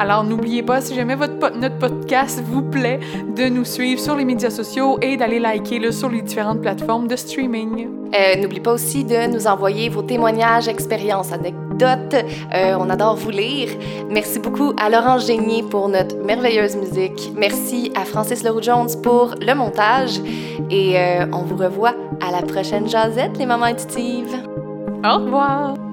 Alors 0.00 0.24
n'oubliez 0.24 0.64
pas, 0.64 0.80
si 0.80 0.96
jamais 0.96 1.14
votre, 1.14 1.56
notre 1.56 1.78
podcast 1.78 2.42
vous 2.44 2.62
plaît, 2.62 2.98
de 3.36 3.44
nous 3.44 3.64
suivre 3.64 4.00
sur 4.00 4.16
les 4.16 4.24
médias 4.24 4.50
sociaux 4.50 4.98
et 5.02 5.16
d'aller 5.16 5.38
liker 5.38 5.78
là, 5.78 5.92
sur 5.92 6.08
les 6.08 6.22
différentes 6.22 6.62
plateformes 6.62 7.06
de 7.06 7.14
streaming. 7.14 7.86
Euh, 8.14 8.36
N'oubliez 8.40 8.60
pas 8.60 8.72
aussi 8.72 9.04
de 9.04 9.26
nous 9.26 9.46
envoyer 9.46 9.88
vos 9.88 10.02
témoignages, 10.02 10.63
expériences, 10.68 11.32
anecdotes. 11.32 12.14
Euh, 12.54 12.76
on 12.78 12.90
adore 12.90 13.16
vous 13.16 13.30
lire. 13.30 13.68
Merci 14.10 14.38
beaucoup 14.38 14.72
à 14.80 14.88
Laurent 14.90 15.18
Génier 15.18 15.62
pour 15.62 15.88
notre 15.88 16.16
merveilleuse 16.16 16.76
musique. 16.76 17.32
Merci 17.36 17.92
à 17.94 18.04
Francis 18.04 18.42
Leroux-Jones 18.42 19.00
pour 19.02 19.34
le 19.40 19.54
montage. 19.54 20.20
Et 20.70 20.98
euh, 20.98 21.26
on 21.32 21.42
vous 21.42 21.56
revoit 21.56 21.94
à 22.20 22.30
la 22.30 22.42
prochaine 22.42 22.88
jasette, 22.88 23.36
les 23.38 23.46
mamans 23.46 23.66
intuitives. 23.66 24.36
Au 25.04 25.18
revoir! 25.18 25.83